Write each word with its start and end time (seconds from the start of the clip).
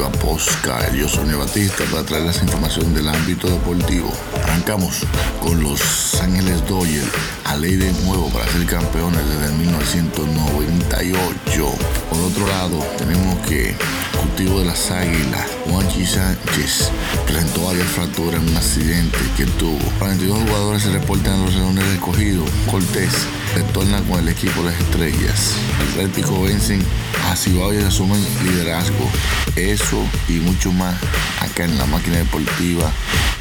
Deportiva 0.00 0.10
Postcar. 0.10 0.92
Yo 0.94 1.08
soy 1.08 1.32
Batista 1.34 1.84
para 1.90 2.04
traerles 2.04 2.42
información 2.42 2.94
del 2.94 3.08
ámbito 3.08 3.48
deportivo. 3.48 4.12
Arrancamos 4.42 5.02
con 5.40 5.62
los 5.62 6.20
Ángeles 6.20 6.66
Dodgers 6.66 7.08
a 7.44 7.56
ley 7.56 7.76
de 7.76 7.92
nuevo 8.04 8.28
para 8.30 8.46
ser 8.48 8.66
campeones 8.66 9.20
desde 9.28 9.54
1998. 9.54 11.72
Por 12.10 12.20
otro 12.20 12.46
lado, 12.46 12.78
tenemos 12.98 13.38
que 13.46 13.74
cultivo 14.18 14.60
de 14.60 14.66
las 14.66 14.90
águilas, 14.90 15.46
Juanchi 15.66 16.06
Sánchez, 16.06 16.90
presentó 17.26 17.64
varias 17.64 17.88
fracturas 17.88 18.42
en 18.42 18.48
un 18.48 18.56
accidente 18.56 19.18
que 19.36 19.44
tuvo. 19.46 19.78
42 19.98 20.42
jugadores 20.42 20.82
se 20.82 20.90
reportan 20.90 21.34
en 21.34 21.44
los 21.44 21.54
leones 21.54 21.84
escogidos. 21.84 22.48
Cortés 22.70 23.26
retorna 23.54 24.00
con 24.02 24.20
el 24.20 24.28
equipo 24.28 24.62
de 24.62 24.70
las 24.70 24.80
estrellas. 24.80 25.54
Atlético 25.90 26.42
vencen 26.42 26.84
a 27.30 27.36
Cibao 27.36 27.72
y 27.72 27.78
asumen 27.78 28.24
liderazgo. 28.44 29.08
Eso 29.56 30.04
y 30.28 30.34
mucho 30.34 30.72
más 30.72 30.94
acá 31.40 31.64
en 31.64 31.76
la 31.78 31.86
máquina 31.86 32.18
deportiva 32.18 32.90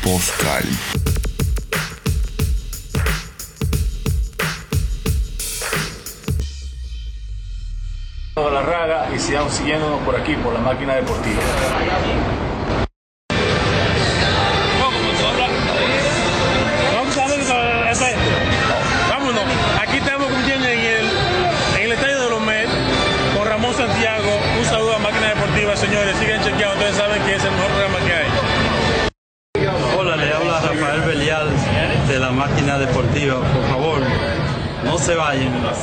Postcard. 0.04 0.66
a 8.36 8.52
la 8.52 8.62
raga 8.62 9.10
y 9.14 9.20
sigan 9.20 9.52
siguiéndonos 9.52 10.00
por 10.04 10.16
aquí, 10.16 10.36
por 10.36 10.54
la 10.54 10.62
máquina 10.62 10.96
deportiva. 10.96 11.42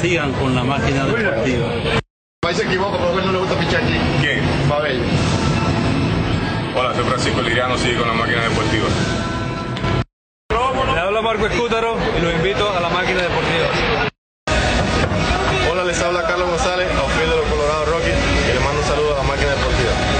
Sigan 0.01 0.33
con 0.33 0.55
la 0.55 0.63
máquina 0.63 1.07
deportiva. 1.07 1.67
Ahí 2.47 2.55
se 2.55 2.63
equivoca, 2.65 2.99
pero 2.99 3.27
no 3.27 3.33
le 3.33 3.39
gusta 3.39 3.59
pichar 3.59 3.83
aquí. 3.83 3.99
¿Quién? 4.21 4.41
Babel. 4.69 5.01
Hola, 6.77 6.95
soy 6.95 7.05
Francisco 7.05 7.43
Liriano, 7.43 7.77
sigue 7.79 7.97
con 7.97 8.07
la 8.07 8.15
máquina 8.15 8.43
deportiva. 8.43 8.87
Le 10.95 11.01
habla 11.01 11.23
Marco 11.23 11.47
Escútaro 11.47 11.97
y 12.19 12.23
lo 12.23 12.31
invito 12.31 12.71
a 12.71 12.81
la 12.81 12.89
máquina 12.89 13.23
deportiva. 13.23 13.69
Hola, 15.71 15.85
les 15.85 16.01
habla 16.01 16.23
Carlos 16.23 16.49
González, 16.51 16.89
outfield 16.91 17.31
de 17.31 17.37
los 17.37 17.47
Colorado 17.47 17.85
Rockies, 17.87 18.15
y 18.15 18.55
le 18.55 18.61
mando 18.61 18.81
un 18.81 18.87
saludo 18.87 19.15
a 19.15 19.17
la 19.19 19.23
máquina 19.25 19.51
deportiva. 19.51 20.17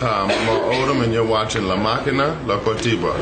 Mark 0.00 0.62
Odom 0.72 1.02
and 1.02 1.12
you're 1.12 1.26
watching 1.26 1.68
La 1.68 1.76
Máquina, 1.76 2.34
La 2.46 2.56
Deportiva. 2.56 3.14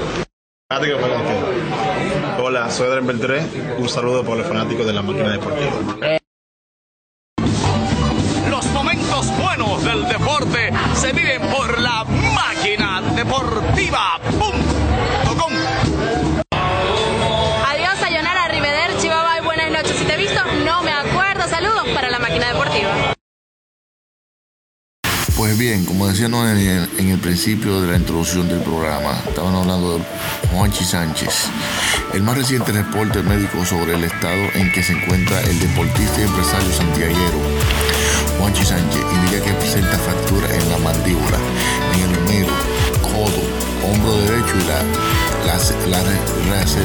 Hola, 2.38 2.70
soy 2.70 2.88
Adrián 2.88 2.97
Beltré. 3.08 3.40
Un 3.78 3.88
saludo 3.88 4.22
para 4.22 4.36
los 4.36 4.46
fanáticos 4.46 4.84
de 4.84 4.92
la 4.92 5.00
máquina 5.00 5.32
deportiva. 5.32 5.72
Los 8.50 8.66
momentos 8.66 9.26
buenos 9.38 9.82
del 9.82 10.06
deporte 10.06 10.70
se 10.94 11.14
viven 11.14 11.40
por 11.50 11.80
la 11.80 12.04
máquina 12.04 13.00
deportiva. 13.16 14.20
.com. 15.38 15.52
Adiós, 17.66 17.98
Sayonara, 17.98 18.44
Arrivederci, 18.44 19.08
bye 19.08 19.16
bye, 19.16 19.40
buenas 19.42 19.70
noches. 19.72 19.96
Si 19.96 20.04
te 20.04 20.12
he 20.12 20.18
visto, 20.18 20.40
no 20.66 20.82
me 20.82 20.92
acuerdo. 20.92 21.48
Saludos 21.48 21.88
para 21.94 22.10
la 22.10 22.18
máquina 22.18 22.48
deportiva. 22.52 23.14
Pues 25.34 25.56
bien, 25.56 25.86
como 25.86 26.08
decíamos 26.08 26.46
en 26.50 26.58
el, 26.58 26.88
en 26.98 27.08
el 27.08 27.18
principio 27.20 27.80
de 27.80 27.92
la 27.92 27.96
introducción 27.96 28.46
del 28.48 28.60
programa, 28.60 29.18
estaban 29.26 29.54
hablando 29.54 29.96
de 29.96 30.04
Juanchi 30.52 30.84
Sánchez. 30.84 31.48
El 32.14 32.22
más 32.22 32.36
reciente 32.36 32.72
reporte 32.72 33.22
médico 33.22 33.64
sobre 33.64 33.94
el 33.94 34.04
estado 34.04 34.42
en 34.54 34.72
que 34.72 34.82
se 34.82 34.92
encuentra 34.92 35.40
el 35.42 35.58
deportista 35.60 36.20
y 36.20 36.24
empresario 36.24 36.72
santiaguero 36.72 37.38
Juanchi 38.38 38.64
Sánchez 38.64 39.02
indica 39.12 39.44
que 39.44 39.52
presenta 39.54 39.98
fractura 39.98 40.46
en 40.54 40.68
la 40.70 40.78
mandíbula, 40.78 41.38
húmero, 41.94 42.52
codo, 43.02 43.42
hombro 43.84 44.12
derecho 44.22 44.54
y 44.56 44.64
la- 44.68 45.46
las, 45.46 45.72
las 46.50 46.76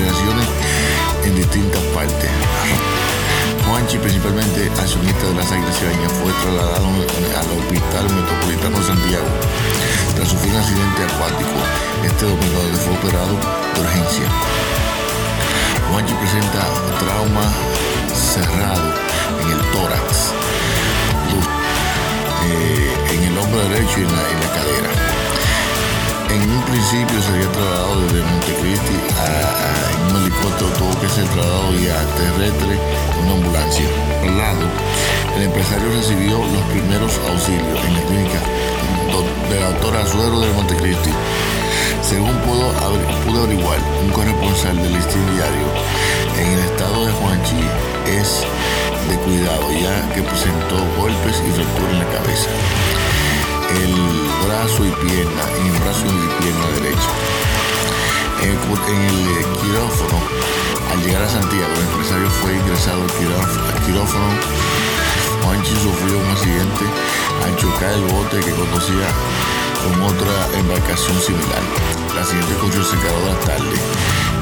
en 1.26 1.36
distintas 1.36 1.82
partes. 1.96 2.30
Juanchi, 3.68 3.98
principalmente 3.98 4.70
accionista 4.80 5.26
de 5.28 5.34
las 5.36 5.52
Águilas 5.52 5.78
fue 6.22 6.32
trasladado 6.44 6.88
al 6.88 7.60
Hospital 7.60 8.06
Metropolitano 8.16 8.80
de 8.80 8.86
Santiago 8.86 9.28
tras 10.16 10.28
sufrir 10.30 10.54
un 10.54 10.60
accidente 10.60 11.04
acuático 11.04 11.58
este 12.06 12.26
domingo 12.26 12.62
fue 12.86 12.94
operado 12.94 13.34
de 13.76 13.82
urgencia. 13.82 14.26
Juanchi 15.94 16.14
presenta 16.16 16.66
trauma 17.00 17.46
cerrado 18.14 18.94
en 19.42 19.52
el 19.52 19.62
tórax, 19.72 20.31
eh, 22.46 23.16
en 23.16 23.24
el 23.24 23.38
hombro 23.38 23.59
derecho 23.70 24.00
y 24.00 24.02
en 24.02 24.12
la, 24.12 24.24
cadera. 24.54 24.92
En 26.34 26.50
un 26.50 26.62
principio 26.64 27.22
sería 27.22 27.52
trasladado 27.52 28.02
desde 28.02 28.22
Montecristi 28.24 28.96
a, 29.20 29.22
a- 29.24 30.09
un 30.09 30.22
helicóptero, 30.22 30.70
tuvo 30.78 31.00
que 31.02 31.09
ser 31.09 31.26
trasladado 31.26 31.72
vía 31.72 31.96
terrestre 32.18 32.74
en 33.20 33.25
una 33.25 33.34
ambulancia. 33.36 33.86
Al 34.24 34.38
lado, 34.38 34.66
el 35.38 35.44
empresario 35.44 35.90
recibió 35.94 36.38
los 36.40 36.64
primeros 36.74 37.12
auxilios 37.30 37.80
en 37.86 37.94
la 37.94 38.02
clínica 38.02 38.40
de 39.50 39.60
la 39.60 39.68
doctora 39.70 40.02
Azuero 40.02 40.40
de 40.40 40.52
Montecristi. 40.54 41.12
Según 42.03 42.36
pudo, 42.40 42.72
pudo 43.25 43.44
averiguar 43.44 43.80
un 44.03 44.09
corresponsal 44.12 44.78
del 44.78 44.94
listín 44.94 45.25
diario, 45.36 45.68
en 46.38 46.47
el 46.53 46.59
estado 46.59 47.06
de 47.06 47.12
Juanchi 47.14 47.64
es 48.08 48.46
de 49.09 49.16
cuidado 49.18 49.72
ya 49.72 50.13
que 50.13 50.22
presentó 50.22 50.75
golpes 51.00 51.42
y 51.48 51.51
fractura 51.51 51.92
en 51.92 52.00
la 52.00 52.07
cabeza 52.07 52.50
el 53.81 53.95
brazo 54.45 54.86
y 54.86 54.92
pierna, 55.06 55.44
en 55.57 55.66
el 55.68 55.80
brazo 55.81 56.06
y 56.06 56.44
pierna 56.44 56.68
derecha. 56.75 57.10
En 58.42 58.50
el, 58.50 58.57
en 58.57 59.28
eh, 59.28 59.45
quirófano, 59.62 60.19
al 60.92 61.04
llegar 61.04 61.24
a 61.24 61.30
Santiago, 61.30 61.74
el 61.74 61.81
empresario 61.81 62.30
fue 62.30 62.54
ingresado 62.54 63.01
al 63.01 63.12
quirófano. 63.12 63.68
al 63.68 63.86
quirófano. 63.86 64.30
Juanchi 65.44 65.75
sufrió 65.75 66.19
un 66.19 66.30
accidente 66.31 66.86
al 67.45 67.56
chocar 67.57 67.94
el 67.94 68.04
bote 68.04 68.39
que 68.39 68.51
conducía 68.51 69.07
con 69.83 70.01
otra 70.04 70.60
embarcación 70.60 71.19
similar. 71.19 71.93
El 72.13 72.19
accidente 72.19 72.54
ocurrió 72.54 72.83
cerca 72.83 73.12
de 73.12 73.25
la 73.25 73.39
tarde. 73.39 73.75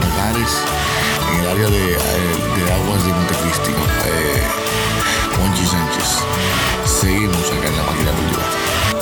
Lagares, 0.01 0.61
en 1.31 1.39
el 1.39 1.47
área 1.47 1.69
de, 1.69 1.93
eh, 1.93 2.73
aguas 2.73 3.05
de 3.05 3.13
Montecristi. 3.13 3.71
Eh, 3.71 4.43
Sánchez. 5.65 6.25
Seguimos 6.85 7.49
acá 7.51 7.67
en 7.67 7.77
la 7.77 7.83
máquina. 7.83 9.00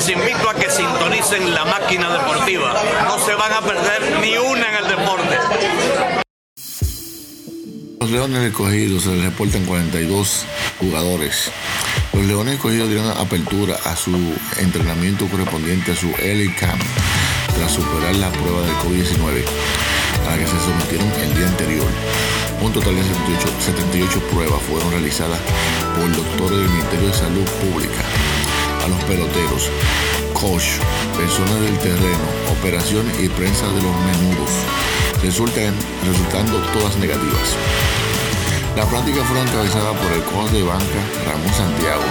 Les 0.00 0.08
invito 0.08 0.48
a 0.48 0.54
que 0.54 0.70
sintonicen 0.70 1.52
la 1.52 1.66
máquina 1.66 2.10
deportiva. 2.10 2.72
No 3.04 3.18
se 3.18 3.34
van 3.34 3.52
a 3.52 3.60
perder 3.60 4.18
ni 4.22 4.34
una 4.38 4.66
en 4.66 4.76
el 4.82 4.88
deporte. 4.88 5.38
Los 8.00 8.10
Leones 8.10 8.48
Escogidos 8.48 9.02
se 9.02 9.10
les 9.10 9.24
reportan 9.26 9.66
42 9.66 10.46
jugadores. 10.78 11.52
Los 12.14 12.24
Leones 12.24 12.54
Escogidos 12.54 12.88
dieron 12.88 13.10
apertura 13.10 13.76
a 13.84 13.94
su 13.94 14.16
entrenamiento 14.56 15.26
correspondiente 15.26 15.92
a 15.92 15.96
su 15.96 16.08
LA 16.08 16.56
Camp 16.58 16.80
tras 17.54 17.70
superar 17.70 18.16
la 18.16 18.30
prueba 18.30 18.62
del 18.62 18.76
COVID-19 18.76 19.44
a 20.26 20.30
la 20.30 20.38
que 20.38 20.46
se 20.46 20.60
sometieron 20.60 21.12
el 21.20 21.34
día 21.34 21.46
anterior. 21.46 21.88
Un 22.62 22.72
total 22.72 22.96
de 22.96 23.02
78, 23.02 23.48
78 23.66 24.20
pruebas 24.30 24.62
fueron 24.62 24.90
realizadas 24.92 25.40
por 25.94 26.10
doctores 26.10 26.58
del 26.58 26.70
Ministerio 26.70 27.08
de 27.08 27.14
Salud 27.14 27.44
Pública 27.44 28.02
a 28.84 28.88
los 28.88 29.02
peloteros, 29.04 29.68
coach, 30.32 30.80
personas 31.16 31.60
del 31.60 31.78
terreno, 31.78 32.26
operaciones 32.50 33.18
y 33.20 33.28
prensa 33.28 33.66
de 33.68 33.82
los 33.82 33.94
menudos, 34.08 34.50
resultan, 35.22 35.74
resultando 36.06 36.58
todas 36.72 36.96
negativas. 36.96 37.56
La 38.76 38.86
práctica 38.86 39.22
fue 39.24 39.40
encabezada 39.40 39.92
por 39.92 40.12
el 40.12 40.22
coach 40.24 40.50
de 40.52 40.62
banca 40.62 41.00
Ramón 41.26 41.52
Santiago, 41.52 42.06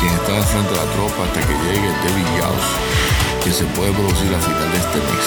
quien 0.00 0.12
está 0.14 0.36
al 0.36 0.44
frente 0.44 0.70
de 0.70 0.76
la 0.76 0.92
tropa 0.92 1.24
hasta 1.24 1.40
que 1.40 1.54
llegue 1.68 1.88
David 2.04 2.28
Yaus, 2.38 2.66
que 3.44 3.52
se 3.52 3.64
puede 3.76 3.92
producir 3.92 4.32
a 4.34 4.40
final 4.40 4.70
de 4.72 4.78
este 4.78 4.98
mes. 4.98 5.26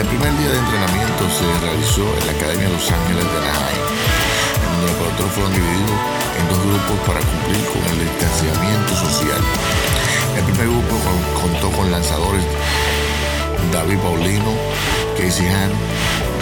El 0.00 0.06
primer 0.06 0.32
día 0.38 0.50
de 0.50 0.58
entrenamiento 0.58 1.22
se 1.30 1.46
realizó 1.62 2.02
en 2.02 2.26
la 2.26 2.32
Academia 2.32 2.68
Los 2.68 2.90
Ángeles 2.90 3.22
de 3.22 3.38
Anaheim, 3.38 3.84
los 4.86 4.96
peloteros 4.96 5.32
fueron 5.32 5.52
divididos 5.52 5.98
en 6.38 6.48
dos 6.48 6.60
grupos 6.60 6.96
para 7.06 7.20
cumplir 7.20 7.64
con 7.72 7.82
el 7.90 7.98
distanciamiento 8.04 8.92
social. 8.94 9.42
El 10.36 10.44
primer 10.44 10.66
grupo 10.68 10.94
contó 11.40 11.70
con 11.76 11.90
lanzadores 11.90 12.44
David 13.72 13.98
Paulino, 13.98 14.52
Casey 15.16 15.46
Han, 15.46 15.72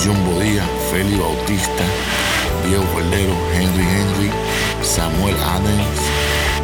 John 0.02 0.18
Bodía, 0.24 0.64
Feli 0.90 1.16
Bautista, 1.16 1.84
Diego 2.66 2.84
Cordero, 2.92 3.34
Henry 3.54 3.84
Henry, 3.84 4.30
Samuel 4.82 5.36
Adams, 5.42 6.00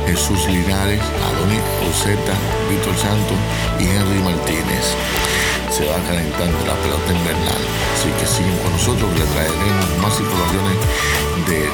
Jesús 0.07 0.47
Linares, 0.47 1.01
Adonis 1.01 1.63
Rosetta, 1.85 2.35
Víctor 2.71 2.97
Santos 2.97 3.39
y 3.79 3.85
Henry 3.85 4.21
Martínez. 4.21 4.97
Se 5.79 5.87
va 5.87 5.95
calentando 6.09 6.59
la 6.67 6.75
pelota 6.75 7.13
invernal. 7.13 7.63
Así 7.95 8.11
que 8.19 8.27
siguen 8.27 8.59
con 8.59 8.73
nosotros, 8.73 9.17
le 9.17 9.25
traeremos 9.27 9.99
más 10.03 10.19
informaciones 10.19 10.77
de 11.47 11.71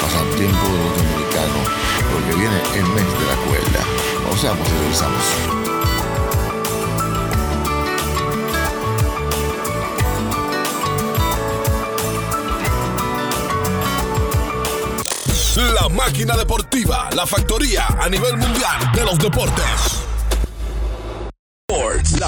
pasatiempo 0.00 0.64
de 0.66 0.78
los 0.78 0.96
dominicanos, 0.96 1.68
porque 2.10 2.32
viene 2.40 2.56
el 2.74 2.86
mes 2.94 3.04
de 3.04 3.26
la 3.26 3.36
cuerda. 3.44 3.84
O 4.32 4.36
sea, 4.38 4.52
pues 4.54 4.70
regresamos. 4.70 5.22
La 15.74 15.88
máquina 15.90 16.34
deportiva, 16.34 17.10
la 17.14 17.26
factoría 17.26 17.88
a 18.00 18.08
nivel 18.08 18.38
mundial 18.38 18.90
de 18.94 19.04
los 19.04 19.18
deportes. 19.18 19.77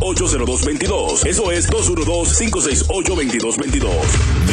568-0222. 0.00 1.26
Eso 1.26 1.50
es 1.50 1.68
212-568-2222. 1.70 3.88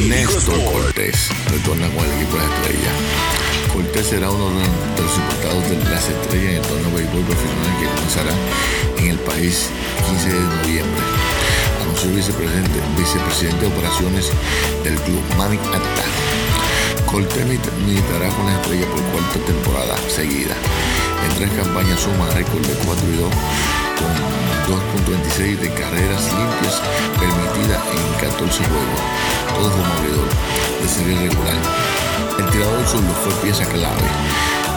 Néstor 0.08 0.64
Cortés 0.64 1.30
retorna 1.52 1.90
con 1.90 2.06
el 2.06 2.12
equipo 2.14 2.38
de 2.38 2.46
estrella. 2.46 2.92
Cortés 3.74 4.08
será 4.08 4.32
uno 4.32 4.50
de 4.50 4.56
los 5.02 5.18
importados 5.18 5.70
de 5.70 5.78
las 5.90 6.08
estrellas 6.10 6.50
en 6.50 6.56
el 6.58 6.62
torneo 6.62 6.90
de 6.90 6.96
béisbol 6.96 7.24
profesional 7.24 7.78
que 7.80 7.86
comenzará 7.88 8.34
en 8.98 9.08
el 9.08 9.20
país 9.20 9.70
15 10.08 10.30
de 10.30 10.40
noviembre. 10.40 11.02
Anunció 11.82 12.10
el 12.10 12.16
vicepresidente, 12.16 12.80
vicepresidente 12.98 13.66
de 13.66 13.68
operaciones 13.68 14.32
del 14.84 14.96
club 14.96 15.22
Manny 15.38 15.58
Atta. 15.58 16.06
Cortés 17.06 17.46
militará 17.46 18.30
con 18.30 18.46
la 18.46 18.56
estrella 18.56 18.86
por 18.88 19.02
cuarta 19.12 19.40
temporada 19.46 19.98
seguida. 20.10 20.56
En 21.28 21.34
tres 21.36 21.52
campañas 21.52 22.00
suma 22.00 22.30
récord 22.32 22.66
de 22.66 22.74
4 22.74 23.08
y 23.14 23.18
2 23.18 23.30
con 23.98 24.12
2.26 24.70 25.60
de 25.60 25.70
carreras 25.74 26.24
limpias 26.34 26.82
permitidas 27.20 27.82
en 27.92 28.04
14 28.30 28.64
juegos, 28.64 29.02
todos 29.56 29.72
como 29.72 29.94
de 30.82 30.88
serie 30.88 31.16
regular. 31.30 31.60
El 32.40 32.46
tirador 32.50 32.86
solo 32.88 33.14
fue 33.24 33.34
pieza 33.44 33.66
clave, 33.66 34.08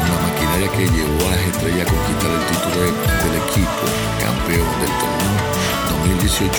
una 0.03 0.17
maquinaria 0.27 0.69
que 0.73 0.89
llevó 0.91 1.29
a 1.29 1.37
las 1.37 1.47
estrellas 1.51 1.87
a 1.87 1.91
conquistar 1.91 2.31
el 2.31 2.45
título 2.51 2.79
del 2.85 3.35
equipo 3.47 3.85
campeón 4.21 4.71
del 4.81 4.93
torneo 5.01 5.35
2018-2019, 6.21 6.57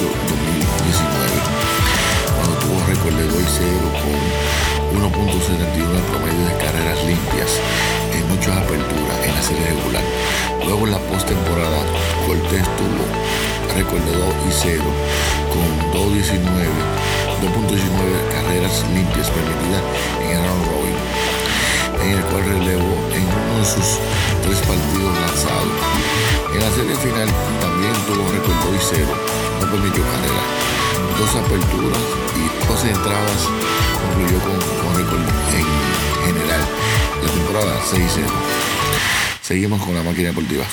cuando 2.35 2.53
tuvo 2.59 2.77
récord 2.87 3.15
de 3.15 3.27
2 3.27 3.35
0 3.59 3.91
con 4.01 4.17
1.71 4.97 6.01
promedio 6.11 6.43
de 6.47 6.55
carreras 6.57 6.99
limpias 7.05 7.51
en 8.17 8.27
muchas 8.29 8.57
aperturas 8.57 9.17
en 9.23 9.35
la 9.35 9.41
serie 9.41 9.65
regular. 9.67 10.03
Luego 10.65 10.85
en 10.85 10.91
la 10.91 10.99
postemporada, 10.99 11.81
Cortés 12.25 12.67
tuvo 12.77 13.05
2 13.77 13.85
y 14.49 14.51
0 14.51 14.83
con 15.53 16.01
2.19 16.01 17.17
2.19 17.37 18.33
carreras 18.33 18.83
limpias 18.93 19.29
permitidas 19.29 19.83
en 20.21 20.29
el 20.33 20.41
round 20.41 20.65
robin, 20.65 20.97
en 22.01 22.09
el 22.17 22.23
cual 22.25 22.43
relevó 22.45 22.97
en 23.13 23.21
uno 23.21 23.59
de 23.61 23.65
sus 23.65 24.01
tres 24.41 24.57
partidos 24.65 25.13
lanzados. 25.21 25.77
En 26.53 26.59
la 26.65 26.71
serie 26.73 26.95
final 26.97 27.29
también 27.61 27.93
tuvo 28.09 28.25
récord 28.33 28.57
2 28.73 28.81
y 28.81 28.85
0, 28.97 29.05
no 29.61 29.65
permitió 29.69 30.01
carrera, 30.01 30.43
dos 31.21 31.31
aperturas 31.37 32.05
y 32.33 32.43
dos 32.65 32.81
entradas 32.81 33.41
concluyó 34.01 34.39
con, 34.41 34.57
con 34.57 34.97
récord 34.97 35.21
en 35.53 35.65
general. 36.25 36.96
La 37.23 37.31
temporada 37.31 37.81
6 37.83 38.03
y 38.03 38.09
0. 38.15 38.27
Seguimos 39.41 39.81
con 39.83 39.95
la 39.95 40.03
máquina 40.03 40.29
deportiva. 40.29 40.65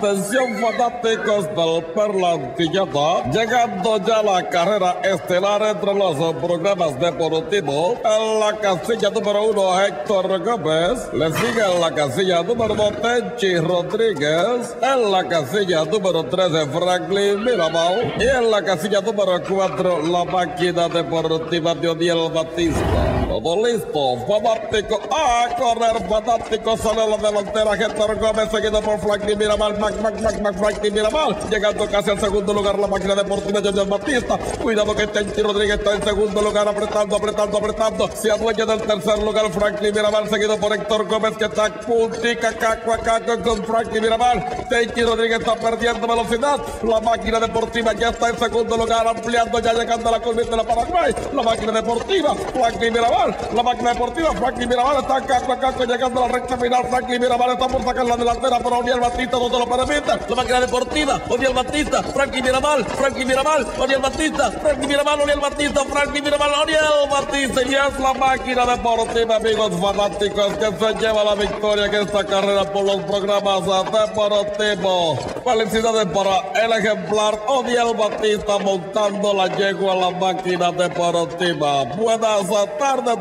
Atención 0.00 0.56
fanáticos 0.56 1.44
del 1.54 1.84
Perla 1.94 2.32
Antilleta, 2.32 3.30
llegando 3.30 3.98
ya 3.98 4.22
la 4.22 4.48
carrera 4.48 4.96
estelar 5.04 5.60
entre 5.60 5.92
los 5.92 6.16
programas 6.36 6.98
deportivos. 6.98 7.98
En 8.02 8.40
la 8.40 8.56
casilla 8.56 9.10
número 9.10 9.44
uno, 9.50 9.78
Héctor 9.78 10.42
Gómez. 10.42 11.06
Le 11.12 11.30
sigue 11.34 11.74
en 11.74 11.80
la 11.82 11.94
casilla 11.94 12.42
número 12.42 12.74
dos, 12.74 12.92
Tenchi 13.02 13.58
Rodríguez. 13.58 14.74
En 14.80 15.12
la 15.12 15.28
casilla 15.28 15.84
número 15.84 16.24
13, 16.24 16.66
Franklin 16.68 17.44
Mirabal. 17.44 18.14
Y 18.18 18.22
en 18.22 18.50
la 18.50 18.62
casilla 18.62 19.02
número 19.02 19.38
cuatro, 19.46 20.00
la 20.00 20.24
máquina 20.24 20.88
deportiva 20.88 21.74
de 21.74 21.88
Odiel 21.90 22.32
Batista. 22.32 23.19
Todo 23.42 23.66
listo, 23.66 24.18
fanático. 24.26 25.00
A 25.10 25.48
correr, 25.56 26.08
fanático. 26.08 26.76
Sale 26.76 27.08
la 27.08 27.16
delantera, 27.16 27.74
Héctor 27.74 28.18
Gómez, 28.18 28.50
seguido 28.50 28.82
por 28.82 29.00
Franklin 29.00 29.38
Mirabal. 29.38 29.78
Mac, 29.78 29.94
Mac, 30.02 30.20
Mac, 30.20 30.40
Mac, 30.40 30.58
Franklin 30.58 30.92
Mirabal. 30.92 31.36
Llegando 31.48 31.86
casi 31.86 32.10
al 32.10 32.20
segundo 32.20 32.52
lugar, 32.52 32.78
la 32.78 32.86
máquina 32.86 33.14
deportiva 33.14 33.60
de 33.60 33.84
Batista. 33.84 34.38
Cuidado 34.62 34.94
que 34.94 35.06
Tenchi 35.06 35.40
Rodríguez 35.40 35.78
está 35.78 35.94
en 35.94 36.02
segundo 36.02 36.42
lugar, 36.42 36.68
apretando, 36.68 37.16
apretando, 37.16 37.58
apretando. 37.58 38.08
Se 38.14 38.30
adueña 38.30 38.66
del 38.66 38.82
tercer 38.82 39.18
lugar, 39.22 39.50
Franklin 39.50 39.94
Mirabal, 39.94 40.28
seguido 40.28 40.58
por 40.58 40.74
Héctor 40.74 41.06
Gómez, 41.06 41.36
que 41.38 41.44
está 41.46 41.70
puntica, 41.80 42.52
caco, 42.52 42.92
caco 43.02 43.42
con 43.42 43.64
Franklin 43.64 44.02
Mirabal. 44.02 44.44
Tenchi 44.68 45.02
Rodríguez 45.02 45.40
está 45.40 45.54
perdiendo 45.56 46.06
velocidad. 46.06 46.58
La 46.82 47.00
máquina 47.00 47.40
deportiva 47.40 47.94
ya 47.94 48.10
está 48.10 48.28
en 48.28 48.38
segundo 48.38 48.76
lugar, 48.76 49.08
ampliando, 49.08 49.58
ya 49.60 49.72
llegando 49.72 50.08
a 50.10 50.12
la 50.12 50.20
curva 50.20 50.42
de 50.42 50.56
la 50.56 50.64
Paraguay. 50.64 51.14
La 51.32 51.42
máquina 51.42 51.72
deportiva, 51.72 52.34
Franklin 52.34 52.92
Mirabal. 52.92 53.29
La 53.54 53.62
máquina 53.62 53.92
deportiva, 53.92 54.32
Franklin 54.32 54.68
Mirabal 54.68 55.00
está 55.02 55.20
caco 55.26 55.52
a 55.52 55.58
caco 55.58 55.84
llegando 55.84 56.24
a 56.24 56.28
la 56.28 56.32
recta 56.32 56.56
final. 56.56 56.86
Franklin 56.88 57.20
Mirabal 57.20 57.52
está 57.52 57.68
por 57.68 57.84
sacar 57.84 58.04
la 58.06 58.16
delantera, 58.16 58.58
pero 58.58 58.78
Oniel 58.78 59.00
Batista 59.00 59.38
no 59.38 59.50
te 59.50 59.58
lo 59.58 59.66
permite. 59.66 60.28
La 60.28 60.36
máquina 60.36 60.60
deportiva, 60.60 61.20
Oniel 61.28 61.54
Batista, 61.54 62.02
Franklin 62.02 62.44
Mirabal, 62.44 62.84
Franklin 62.84 63.28
Mirabal, 63.28 63.66
Oniel 63.78 64.00
Batista, 64.00 64.50
Franklin 64.50 64.88
Mirabal, 64.88 65.20
Oniel 65.20 65.40
Batista, 65.40 65.84
Franklin 65.84 66.24
Mirabal, 66.24 66.50
Oniel 66.62 67.08
Batista. 67.10 67.62
Y 67.62 67.74
es 67.74 68.00
la 68.00 68.14
máquina 68.14 68.66
deportiva, 68.66 69.36
amigos 69.36 69.72
fanáticos, 69.80 70.54
que 70.54 70.66
se 70.66 70.94
lleva 71.00 71.24
la 71.24 71.34
victoria 71.34 71.86
en 71.86 71.94
esta 71.94 72.24
carrera 72.24 72.64
por 72.64 72.84
los 72.84 73.02
programas 73.02 73.64
deportivos. 73.64 75.18
Felicidades 75.44 76.06
para 76.06 76.64
el 76.64 76.72
ejemplar 76.72 77.38
Oniel 77.46 77.94
Batista 77.96 78.58
montando 78.58 79.34
la 79.34 79.46
yegua 79.56 79.92
a 79.92 79.96
la 79.96 80.10
máquina 80.10 80.72
deportiva. 80.72 81.84
Buenas 81.96 82.48
tardes 82.78 83.19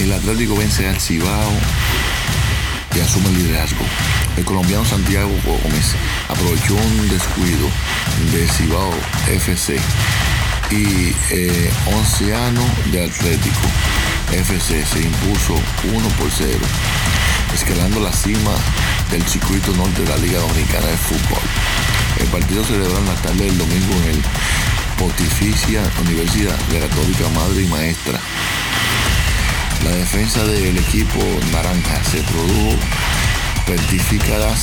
El 0.00 0.12
Atlético 0.12 0.56
vence 0.56 0.88
al 0.88 1.00
Cibao 1.00 1.50
y 2.94 3.00
asume 3.00 3.28
el 3.28 3.38
liderazgo. 3.38 3.84
El 4.36 4.44
colombiano 4.44 4.84
Santiago 4.84 5.30
Gómez 5.44 5.94
aprovechó 6.28 6.74
un 6.74 7.08
descuido 7.08 7.68
de 8.32 8.46
Cibao 8.48 8.92
FC 9.28 9.76
y 10.70 11.14
eh, 11.30 11.70
Onceano 11.86 12.62
de 12.92 13.04
Atlético 13.04 13.68
FC 14.32 14.84
se 14.84 15.00
impuso 15.00 15.54
1 15.92 16.08
por 16.18 16.30
0, 16.30 16.58
escalando 17.54 18.00
la 18.00 18.12
cima 18.12 18.52
del 19.10 19.22
circuito 19.26 19.72
norte 19.72 20.02
de 20.02 20.08
la 20.08 20.16
Liga 20.16 20.40
Dominicana 20.40 20.86
de 20.86 20.96
Fútbol. 20.96 21.42
El 22.24 22.30
partido 22.30 22.64
celebró 22.64 22.98
en 22.98 23.04
la 23.04 23.14
tarde 23.16 23.44
del 23.44 23.58
domingo 23.58 23.92
en 24.02 24.16
el 24.16 24.22
Pontificia 24.98 25.82
Universidad 26.00 26.56
de 26.70 26.80
la 26.80 26.88
Católica 26.88 27.28
Madre 27.34 27.62
y 27.62 27.66
Maestra. 27.66 28.18
La 29.84 29.90
defensa 29.90 30.42
del 30.44 30.78
equipo 30.78 31.20
naranja 31.52 32.02
se 32.04 32.22
produjo 32.22 32.76
rectificadas 33.66 34.62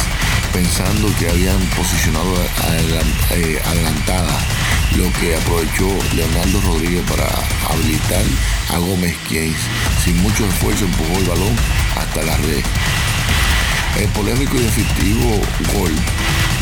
pensando 0.52 1.14
que 1.20 1.30
habían 1.30 1.60
posicionado 1.78 2.34
eh, 3.36 3.62
adelantada, 3.64 4.40
lo 4.96 5.14
que 5.20 5.36
aprovechó 5.36 5.88
Leonardo 6.16 6.62
Rodríguez 6.62 7.04
para 7.08 7.30
habilitar 7.70 8.24
a 8.74 8.80
Gómez, 8.80 9.16
quien 9.30 9.56
sin 10.04 10.20
mucho 10.24 10.48
esfuerzo 10.48 10.86
empujó 10.86 11.20
el 11.20 11.26
balón 11.26 11.56
hasta 11.96 12.24
la 12.24 12.38
red. 12.38 12.64
El 14.00 14.08
polémico 14.10 14.58
y 14.58 14.62
definitivo 14.62 15.42
gol, 15.76 15.92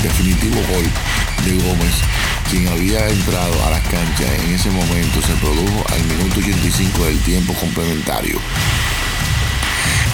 definitivo 0.01 0.55
gol 0.73 0.85
de 1.45 1.63
Gómez, 1.63 1.93
quien 2.49 2.67
había 2.67 3.07
entrado 3.07 3.65
a 3.65 3.71
la 3.71 3.79
cancha 3.81 4.25
en 4.43 4.53
ese 4.53 4.69
momento, 4.69 5.21
se 5.21 5.33
produjo 5.35 5.85
al 5.93 6.03
minuto 6.05 6.39
85 6.39 7.05
del 7.05 7.19
tiempo 7.19 7.53
complementario. 7.53 8.39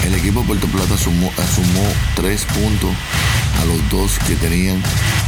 El 0.05 0.13
equipo 0.13 0.43
Puerto 0.43 0.67
Plata 0.67 0.97
sumó, 0.97 1.31
asumó 1.37 1.83
tres 2.15 2.45
puntos 2.45 2.91
a 3.61 3.65
los 3.65 3.89
dos 3.89 4.19
que 4.27 4.35
tenían 4.35 4.81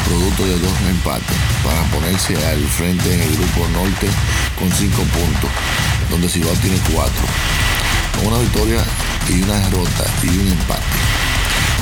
producto 0.05 0.45
de 0.45 0.59
dos 0.59 0.73
empates 0.89 1.37
para 1.63 1.81
ponerse 1.91 2.35
al 2.45 2.63
frente 2.65 3.13
en 3.13 3.21
el 3.21 3.35
grupo 3.37 3.67
norte 3.69 4.07
con 4.57 4.71
cinco 4.71 5.01
puntos, 5.03 5.49
donde 6.09 6.29
Cibao 6.29 6.53
tiene 6.55 6.77
cuatro. 6.93 7.25
Con 8.15 8.27
una 8.33 8.39
victoria 8.39 8.83
y 9.29 9.41
una 9.41 9.55
derrota 9.55 10.05
y 10.23 10.27
un 10.29 10.47
empate. 10.47 10.83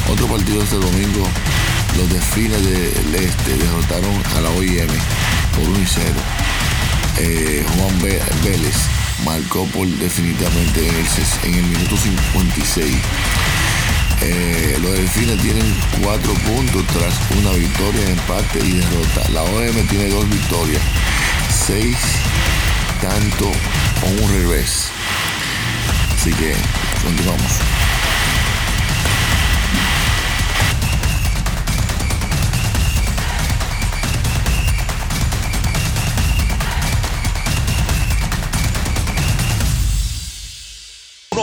Otro 0.10 0.27
partido 0.27 0.62
este 0.62 0.75
domingo, 0.75 1.27
los 1.98 2.10
desfiles 2.10 2.64
del 2.64 3.16
Este 3.16 3.58
derrotaron 3.58 4.24
a 4.36 4.42
la 4.42 4.50
OIM 4.52 4.88
por 5.56 5.70
1 5.70 5.80
y 5.80 5.86
0. 5.88 6.10
Eh, 7.18 7.66
Juan 7.78 8.00
Vélez 8.44 8.75
marcó 9.24 9.66
por 9.68 9.88
definitivamente 9.88 10.88
en 11.44 11.54
el, 11.56 11.64
minuto 11.64 11.96
56. 11.98 12.96
Eh, 14.22 14.78
los 14.82 14.92
delfines 14.94 15.42
tienen 15.42 15.75
cuatro 16.02 16.34
puntos 16.34 16.86
tras 16.88 17.14
una 17.40 17.52
victoria, 17.52 18.10
empate 18.10 18.60
y 18.60 18.72
derrota. 18.74 19.30
La 19.32 19.44
OM 19.44 19.88
tiene 19.88 20.10
dos 20.10 20.30
victorias, 20.30 20.82
seis 21.68 21.98
tanto 23.02 23.52
con 24.02 24.24
un 24.24 24.32
revés. 24.34 24.90
Así 26.16 26.32
que 26.34 26.56
continuamos. 27.04 27.85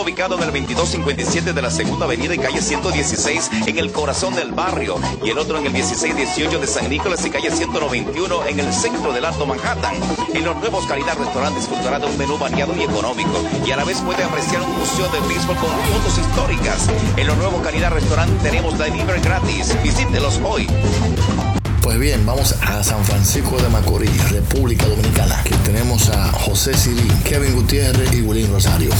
Ubicado 0.00 0.36
en 0.36 0.42
el 0.42 0.52
2257 0.52 1.52
de 1.52 1.62
la 1.62 1.70
Segunda 1.70 2.06
Avenida 2.06 2.34
y 2.34 2.38
calle 2.38 2.62
116 2.62 3.50
en 3.66 3.78
el 3.78 3.92
corazón 3.92 4.34
del 4.34 4.52
barrio 4.52 4.96
y 5.24 5.30
el 5.30 5.38
otro 5.38 5.58
en 5.58 5.66
el 5.66 5.72
1618 5.72 6.58
de 6.58 6.66
San 6.66 6.88
Nicolás 6.88 7.24
y 7.26 7.30
calle 7.30 7.50
191 7.50 8.46
en 8.46 8.60
el 8.60 8.72
centro 8.72 9.12
del 9.12 9.24
Alto 9.24 9.46
Manhattan. 9.46 9.94
En 10.34 10.44
los 10.44 10.56
nuevos 10.56 10.86
Calidad 10.86 11.18
Restaurant 11.18 11.56
disfrutará 11.56 11.98
de 11.98 12.06
un 12.06 12.16
menú 12.16 12.38
variado 12.38 12.74
y 12.76 12.82
económico 12.82 13.42
y 13.66 13.70
a 13.70 13.76
la 13.76 13.84
vez 13.84 14.00
puede 14.00 14.22
apreciar 14.24 14.62
un 14.62 14.78
museo 14.78 15.08
de 15.08 15.20
béisbol 15.28 15.56
con 15.56 15.70
fotos 15.70 16.18
históricas. 16.18 16.88
En 17.16 17.26
los 17.26 17.36
nuevos 17.36 17.62
Calidad 17.62 17.92
Restaurant 17.92 18.42
tenemos 18.42 18.78
delivery 18.78 19.20
gratis. 19.20 19.76
Visítelos 19.82 20.40
hoy. 20.44 20.66
Pues 21.82 21.98
bien, 21.98 22.24
vamos 22.24 22.54
a 22.62 22.82
San 22.82 23.04
Francisco 23.04 23.56
de 23.60 23.68
Macorís, 23.68 24.30
República 24.30 24.86
Dominicana, 24.86 25.42
que 25.44 25.54
tenemos 25.56 26.08
a 26.10 26.32
José 26.32 26.74
Siri, 26.74 27.08
Kevin 27.24 27.54
Gutiérrez 27.54 28.12
y 28.14 28.22
William 28.22 28.52
Rosario. 28.52 28.90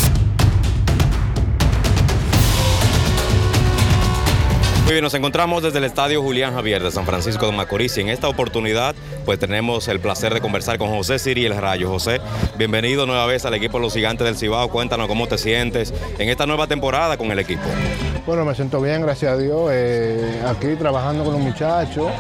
Bien, 4.93 5.03
nos 5.03 5.15
encontramos 5.15 5.63
desde 5.63 5.79
el 5.79 5.85
Estadio 5.85 6.21
Julián 6.21 6.53
Javier 6.53 6.83
de 6.83 6.91
San 6.91 7.07
Francisco 7.07 7.47
de 7.47 7.53
Macorís 7.53 7.97
y 7.97 8.03
en 8.03 8.11
esta 8.11 8.29
oportunidad 8.29 8.95
pues 9.25 9.39
tenemos 9.39 9.89
el 9.89 10.01
placer 10.01 10.35
de 10.35 10.43
conversar 10.43 10.77
con 10.77 10.91
José 10.91 11.19
Siri 11.19 11.47
El 11.47 11.57
Rayo. 11.57 11.89
José, 11.89 12.21
bienvenido 12.59 13.07
nueva 13.07 13.25
vez 13.25 13.47
al 13.47 13.55
equipo 13.55 13.79
los 13.79 13.95
Gigantes 13.95 14.27
del 14.27 14.37
Cibao. 14.37 14.69
Cuéntanos 14.69 15.09
cómo 15.09 15.27
te 15.29 15.39
sientes 15.39 15.95
en 16.19 16.29
esta 16.29 16.45
nueva 16.45 16.67
temporada 16.67 17.17
con 17.17 17.33
el 17.33 17.39
equipo. 17.39 17.63
Bueno, 18.27 18.45
me 18.45 18.55
siento 18.55 18.83
bien, 18.83 19.01
gracias 19.01 19.33
a 19.33 19.39
Dios. 19.39 19.71
eh, 19.73 20.43
aquí 20.47 20.77
trabajando 20.79 21.25
con 21.25 21.33
los 21.33 21.43
muchachos, 21.43 22.13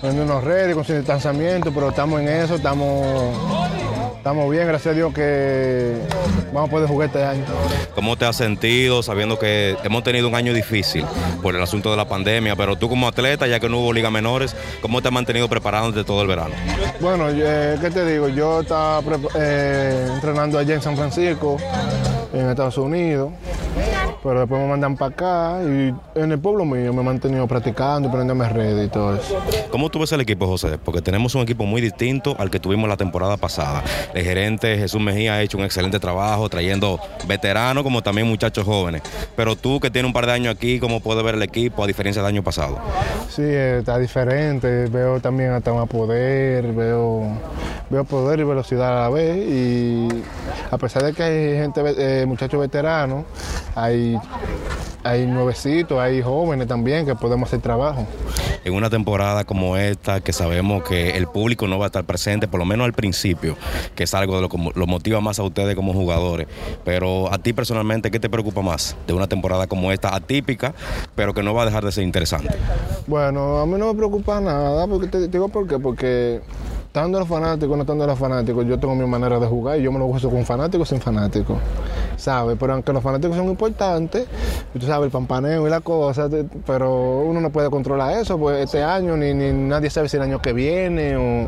poniendo 0.00 0.24
unos 0.24 0.42
redes 0.42 0.74
con 0.74 0.84
su 0.84 0.92
distanciamiento, 0.94 1.72
pero 1.72 1.90
estamos 1.90 2.20
en 2.20 2.28
eso, 2.28 2.56
estamos, 2.56 3.06
estamos 4.20 4.50
bien, 4.50 4.66
gracias 4.66 4.92
a 4.92 4.94
Dios 4.94 5.14
que 5.14 5.96
vamos 6.52 6.68
a 6.68 6.70
poder 6.70 6.86
jugar 6.86 7.06
este 7.06 7.24
año. 7.24 7.42
¿Cómo 7.94 8.16
te 8.16 8.26
has 8.26 8.36
sentido 8.36 9.02
sabiendo 9.02 9.38
que 9.38 9.78
hemos 9.82 10.02
tenido 10.02 10.28
un 10.28 10.34
año 10.34 10.52
difícil 10.52 11.06
por 11.40 11.56
el 11.56 11.62
asunto 11.62 11.90
de 11.90 11.96
la 11.96 12.06
pandemia? 12.06 12.54
Pero 12.54 12.76
tú 12.76 12.90
como 12.90 13.08
atleta, 13.08 13.46
ya 13.46 13.58
que 13.58 13.70
no 13.70 13.78
hubo 13.78 13.94
liga 13.94 14.10
menores, 14.10 14.54
¿cómo 14.82 15.00
te 15.00 15.08
has 15.08 15.14
mantenido 15.14 15.48
preparándote 15.48 16.04
todo 16.04 16.20
el 16.20 16.28
verano? 16.28 16.54
Bueno, 17.00 17.30
eh, 17.30 17.78
¿qué 17.80 17.90
te 17.90 18.04
digo? 18.04 18.28
Yo 18.28 18.60
estaba 18.60 19.02
eh, 19.36 20.08
entrenando 20.14 20.58
allá 20.58 20.74
en 20.74 20.82
San 20.82 20.96
Francisco, 20.98 21.56
en 22.32 22.48
Estados 22.48 22.78
Unidos, 22.78 23.30
pero 24.22 24.40
después 24.40 24.60
me 24.60 24.68
mandan 24.68 24.96
para 24.96 25.12
acá 25.12 25.58
y 25.64 25.92
en 26.18 26.32
el 26.32 26.38
pueblo 26.38 26.64
mío 26.64 26.92
me 26.92 27.00
he 27.00 27.04
mantenido 27.04 27.46
practicando, 27.46 28.10
poniéndome 28.10 28.48
redes 28.48 28.86
y 28.86 28.90
todo 28.90 29.16
eso. 29.16 29.36
¿Cómo 29.70 29.88
tú 29.88 29.98
ves 30.00 30.12
el 30.12 30.20
equipo, 30.20 30.46
José? 30.46 30.78
Porque 30.82 31.00
tenemos 31.00 31.34
un 31.34 31.42
equipo 31.42 31.64
muy 31.64 31.80
distinto 31.80 32.36
al 32.38 32.50
que 32.50 32.60
tuvimos 32.60 32.88
la 32.88 32.96
temporada 32.96 33.36
pasada. 33.36 33.82
El 34.14 34.22
gerente 34.24 34.76
Jesús 34.76 35.00
Mejía 35.00 35.34
ha 35.34 35.42
hecho 35.42 35.58
un 35.58 35.64
excelente 35.64 35.98
trabajo 35.98 36.48
trayendo 36.48 37.00
veteranos 37.26 37.82
como 37.82 38.02
también 38.02 38.26
muchachos 38.28 38.64
jóvenes. 38.64 39.02
Pero 39.36 39.56
tú 39.56 39.80
que 39.80 39.90
tienes 39.90 40.08
un 40.08 40.12
par 40.12 40.26
de 40.26 40.32
años 40.32 40.54
aquí, 40.54 40.78
¿cómo 40.80 41.00
puedes 41.00 41.24
ver 41.24 41.34
el 41.36 41.42
equipo 41.42 41.82
a 41.82 41.86
diferencia 41.86 42.22
del 42.22 42.28
año 42.28 42.42
pasado? 42.42 42.78
Sí, 43.28 43.42
eh, 43.42 43.78
está 43.78 43.98
diferente, 43.98 44.86
veo 44.86 45.20
también 45.20 45.52
hasta 45.52 45.72
más 45.72 45.88
poder, 45.88 46.72
veo, 46.72 47.22
veo 47.88 48.04
poder 48.04 48.40
y 48.40 48.44
velocidad 48.44 48.98
a 48.98 49.02
la 49.02 49.08
vez 49.08 49.36
y 49.48 50.08
a 50.70 50.76
pesar 50.78 51.04
de 51.04 51.12
que 51.12 51.22
hay 51.22 51.56
gente, 51.56 51.82
ve- 51.82 51.94
muchachos 52.26 52.60
veteranos, 52.60 53.24
hay, 53.74 54.18
hay 55.02 55.26
nuevecitos, 55.26 55.98
hay 55.98 56.22
jóvenes 56.22 56.66
también 56.68 57.06
que 57.06 57.14
podemos 57.14 57.48
hacer 57.48 57.60
trabajo. 57.60 58.06
En 58.64 58.74
una 58.74 58.90
temporada 58.90 59.44
como 59.44 59.76
esta, 59.76 60.20
que 60.20 60.32
sabemos 60.32 60.82
que 60.84 61.16
el 61.16 61.26
público 61.26 61.66
no 61.66 61.78
va 61.78 61.86
a 61.86 61.88
estar 61.88 62.04
presente, 62.04 62.46
por 62.46 62.60
lo 62.60 62.66
menos 62.66 62.84
al 62.84 62.92
principio, 62.92 63.56
que 63.94 64.04
es 64.04 64.14
algo 64.14 64.36
de 64.36 64.42
lo 64.42 64.48
que 64.48 64.58
lo 64.74 64.86
motiva 64.86 65.20
más 65.20 65.38
a 65.38 65.42
ustedes 65.42 65.74
como 65.74 65.94
jugadores. 65.94 66.46
Pero 66.84 67.32
a 67.32 67.38
ti 67.38 67.52
personalmente, 67.52 68.10
¿qué 68.10 68.20
te 68.20 68.28
preocupa 68.28 68.60
más 68.60 68.96
de 69.06 69.14
una 69.14 69.26
temporada 69.26 69.66
como 69.66 69.92
esta, 69.92 70.14
atípica, 70.14 70.74
pero 71.14 71.32
que 71.32 71.42
no 71.42 71.54
va 71.54 71.62
a 71.62 71.66
dejar 71.66 71.84
de 71.84 71.92
ser 71.92 72.04
interesante? 72.04 72.54
Bueno, 73.06 73.58
a 73.60 73.66
mí 73.66 73.74
no 73.78 73.86
me 73.86 73.94
preocupa 73.94 74.40
nada, 74.40 74.86
porque 74.86 75.06
te, 75.06 75.20
te 75.20 75.28
digo 75.28 75.48
por 75.48 75.66
qué, 75.66 75.78
porque 75.78 76.42
estando 76.90 77.20
los 77.20 77.28
fanáticos, 77.28 77.76
no 77.76 77.82
estando 77.84 78.04
los 78.04 78.18
fanáticos, 78.18 78.66
yo 78.66 78.76
tengo 78.76 78.96
mi 78.96 79.06
manera 79.06 79.38
de 79.38 79.46
jugar 79.46 79.78
y 79.78 79.82
yo 79.84 79.92
me 79.92 80.00
lo 80.00 80.06
gozo 80.06 80.28
con 80.28 80.44
fanáticos 80.44 80.88
sin 80.88 81.00
fanáticos, 81.00 81.56
¿sabes? 82.16 82.56
Pero 82.58 82.72
aunque 82.72 82.92
los 82.92 83.00
fanáticos 83.00 83.36
son 83.36 83.46
importantes, 83.46 84.26
tú 84.72 84.84
sabes, 84.84 85.04
el 85.04 85.12
pampaneo 85.12 85.68
y 85.68 85.70
la 85.70 85.82
cosa, 85.82 86.28
pero 86.66 87.20
uno 87.20 87.40
no 87.40 87.50
puede 87.50 87.70
controlar 87.70 88.18
eso, 88.18 88.36
pues 88.36 88.64
este 88.64 88.82
año 88.82 89.16
ni, 89.16 89.32
ni 89.32 89.52
nadie 89.52 89.88
sabe 89.88 90.08
si 90.08 90.16
el 90.16 90.24
año 90.24 90.42
que 90.42 90.52
viene 90.52 91.16
o 91.16 91.46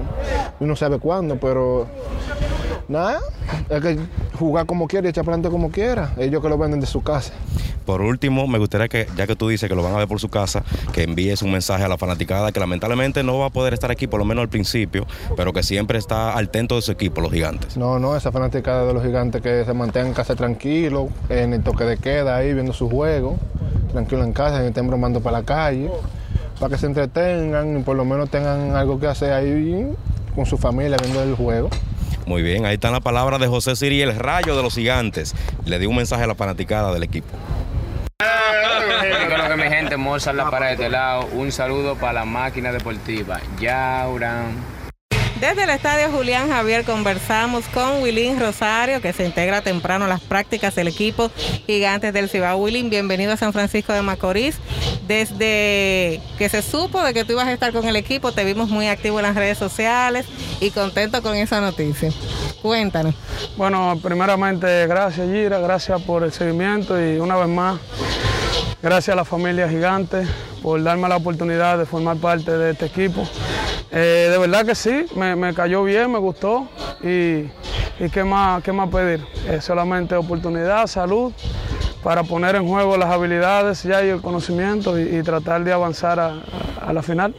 uno 0.60 0.76
sabe 0.76 1.00
cuándo, 1.00 1.36
pero 1.40 1.88
nada, 2.88 3.20
hay 3.70 3.80
que 3.80 3.98
jugar 4.38 4.66
como 4.66 4.88
quiera 4.88 5.06
y 5.06 5.10
echar 5.10 5.24
adelante 5.24 5.48
como 5.50 5.70
quiera, 5.70 6.12
ellos 6.18 6.42
que 6.42 6.48
lo 6.48 6.58
venden 6.58 6.80
de 6.80 6.86
su 6.86 7.02
casa. 7.02 7.32
Por 7.84 8.00
último, 8.00 8.46
me 8.46 8.58
gustaría 8.58 8.88
que, 8.88 9.08
ya 9.16 9.26
que 9.26 9.34
tú 9.34 9.48
dices 9.48 9.68
que 9.68 9.74
lo 9.74 9.82
van 9.82 9.94
a 9.94 9.98
ver 9.98 10.06
por 10.06 10.20
su 10.20 10.28
casa, 10.28 10.62
que 10.92 11.02
envíes 11.02 11.42
un 11.42 11.50
mensaje 11.50 11.82
a 11.82 11.88
la 11.88 11.98
fanaticada 11.98 12.52
que 12.52 12.60
lamentablemente 12.60 13.22
no 13.22 13.38
va 13.38 13.46
a 13.46 13.50
poder 13.50 13.74
estar 13.74 13.90
aquí, 13.90 14.06
por 14.06 14.20
lo 14.20 14.24
menos 14.24 14.42
al 14.42 14.48
principio, 14.48 15.06
pero 15.36 15.52
que 15.52 15.62
siempre 15.62 15.98
está 15.98 16.34
al 16.34 16.48
tanto 16.48 16.76
de 16.76 16.82
su 16.82 16.92
equipo, 16.92 17.20
los 17.20 17.32
gigantes. 17.32 17.76
No, 17.76 17.98
no, 17.98 18.16
esa 18.16 18.30
fanaticada 18.30 18.86
de 18.86 18.94
los 18.94 19.02
gigantes 19.02 19.42
que 19.42 19.64
se 19.64 19.72
mantengan 19.72 20.08
en 20.08 20.14
casa 20.14 20.36
tranquilo, 20.36 21.08
en 21.28 21.54
el 21.54 21.62
toque 21.62 21.84
de 21.84 21.96
queda 21.96 22.36
ahí 22.36 22.54
viendo 22.54 22.72
su 22.72 22.88
juego, 22.88 23.36
tranquilo 23.90 24.22
en 24.22 24.32
casa, 24.32 24.60
ni 24.60 24.68
estén 24.68 24.86
bromando 24.86 25.20
para 25.20 25.38
la 25.38 25.44
calle, 25.44 25.90
para 26.60 26.74
que 26.74 26.78
se 26.78 26.86
entretengan 26.86 27.80
y 27.80 27.82
por 27.82 27.96
lo 27.96 28.04
menos 28.04 28.30
tengan 28.30 28.76
algo 28.76 29.00
que 29.00 29.08
hacer 29.08 29.32
ahí 29.32 29.92
con 30.36 30.46
su 30.46 30.56
familia 30.56 30.96
viendo 31.02 31.22
el 31.22 31.34
juego. 31.34 31.68
Muy 32.26 32.42
bien, 32.42 32.66
ahí 32.66 32.74
están 32.74 32.92
las 32.92 33.00
palabras 33.00 33.40
de 33.40 33.48
José 33.48 33.74
Siri, 33.76 34.00
el 34.00 34.16
rayo 34.16 34.56
de 34.56 34.62
los 34.62 34.74
gigantes. 34.74 35.34
Le 35.64 35.78
di 35.78 35.86
un 35.86 35.96
mensaje 35.96 36.22
a 36.22 36.26
la 36.26 36.34
fanaticada 36.34 36.92
del 36.92 37.02
equipo. 37.02 37.36
Creo 38.18 39.48
que 39.48 39.56
mi 39.56 39.68
gente, 39.68 39.96
Mozart 39.96 40.36
la 40.36 40.50
para 40.50 40.66
de 40.66 40.72
este 40.72 40.88
lado. 40.88 41.26
Un 41.32 41.50
saludo 41.50 41.96
para 41.96 42.12
la 42.12 42.24
máquina 42.24 42.70
deportiva. 42.72 43.40
Yauran. 43.60 44.71
Desde 45.42 45.64
el 45.64 45.70
estadio 45.70 46.08
Julián 46.12 46.48
Javier 46.50 46.84
conversamos 46.84 47.64
con 47.74 48.00
Wilín 48.00 48.38
Rosario, 48.38 49.00
que 49.00 49.12
se 49.12 49.24
integra 49.24 49.60
temprano 49.60 50.04
a 50.04 50.08
las 50.08 50.20
prácticas 50.20 50.76
del 50.76 50.86
equipo 50.86 51.32
Gigantes 51.66 52.12
del 52.12 52.28
Cibao. 52.28 52.58
Wilín, 52.58 52.90
bienvenido 52.90 53.32
a 53.32 53.36
San 53.36 53.52
Francisco 53.52 53.92
de 53.92 54.02
Macorís. 54.02 54.60
Desde 55.08 56.20
que 56.38 56.48
se 56.48 56.62
supo 56.62 57.02
de 57.02 57.12
que 57.12 57.24
tú 57.24 57.32
ibas 57.32 57.48
a 57.48 57.52
estar 57.52 57.72
con 57.72 57.88
el 57.88 57.96
equipo, 57.96 58.30
te 58.30 58.44
vimos 58.44 58.68
muy 58.68 58.86
activo 58.86 59.18
en 59.18 59.24
las 59.24 59.34
redes 59.34 59.58
sociales 59.58 60.26
y 60.60 60.70
contento 60.70 61.20
con 61.22 61.34
esa 61.34 61.60
noticia. 61.60 62.12
Cuéntanos. 62.62 63.16
Bueno, 63.56 63.98
primeramente 64.00 64.86
gracias 64.86 65.26
Gira, 65.28 65.58
gracias 65.58 66.00
por 66.02 66.22
el 66.22 66.30
seguimiento 66.30 66.96
y 67.04 67.18
una 67.18 67.34
vez 67.34 67.48
más 67.48 67.80
gracias 68.80 69.14
a 69.14 69.16
la 69.16 69.24
familia 69.24 69.68
Gigante 69.68 70.24
por 70.62 70.80
darme 70.80 71.08
la 71.08 71.16
oportunidad 71.16 71.78
de 71.78 71.84
formar 71.84 72.16
parte 72.18 72.52
de 72.52 72.70
este 72.70 72.86
equipo. 72.86 73.26
Eh, 73.94 74.28
de 74.30 74.38
verdad 74.38 74.64
que 74.64 74.74
sí, 74.74 75.04
me, 75.14 75.36
me 75.36 75.52
cayó 75.54 75.84
bien, 75.84 76.10
me 76.10 76.18
gustó 76.18 76.66
y, 77.02 77.44
y 78.02 78.08
qué, 78.12 78.24
más, 78.24 78.62
qué 78.62 78.72
más 78.72 78.88
pedir. 78.88 79.24
Eh, 79.48 79.60
solamente 79.60 80.14
oportunidad, 80.16 80.86
salud 80.86 81.32
para 82.02 82.24
poner 82.24 82.56
en 82.56 82.66
juego 82.66 82.96
las 82.96 83.10
habilidades 83.10 83.82
ya 83.84 84.02
y 84.04 84.08
el 84.08 84.20
conocimiento 84.20 84.98
y, 84.98 85.22
tratar 85.22 85.62
de 85.62 85.72
avanzar 85.72 86.18
a, 86.18 86.42
a- 86.84 86.92
la 86.92 87.00
final. 87.02 87.32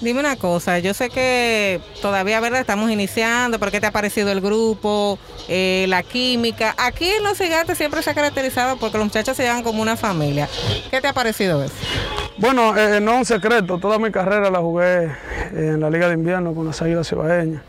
Dime 0.00 0.18
una 0.18 0.34
cosa, 0.34 0.80
yo 0.80 0.92
sé 0.92 1.08
que 1.08 1.80
todavía, 2.00 2.40
¿verdad? 2.40 2.58
Estamos 2.60 2.90
iniciando, 2.90 3.60
pero 3.60 3.70
¿qué 3.70 3.80
te 3.80 3.86
ha 3.86 3.92
parecido 3.92 4.32
el 4.32 4.40
grupo, 4.40 5.20
eh, 5.46 5.84
la 5.88 6.02
química? 6.02 6.74
Aquí 6.78 7.08
en 7.08 7.22
Los 7.22 7.38
Gigantes 7.38 7.78
siempre 7.78 8.02
se 8.02 8.10
ha 8.10 8.14
caracterizado 8.14 8.76
porque 8.78 8.98
los 8.98 9.06
muchachos 9.06 9.36
se 9.36 9.44
llevan 9.44 9.62
como 9.62 9.80
una 9.82 9.96
familia. 9.96 10.48
¿Qué 10.90 11.00
te 11.00 11.06
ha 11.06 11.12
parecido 11.12 11.62
eso? 11.62 11.74
Bueno, 12.38 12.76
eh, 12.76 13.00
no 13.00 13.12
es 13.12 13.18
un 13.18 13.24
secreto, 13.24 13.78
toda 13.78 13.98
mi 13.98 14.10
carrera 14.10 14.50
la 14.50 14.58
jugué 14.58 15.10
en 15.52 15.80
la 15.80 15.90
Liga 15.90 16.08
de 16.08 16.14
Invierno 16.14 16.54
con 16.54 16.66
las 16.66 16.80
Águilas 16.80 17.08
Cibaeñas. 17.08 17.62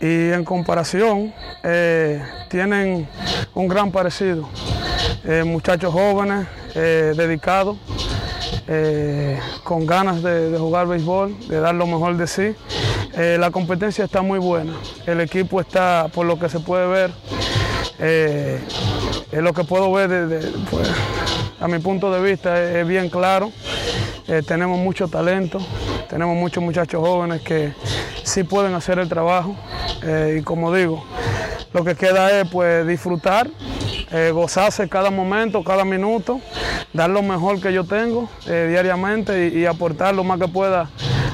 Y 0.00 0.30
en 0.30 0.44
comparación, 0.44 1.32
eh, 1.64 2.22
tienen 2.48 3.08
un 3.54 3.66
gran 3.68 3.90
parecido. 3.90 4.48
Eh, 5.24 5.42
muchachos 5.44 5.92
jóvenes, 5.92 6.46
eh, 6.74 7.14
dedicados, 7.16 7.78
eh, 8.68 9.38
con 9.64 9.86
ganas 9.86 10.22
de, 10.22 10.50
de 10.50 10.58
jugar 10.58 10.86
béisbol, 10.86 11.48
de 11.48 11.58
dar 11.58 11.74
lo 11.74 11.86
mejor 11.86 12.16
de 12.16 12.26
sí. 12.26 12.54
Eh, 13.14 13.36
la 13.40 13.50
competencia 13.50 14.04
está 14.04 14.22
muy 14.22 14.38
buena. 14.38 14.74
El 15.06 15.20
equipo 15.20 15.60
está, 15.60 16.08
por 16.12 16.26
lo 16.26 16.38
que 16.38 16.48
se 16.48 16.60
puede 16.60 16.86
ver, 16.86 17.10
eh, 17.98 18.60
es 19.32 19.42
lo 19.42 19.52
que 19.52 19.64
puedo 19.64 19.90
ver 19.90 20.08
desde, 20.08 20.52
pues, 20.70 20.88
a 21.58 21.66
mi 21.66 21.80
punto 21.80 22.12
de 22.12 22.20
vista, 22.22 22.62
es 22.62 22.86
bien 22.86 23.08
claro. 23.08 23.50
Eh, 24.28 24.42
tenemos 24.46 24.78
mucho 24.78 25.08
talento, 25.08 25.58
tenemos 26.10 26.36
muchos 26.36 26.62
muchachos 26.62 27.00
jóvenes 27.00 27.40
que 27.40 27.72
sí 28.24 28.44
pueden 28.44 28.74
hacer 28.74 28.98
el 28.98 29.08
trabajo. 29.08 29.56
Eh, 30.02 30.36
y 30.40 30.42
como 30.42 30.70
digo, 30.74 31.02
lo 31.72 31.82
que 31.82 31.94
queda 31.94 32.30
es 32.38 32.46
pues 32.46 32.86
disfrutar, 32.86 33.48
eh, 34.12 34.30
gozarse 34.30 34.86
cada 34.86 35.10
momento, 35.10 35.64
cada 35.64 35.86
minuto, 35.86 36.42
dar 36.92 37.08
lo 37.08 37.22
mejor 37.22 37.58
que 37.58 37.72
yo 37.72 37.84
tengo 37.84 38.28
diariamente 38.44 39.48
y 39.48 39.64
aportar 39.64 40.14
lo 40.14 40.24
más 40.24 40.38
que 40.38 40.48
pueda 40.48 40.90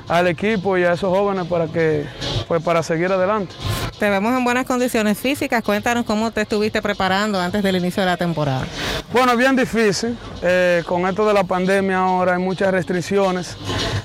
al 0.08 0.26
equipo 0.28 0.76
y 0.78 0.84
a 0.84 0.92
esos 0.92 1.10
jóvenes 1.16 1.46
para 1.46 1.66
que 1.66 2.06
pues 2.48 2.62
para 2.62 2.82
seguir 2.82 3.10
adelante. 3.10 3.54
Te 3.98 4.10
vemos 4.10 4.36
en 4.36 4.44
buenas 4.44 4.66
condiciones 4.66 5.16
físicas. 5.18 5.62
Cuéntanos 5.62 6.04
cómo 6.04 6.30
te 6.30 6.42
estuviste 6.42 6.82
preparando 6.82 7.40
antes 7.40 7.62
del 7.62 7.76
inicio 7.76 8.02
de 8.02 8.10
la 8.10 8.16
temporada. 8.16 8.66
Bueno, 9.12 9.36
bien 9.36 9.56
difícil. 9.56 10.16
eh, 10.42 10.82
con 10.86 11.06
esto 11.06 11.26
de 11.26 11.32
la 11.32 11.44
pandemia 11.44 11.98
ahora 11.98 12.34
hay 12.34 12.42
muchas 12.42 12.70
restricciones. 12.72 13.56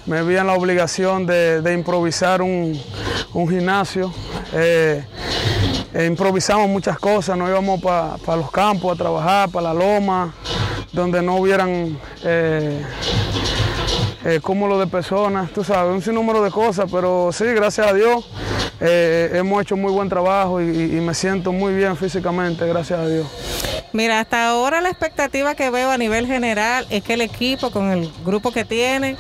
Me 0.06 0.24
vi 0.24 0.38
en 0.38 0.48
la 0.48 0.54
obligación 0.54 1.26
de, 1.26 1.62
de 1.62 1.74
improvisar 1.74 2.42
un, 2.42 2.80
un 3.34 3.50
gimnasio. 3.50 4.14
eh, 4.54 5.04
e 5.92 6.06
improvisamos 6.06 6.70
muchas 6.70 7.00
cosas, 7.00 7.36
no 7.36 7.50
íbamos 7.50 7.82
para 7.82 8.38
los 8.38 8.52
campos 8.52 8.94
a 8.94 8.96
trabajar, 8.96 9.50
para 9.50 9.74
la 9.74 9.74
loma, 9.74 10.34
donde 10.94 11.20
no 11.24 11.38
hubieran 11.38 11.98
eh, 12.24 12.86
eh, 14.26 14.40
cúmulo 14.42 14.80
de 14.80 14.88
personas, 14.88 15.52
tú 15.52 15.64
sabes, 15.64 15.94
un 15.94 16.02
sinnúmero 16.02 16.44
de 16.44 16.52
cosas, 16.52 16.90
pero 16.92 17.32
sí, 17.32 17.46
gracias 17.46 17.88
a 17.88 17.94
Dios, 17.94 18.30
eh, 18.82 19.32
hemos 19.34 19.62
hecho 19.62 19.78
muy 19.78 19.92
buen 19.92 20.10
trabajo 20.10 20.62
y, 20.62 20.66
me 21.00 21.14
siento 21.14 21.52
muy 21.52 21.74
bien 21.74 21.96
físicamente, 21.96 22.68
gracias 22.68 23.00
a 23.00 23.08
Dios. 23.08 23.28
Mira, 23.92 24.20
hasta 24.20 24.48
ahora 24.50 24.82
la 24.82 24.90
expectativa 24.90 25.56
que 25.56 25.70
veo 25.72 25.90
a 25.90 25.98
nivel 25.98 26.28
general 26.28 26.86
es 26.90 27.04
que 27.04 27.14
el 27.16 27.22
equipo, 27.22 27.72
con 27.72 27.92
el 27.92 28.12
grupo 28.24 28.52
que 28.52 28.64
tiene, 28.64 29.18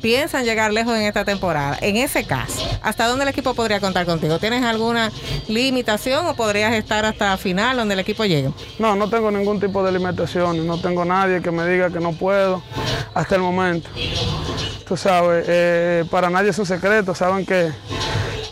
piensan 0.00 0.44
llegar 0.44 0.72
lejos 0.72 0.96
en 0.96 1.02
esta 1.02 1.24
temporada. 1.24 1.76
En 1.82 1.96
ese 1.96 2.24
caso, 2.24 2.66
¿hasta 2.82 3.06
dónde 3.06 3.24
el 3.24 3.28
equipo 3.28 3.52
podría 3.54 3.78
contar 3.78 4.06
contigo? 4.06 4.38
¿Tienes 4.38 4.64
alguna 4.64 5.12
limitación 5.48 6.26
o 6.26 6.34
podrías 6.34 6.72
estar 6.74 7.04
hasta 7.04 7.36
final 7.36 7.76
donde 7.76 7.94
el 7.94 8.00
equipo 8.00 8.24
llegue? 8.24 8.50
No, 8.78 8.96
no 8.96 9.10
tengo 9.10 9.30
ningún 9.30 9.60
tipo 9.60 9.82
de 9.84 9.92
limitaciones, 9.92 10.64
no 10.64 10.78
tengo 10.80 11.04
nadie 11.04 11.42
que 11.42 11.50
me 11.50 11.66
diga 11.66 11.90
que 11.90 12.00
no 12.00 12.12
puedo 12.12 12.62
hasta 13.14 13.34
el 13.34 13.42
momento. 13.42 13.90
Tú 14.88 14.96
sabes, 14.96 15.44
eh, 15.48 16.04
para 16.10 16.30
nadie 16.30 16.50
es 16.50 16.58
un 16.58 16.66
secreto, 16.66 17.14
saben 17.14 17.44
que 17.44 17.70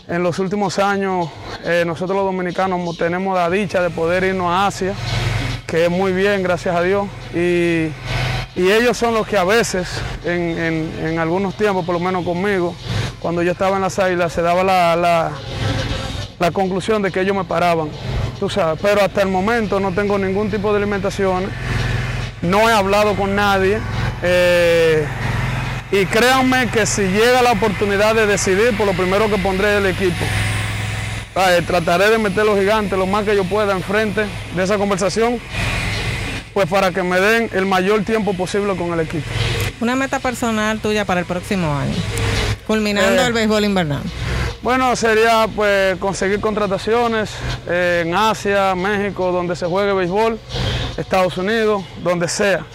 en 0.07 0.21
los 0.21 0.37
últimos 0.37 0.77
años 0.77 1.27
eh, 1.63 1.83
nosotros 1.87 2.15
los 2.15 2.25
dominicanos 2.25 2.79
mo- 2.79 2.93
tenemos 2.93 3.35
la 3.35 3.49
dicha 3.49 3.81
de 3.81 3.89
poder 3.89 4.25
irnos 4.25 4.47
a 4.51 4.67
Asia, 4.67 4.93
que 5.67 5.85
es 5.85 5.89
muy 5.91 6.11
bien, 6.13 6.43
gracias 6.43 6.75
a 6.75 6.81
Dios, 6.81 7.07
y, 7.33 7.87
y 8.55 8.71
ellos 8.71 8.97
son 8.97 9.13
los 9.13 9.27
que 9.27 9.37
a 9.37 9.43
veces, 9.43 9.87
en, 10.23 10.91
en- 11.03 11.19
algunos 11.19 11.55
tiempos, 11.55 11.85
por 11.85 11.93
lo 11.93 11.99
menos 11.99 12.23
conmigo, 12.23 12.75
cuando 13.19 13.41
yo 13.41 13.51
estaba 13.51 13.75
en 13.77 13.81
las 13.81 13.97
águilas, 13.99 14.31
se 14.33 14.41
daba 14.41 14.63
la- 14.63 14.95
la, 14.95 15.31
conclusión 16.51 17.01
de 17.01 17.11
que 17.11 17.21
ellos 17.21 17.35
me 17.35 17.43
paraban, 17.43 17.89
tú 18.39 18.49
sabes, 18.49 18.79
pero 18.81 19.01
hasta 19.01 19.21
el 19.23 19.29
momento 19.29 19.79
no 19.79 19.91
tengo 19.91 20.17
ningún 20.19 20.51
tipo 20.51 20.71
de 20.73 20.79
limitaciones, 20.81 21.49
no 22.43 22.69
he 22.69 22.73
hablado 22.73 23.15
con 23.15 23.35
nadie 23.35 23.79
eh, 24.21 25.05
y 25.91 26.05
créanme 26.05 26.67
que 26.67 26.85
si 26.85 27.01
llega 27.01 27.41
la 27.41 27.53
oportunidad 27.53 28.13
de 28.13 28.27
decidir, 28.27 28.77
por 28.77 28.85
lo 28.85 28.93
primero 28.93 29.27
que 29.29 29.37
pondré 29.39 29.77
el 29.77 29.87
equipo. 29.87 30.23
Eh, 31.35 31.61
trataré 31.67 32.09
de 32.09 32.17
meter 32.17 32.45
los 32.45 32.57
gigantes 32.57 32.97
lo 32.97 33.05
más 33.05 33.25
que 33.25 33.35
yo 33.35 33.43
pueda 33.43 33.73
enfrente 33.73 34.25
de 34.55 34.63
esa 34.63 34.77
conversación, 34.77 35.39
pues 36.53 36.67
para 36.69 36.91
que 36.91 37.03
me 37.03 37.19
den 37.19 37.49
el 37.53 37.65
mayor 37.65 38.03
tiempo 38.03 38.33
posible 38.33 38.75
con 38.75 38.93
el 38.93 39.01
equipo. 39.01 39.25
Una 39.81 39.95
meta 39.97 40.19
personal 40.19 40.79
tuya 40.79 41.03
para 41.03 41.19
el 41.19 41.25
próximo 41.25 41.75
año, 41.75 41.93
culminando 42.65 43.21
Eh, 43.21 43.27
el 43.27 43.33
béisbol 43.33 43.65
invernal. 43.65 44.01
Bueno, 44.61 44.95
sería 44.95 45.47
pues 45.53 45.97
conseguir 45.97 46.39
contrataciones 46.39 47.29
eh, 47.67 48.03
en 48.05 48.15
Asia, 48.15 48.73
México, 48.73 49.31
donde 49.33 49.55
se 49.57 49.65
juegue 49.65 49.91
béisbol, 49.91 50.39
Estados 50.95 51.37
Unidos, 51.37 51.83
donde 52.01 52.29
sea. 52.29 52.65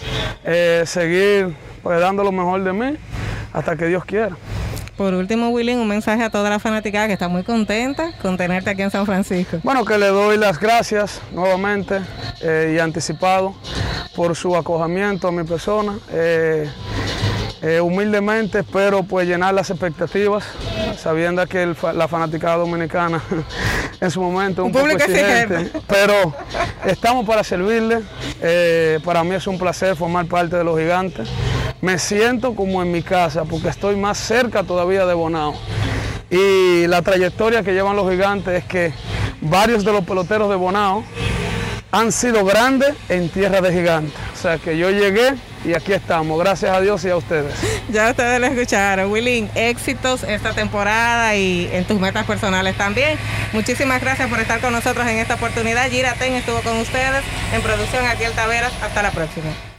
Eh, 0.43 0.83
seguir 0.85 1.55
pues 1.81 1.99
dando 1.99 2.23
lo 2.23 2.31
mejor 2.31 2.63
de 2.63 2.73
mí 2.73 2.95
hasta 3.51 3.75
que 3.75 3.87
Dios 3.87 4.05
quiera. 4.05 4.37
Por 5.01 5.15
último, 5.15 5.49
Willy, 5.49 5.73
un 5.73 5.87
mensaje 5.87 6.21
a 6.21 6.29
toda 6.29 6.47
la 6.51 6.59
fanaticada 6.59 7.07
que 7.07 7.13
está 7.13 7.27
muy 7.27 7.41
contenta 7.41 8.11
con 8.21 8.37
tenerte 8.37 8.69
aquí 8.69 8.83
en 8.83 8.91
San 8.91 9.07
Francisco. 9.07 9.57
Bueno, 9.63 9.83
que 9.83 9.97
le 9.97 10.09
doy 10.09 10.37
las 10.37 10.59
gracias 10.59 11.19
nuevamente 11.31 12.01
eh, 12.39 12.73
y 12.75 12.79
anticipado 12.79 13.55
por 14.15 14.35
su 14.35 14.55
acogimiento 14.55 15.27
a 15.27 15.31
mi 15.31 15.43
persona. 15.43 15.97
Eh, 16.11 16.69
eh, 17.63 17.81
humildemente 17.81 18.59
espero 18.59 19.01
pues 19.01 19.27
llenar 19.27 19.55
las 19.55 19.71
expectativas 19.71 20.43
sabiendo 20.99 21.47
que 21.47 21.63
el 21.63 21.75
la 21.95 22.07
fanaticada 22.07 22.57
dominicana 22.57 23.23
en 24.01 24.11
su 24.11 24.21
momento 24.21 24.61
es 24.61 24.65
un, 24.65 24.67
Un 24.67 24.71
poco 24.71 24.85
público 24.85 25.11
exigente, 25.11 25.79
pero 25.87 26.31
estamos 26.85 27.25
para 27.25 27.43
servirle. 27.43 28.03
Para 29.03 29.23
mí 29.23 29.33
es 29.33 29.47
un 29.47 29.57
placer 29.57 29.95
formar 29.95 30.27
parte 30.27 30.57
de 30.57 30.63
los 30.63 30.77
gigantes. 30.77 31.27
Me 31.81 31.97
siento 31.97 32.53
como 32.53 32.81
en 32.81 32.91
mi 32.91 33.01
casa 33.01 33.43
porque 33.43 33.69
estoy 33.69 33.95
más 33.95 34.17
cerca 34.17 34.63
todavía 34.63 35.05
de 35.05 35.13
Bonao. 35.15 35.55
Y 36.29 36.87
la 36.87 37.01
trayectoria 37.01 37.63
que 37.63 37.73
llevan 37.73 37.95
los 37.95 38.09
gigantes 38.09 38.63
es 38.63 38.65
que 38.65 38.93
varios 39.41 39.83
de 39.83 39.91
los 39.91 40.05
peloteros 40.05 40.49
de 40.49 40.55
Bonao 40.55 41.03
han 41.91 42.11
sido 42.11 42.45
grandes 42.45 42.95
en 43.09 43.29
tierra 43.29 43.61
de 43.61 43.73
gigantes. 43.73 44.13
O 44.33 44.41
sea 44.41 44.57
que 44.57 44.77
yo 44.77 44.89
llegué 44.91 45.33
y 45.65 45.73
aquí 45.73 45.93
estamos. 45.93 46.39
Gracias 46.39 46.71
a 46.71 46.79
Dios 46.81 47.03
y 47.03 47.09
a 47.09 47.17
ustedes. 47.17 47.53
Ya 47.89 48.11
ustedes 48.11 48.39
lo 48.39 48.45
escucharon. 48.47 49.11
Willing, 49.11 49.49
éxitos 49.55 50.23
esta 50.23 50.53
temporada 50.53 51.35
y 51.35 51.69
en 51.73 51.83
tus 51.85 51.99
metas 51.99 52.25
personales 52.25 52.77
también. 52.77 53.17
Muchísimas 53.53 54.01
gracias 54.01 54.29
por 54.29 54.39
estar 54.39 54.61
con 54.61 54.71
nosotros 54.71 55.05
en 55.07 55.17
esta 55.17 55.35
oportunidad. 55.35 55.89
Gira 55.89 56.13
Ten 56.13 56.33
estuvo 56.33 56.61
con 56.61 56.77
ustedes 56.77 57.23
en 57.53 57.61
producción 57.61 58.05
aquí 58.05 58.23
el 58.23 58.33
Taveras. 58.33 58.71
Hasta 58.81 59.01
la 59.01 59.11
próxima. 59.11 59.70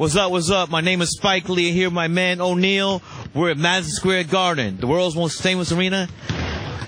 What's 0.00 0.16
up? 0.16 0.30
What's 0.30 0.48
up? 0.48 0.70
My 0.70 0.80
name 0.80 1.02
is 1.02 1.10
Spike 1.10 1.50
Lee. 1.50 1.72
Here, 1.72 1.90
my 1.90 2.08
man 2.08 2.40
O'Neal. 2.40 3.02
We're 3.34 3.50
at 3.50 3.58
Madison 3.58 3.92
Square 3.92 4.24
Garden, 4.24 4.78
the 4.78 4.86
world's 4.86 5.14
most 5.14 5.42
famous 5.42 5.72
arena 5.72 6.08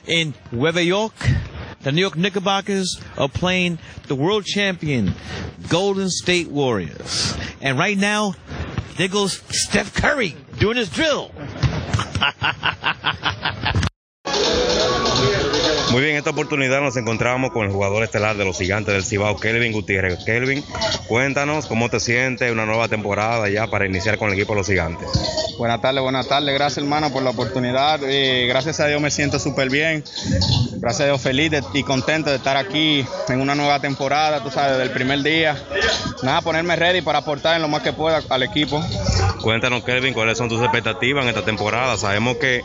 in 0.07 0.33
Nueva 0.51 0.83
York. 0.83 1.13
The 1.83 1.93
New 1.93 2.01
York 2.01 2.17
Knickerbockers 2.17 2.99
are 3.19 3.29
playing 3.29 3.79
the 4.09 4.15
world 4.15 4.47
champion 4.47 5.13
Golden 5.69 6.09
State 6.09 6.49
Warriors. 6.49 7.37
And 7.61 7.79
right 7.79 7.99
now, 7.99 8.33
there 8.97 9.09
goes 9.09 9.43
Steph 9.51 9.93
Curry 9.93 10.35
doing 10.59 10.79
his 10.79 10.89
drill. 10.89 11.33
Muy 15.93 16.01
bien, 16.01 16.13
en 16.13 16.19
esta 16.21 16.31
oportunidad 16.31 16.81
nos 16.81 16.97
encontramos 16.97 17.51
con 17.51 17.67
el 17.67 17.71
jugador 17.71 18.03
estelar 18.03 18.35
de 18.35 18.47
los 18.47 18.57
gigantes 18.57 18.95
del 18.95 19.05
Cibao, 19.05 19.37
Kelvin 19.37 19.73
Gutiérrez. 19.73 20.25
Kelvin, 20.25 20.65
cuéntanos 21.07 21.67
cómo 21.67 21.91
te 21.91 22.01
sientes 22.01 22.51
una 22.51 22.65
nueva 22.65 22.89
temporada 22.89 23.47
ya 23.51 23.67
para 23.67 23.85
iniciar 23.85 24.17
con 24.17 24.29
el 24.29 24.35
equipo 24.35 24.55
de 24.55 24.61
los 24.61 24.67
gigantes. 24.67 25.07
Buenas 25.59 25.83
tardes, 25.83 26.03
buenas 26.03 26.27
tardes. 26.27 26.55
Gracias, 26.55 26.79
hermano, 26.79 27.13
por 27.13 27.23
la 27.23 27.29
oportunidad. 27.29 28.01
Eh, 28.05 28.47
gracias 28.49 28.81
a 28.81 28.87
Dios 28.87 29.03
me 29.03 29.11
siento 29.11 29.39
súper 29.39 29.69
bien. 29.69 30.03
Gracias 30.83 31.03
a 31.03 31.05
Dios 31.05 31.21
feliz 31.23 31.49
de- 31.53 31.63
y 31.75 31.85
contento 31.85 32.29
de 32.31 32.37
estar 32.37 32.57
aquí 32.57 33.07
en 33.29 33.41
una 33.41 33.55
nueva 33.55 33.79
temporada, 33.79 34.43
tú 34.43 34.51
sabes, 34.51 34.79
del 34.79 34.91
primer 34.91 35.23
día. 35.23 35.57
Nada, 36.25 36.41
ponerme 36.41 36.75
ready 36.75 37.03
para 37.03 37.21
aportar 37.21 37.55
en 37.55 37.63
lo 37.63 37.69
más 37.69 37.83
que 37.83 37.93
pueda 37.93 38.21
al 38.29 38.43
equipo. 38.43 38.85
Cuéntanos, 39.43 39.85
Kelvin, 39.85 40.13
cuáles 40.13 40.39
son 40.39 40.49
tus 40.49 40.61
expectativas 40.61 41.23
en 41.23 41.29
esta 41.29 41.45
temporada. 41.45 41.97
Sabemos 41.97 42.37
que 42.39 42.63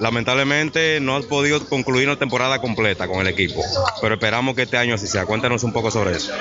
lamentablemente 0.00 0.98
no 1.00 1.16
has 1.16 1.26
podido 1.26 1.64
concluir 1.68 2.08
una 2.08 2.18
temporada 2.18 2.60
completa 2.60 3.06
con 3.06 3.20
el 3.20 3.28
equipo, 3.28 3.62
pero 4.00 4.14
esperamos 4.14 4.56
que 4.56 4.62
este 4.62 4.76
año 4.76 4.96
así 4.96 5.06
sea. 5.06 5.24
Cuéntanos 5.26 5.62
un 5.62 5.72
poco 5.72 5.92
sobre 5.92 6.16
eso. 6.16 6.32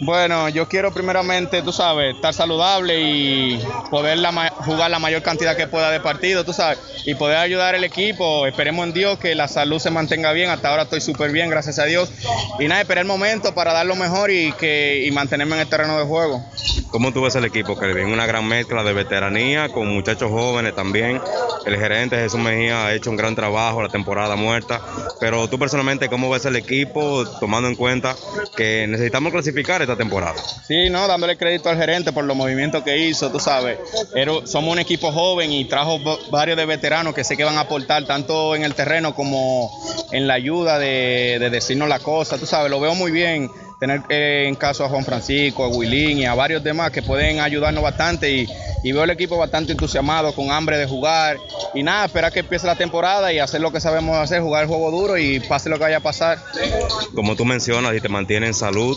Bueno, 0.00 0.48
yo 0.50 0.68
quiero 0.68 0.92
primeramente, 0.92 1.62
tú 1.62 1.72
sabes, 1.72 2.14
estar 2.14 2.32
saludable 2.32 3.00
y 3.00 3.60
poder 3.90 4.18
la 4.18 4.50
jugar 4.64 4.90
la 4.90 4.98
mayor 5.00 5.22
cantidad 5.22 5.56
que 5.56 5.66
pueda 5.66 5.90
de 5.90 5.98
partidos, 6.00 6.44
tú 6.46 6.52
sabes, 6.52 6.78
y 7.04 7.14
poder 7.16 7.38
ayudar 7.38 7.74
al 7.74 7.82
equipo. 7.84 8.46
Esperemos 8.46 8.86
en 8.86 8.92
Dios 8.92 9.18
que 9.18 9.34
la 9.34 9.48
salud 9.48 9.78
se 9.80 9.90
mantenga 9.90 10.32
bien. 10.32 10.50
Hasta 10.50 10.68
ahora 10.70 10.75
estoy 10.84 11.00
súper 11.00 11.30
bien, 11.30 11.48
gracias 11.50 11.78
a 11.78 11.84
Dios. 11.84 12.10
Y 12.58 12.66
nada, 12.68 12.80
esperar 12.80 13.02
el 13.02 13.08
momento 13.08 13.54
para 13.54 13.72
dar 13.72 13.86
lo 13.86 13.96
mejor 13.96 14.30
y, 14.30 14.52
que, 14.52 15.04
y 15.06 15.10
mantenerme 15.10 15.54
en 15.56 15.62
el 15.62 15.68
terreno 15.68 15.98
de 15.98 16.04
juego. 16.04 16.44
¿Cómo 16.90 17.12
tú 17.12 17.22
ves 17.22 17.34
el 17.34 17.44
equipo, 17.44 17.78
Kelvin? 17.78 18.06
Una 18.06 18.26
gran 18.26 18.46
mezcla 18.46 18.82
de 18.82 18.92
veteranía 18.92 19.68
con 19.68 19.88
muchachos 19.88 20.30
jóvenes 20.30 20.74
también. 20.74 21.20
El 21.66 21.76
gerente 21.76 22.16
Jesús 22.16 22.38
Mejía 22.40 22.86
ha 22.86 22.94
hecho 22.94 23.10
un 23.10 23.16
gran 23.16 23.34
trabajo 23.34 23.82
la 23.82 23.88
temporada 23.88 24.36
muerta. 24.36 24.80
Pero 25.20 25.48
tú 25.48 25.58
personalmente, 25.58 26.08
¿cómo 26.08 26.30
ves 26.30 26.44
el 26.44 26.56
equipo 26.56 27.26
tomando 27.40 27.68
en 27.68 27.74
cuenta 27.74 28.14
que 28.56 28.86
necesitamos 28.88 29.32
clasificar 29.32 29.82
esta 29.82 29.96
temporada? 29.96 30.34
Sí, 30.66 30.88
no, 30.90 31.06
dándole 31.08 31.36
crédito 31.36 31.68
al 31.68 31.76
gerente 31.76 32.12
por 32.12 32.24
los 32.24 32.36
movimientos 32.36 32.82
que 32.82 32.96
hizo, 32.98 33.30
tú 33.30 33.40
sabes. 33.40 33.78
Pero 34.12 34.46
somos 34.46 34.72
un 34.72 34.78
equipo 34.78 35.10
joven 35.12 35.52
y 35.52 35.64
trajo 35.64 36.02
va- 36.02 36.16
varios 36.30 36.56
de 36.56 36.66
veteranos 36.66 37.14
que 37.14 37.24
sé 37.24 37.36
que 37.36 37.44
van 37.44 37.56
a 37.58 37.62
aportar 37.62 38.04
tanto 38.06 38.54
en 38.54 38.62
el 38.62 38.74
terreno 38.74 39.14
como 39.14 39.70
en 40.12 40.26
la 40.26 40.34
ayuda 40.34 40.65
de, 40.74 41.38
de 41.38 41.50
decirnos 41.50 41.88
la 41.88 42.00
cosa, 42.00 42.38
tú 42.38 42.46
sabes, 42.46 42.70
lo 42.70 42.80
veo 42.80 42.94
muy 42.94 43.10
bien. 43.10 43.50
Tener 43.78 44.02
eh, 44.08 44.46
en 44.48 44.54
caso 44.54 44.84
a 44.84 44.88
Juan 44.88 45.04
Francisco, 45.04 45.64
a 45.64 45.68
Wilín 45.68 46.18
y 46.18 46.24
a 46.24 46.34
varios 46.34 46.64
demás 46.64 46.90
que 46.90 47.02
pueden 47.02 47.40
ayudarnos 47.40 47.82
bastante 47.82 48.30
y, 48.30 48.48
y 48.82 48.92
veo 48.92 49.04
el 49.04 49.10
equipo 49.10 49.36
bastante 49.36 49.72
entusiasmado, 49.72 50.32
con 50.32 50.50
hambre 50.50 50.78
de 50.78 50.86
jugar 50.86 51.38
y 51.74 51.82
nada, 51.82 52.06
esperar 52.06 52.32
que 52.32 52.40
empiece 52.40 52.66
la 52.66 52.76
temporada 52.76 53.32
y 53.32 53.38
hacer 53.38 53.60
lo 53.60 53.70
que 53.70 53.80
sabemos 53.80 54.16
hacer, 54.16 54.40
jugar 54.40 54.62
el 54.62 54.68
juego 54.68 54.90
duro 54.90 55.18
y 55.18 55.40
pase 55.40 55.68
lo 55.68 55.76
que 55.76 55.82
vaya 55.82 55.98
a 55.98 56.00
pasar. 56.00 56.38
Como 57.14 57.36
tú 57.36 57.44
mencionas, 57.44 57.94
y 57.94 58.00
te 58.00 58.08
mantiene 58.08 58.46
en 58.46 58.54
salud, 58.54 58.96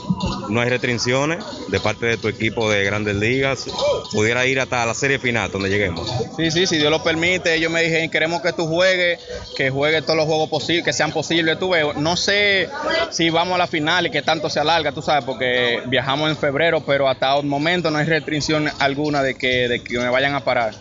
no 0.49 0.61
hay 0.61 0.69
restricciones 0.69 1.43
de 1.67 1.79
parte 1.79 2.05
de 2.05 2.17
tu 2.17 2.27
equipo 2.27 2.69
de 2.69 2.83
grandes 2.83 3.15
ligas. 3.15 3.65
Pudiera 4.11 4.45
ir 4.45 4.59
hasta 4.59 4.85
la 4.85 4.93
serie 4.93 5.19
final 5.19 5.51
donde 5.51 5.69
lleguemos. 5.69 6.09
Sí, 6.37 6.51
sí, 6.51 6.67
si 6.67 6.77
Dios 6.77 6.89
lo 6.89 7.03
permite, 7.03 7.55
ellos 7.55 7.71
me 7.71 7.81
dijeron, 7.81 8.09
queremos 8.09 8.41
que 8.41 8.53
tú 8.53 8.67
juegues, 8.67 9.19
que 9.57 9.69
juegues 9.69 10.03
todos 10.03 10.17
los 10.17 10.25
juegos 10.25 10.49
posibles, 10.49 10.85
que 10.85 10.93
sean 10.93 11.11
posibles. 11.11 11.59
Tú 11.59 11.69
ves, 11.69 11.85
no 11.97 12.15
sé 12.15 12.69
si 13.11 13.29
vamos 13.29 13.55
a 13.55 13.57
la 13.57 13.67
final 13.67 14.07
y 14.07 14.11
que 14.11 14.21
tanto 14.21 14.49
se 14.49 14.59
alarga, 14.69 14.91
tú 14.91 15.01
sabes, 15.01 15.23
porque 15.25 15.81
viajamos 15.87 16.29
en 16.29 16.37
febrero, 16.37 16.81
pero 16.81 17.09
hasta 17.09 17.37
el 17.37 17.45
momento 17.45 17.89
no 17.89 17.97
hay 17.97 18.05
restricción 18.05 18.69
alguna 18.79 19.23
de 19.23 19.35
que, 19.35 19.67
de 19.67 19.83
que 19.83 19.97
me 19.97 20.09
vayan 20.09 20.35
a 20.35 20.43
parar. 20.43 20.73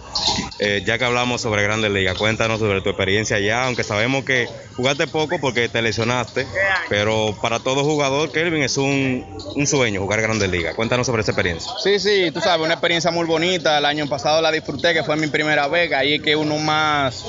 Eh, 0.59 0.83
ya 0.85 0.99
que 0.99 1.05
hablamos 1.05 1.41
sobre 1.41 1.63
grandes 1.63 1.91
ligas, 1.91 2.17
cuéntanos 2.17 2.59
sobre 2.59 2.81
tu 2.81 2.91
experiencia 2.91 3.37
allá, 3.37 3.65
aunque 3.65 3.85
sabemos 3.85 4.25
que 4.25 4.49
jugaste 4.77 5.07
poco 5.07 5.41
porque 5.41 5.69
te 5.69 5.81
lesionaste, 5.83 6.47
pero 6.89 7.37
para 7.41 7.61
todo 7.61 7.85
jugador, 7.85 8.33
Kelvin, 8.33 8.63
es 8.63 8.77
un, 8.77 9.25
un 9.55 9.67
sueño 9.67 10.01
jugar 10.01 10.21
grandes 10.21 10.51
ligas. 10.51 10.75
Cuéntanos 10.75 11.07
sobre 11.07 11.23
esa 11.23 11.33
experiencia. 11.33 11.71
Sí, 11.83 11.99
sí, 11.99 12.31
tú 12.33 12.41
sabes, 12.41 12.65
una 12.65 12.75
experiencia 12.75 13.11
muy 13.11 13.27
bonita. 13.27 13.79
El 13.79 13.85
año 13.85 14.09
pasado 14.09 14.43
la 14.43 14.51
disfruté, 14.51 14.93
que 14.93 15.03
fue 15.03 15.17
mi 15.17 15.29
primera 15.29 15.69
vez. 15.69 15.93
Ahí 15.93 16.15
es 16.15 16.23
que 16.23 16.37
uno 16.37 16.59
más, 16.59 17.25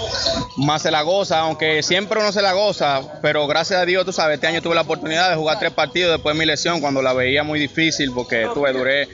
más 0.58 0.82
se 0.82 0.92
la 0.92 1.02
goza, 1.04 1.40
aunque 1.40 1.84
siempre 1.84 2.20
uno 2.20 2.32
se 2.32 2.42
la 2.42 2.54
goza. 2.54 3.02
Pero 3.22 3.48
gracias 3.48 3.80
a 3.80 3.86
Dios, 3.86 4.06
tú 4.06 4.12
sabes, 4.12 4.36
este 4.36 4.48
año 4.48 4.62
tuve 4.62 4.76
la 4.76 4.82
oportunidad 4.82 5.30
de 5.30 5.36
jugar 5.36 5.60
tres 5.60 5.72
partidos 5.72 6.12
después 6.12 6.36
de 6.36 6.40
mi 6.40 6.46
lesión, 6.50 6.82
cuando 6.82 7.02
la 7.02 7.14
veía 7.14 7.44
muy 7.44 7.60
difícil, 7.60 8.12
porque 8.14 8.48
tuve, 8.54 8.74
duré 8.74 9.08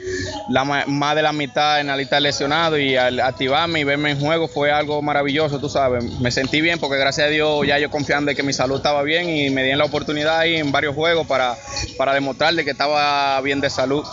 la, 0.50 0.64
más 0.64 1.16
de 1.16 1.22
la 1.22 1.32
mitad 1.32 1.80
en 1.80 1.88
la 1.88 1.98
lista 1.98 2.16
de 2.16 2.22
lesionados 2.22 2.80
y 2.80 2.96
al 2.96 3.20
activarme 3.20 3.80
y 3.80 3.84
verme 3.84 4.12
en 4.12 4.20
juego 4.20 4.48
fue 4.48 4.72
algo 4.72 5.02
maravilloso, 5.02 5.60
tú 5.60 5.70
sabes. 5.70 6.04
Me 6.20 6.32
sentí 6.32 6.62
bien 6.62 6.80
porque 6.80 6.98
gracias 6.98 7.28
a 7.28 7.30
Dios 7.30 7.66
ya 7.68 7.78
yo 7.80 7.90
confiando 7.90 8.30
de 8.30 8.36
que 8.36 8.44
mi 8.44 8.54
salud 8.54 8.78
estaba 8.78 9.04
bien 9.04 9.30
y 9.30 9.50
me 9.50 9.64
dieron 9.64 9.80
la 9.80 9.86
oportunidad 9.86 10.40
ahí 10.40 10.56
en 10.56 10.72
varios 10.72 10.96
juegos 10.96 11.28
para, 11.28 11.56
para 11.98 12.14
demostrarle 12.14 12.64
que 12.64 12.72
estaba 12.72 13.40
bien 13.42 13.62
de 13.62 13.70
salud. 13.70 14.04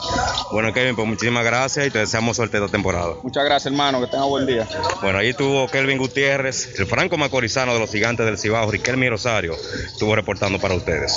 Bueno, 0.53 0.73
Kevin, 0.73 0.97
pues 0.97 1.07
muchísimas 1.07 1.45
gracias 1.45 1.87
y 1.87 1.91
te 1.91 1.99
deseamos 2.01 2.37
suerte 2.37 2.59
esta 2.59 2.71
temporada. 2.71 3.15
Muchas 3.23 3.45
gracias, 3.45 3.73
hermano. 3.73 4.01
Que 4.01 4.07
tenga 4.09 4.25
buen 4.25 4.47
día. 4.47 4.67
Bueno, 5.01 5.19
ahí 5.19 5.29
estuvo 5.29 5.69
Kelvin 5.69 5.99
Gutiérrez, 5.99 6.79
el 6.79 6.87
franco 6.87 7.17
macorizano 7.17 7.75
de 7.75 7.81
los 7.81 7.91
gigantes 7.91 8.27
del 8.27 8.39
Cibao, 8.39 8.71
Riquelme 8.71 9.09
Rosario, 9.11 9.55
estuvo 9.87 10.15
reportando 10.17 10.59
para 10.59 10.75
ustedes. 10.75 11.17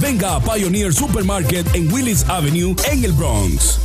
venga 0.00 0.36
a 0.36 0.40
Pioneer 0.40 0.92
Supermarket 0.92 1.74
en 1.74 1.92
Willis 1.92 2.24
Avenue 2.28 2.74
en 2.90 3.04
el 3.04 3.12
Bronx. 3.12 3.78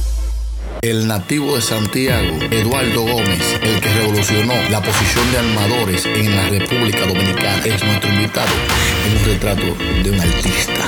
El 0.81 1.07
nativo 1.07 1.55
de 1.55 1.61
Santiago, 1.61 2.37
Eduardo 2.51 3.01
Gómez, 3.01 3.59
el 3.61 3.81
que 3.81 3.93
revolucionó 3.95 4.53
la 4.69 4.81
posición 4.81 5.31
de 5.31 5.37
armadores 5.39 6.05
en 6.05 6.35
la 6.35 6.49
República 6.49 7.05
Dominicana, 7.05 7.63
es 7.65 7.83
nuestro 7.83 8.13
invitado 8.13 8.53
en 9.05 9.17
un 9.17 9.25
retrato 9.25 9.75
de 10.03 10.11
un 10.11 10.19
artista. 10.19 10.87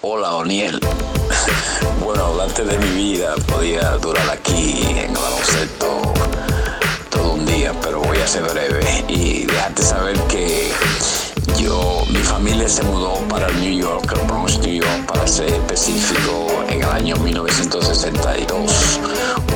Hola, 0.00 0.34
Oniel. 0.36 0.83
Hablarte 2.54 2.78
de 2.78 2.86
mi 2.86 3.04
vida 3.04 3.34
podía 3.48 3.96
durar 3.96 4.30
aquí 4.30 4.86
en 4.88 4.98
el 4.98 5.12
baloncesto 5.12 6.02
todo 7.10 7.32
un 7.32 7.46
día. 7.46 7.72
pero 7.82 8.00
voy 8.00 8.18
a 8.18 8.26
ser 8.28 8.44
breve 8.44 9.04
y 9.08 9.44
dejarte 9.44 9.82
saber 9.82 10.16
que 10.28 10.70
yo, 11.58 12.04
mi 12.10 12.20
familia 12.20 12.68
se 12.68 12.84
mudó 12.84 13.14
para 13.28 13.48
New 13.48 13.80
York, 13.80 14.12
el 14.12 14.26
Bronx, 14.28 14.58
New 14.58 14.82
York, 14.82 15.06
para 15.06 15.26
ser 15.26 15.48
específico, 15.48 16.64
en 16.68 16.82
el 16.82 16.88
año 16.88 17.16
1962. 17.16 19.00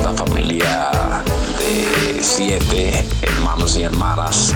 Una 0.01 0.13
familia 0.13 1.23
de 1.59 2.21
siete 2.21 3.05
hermanos 3.21 3.77
y 3.77 3.83
hermanas 3.83 4.53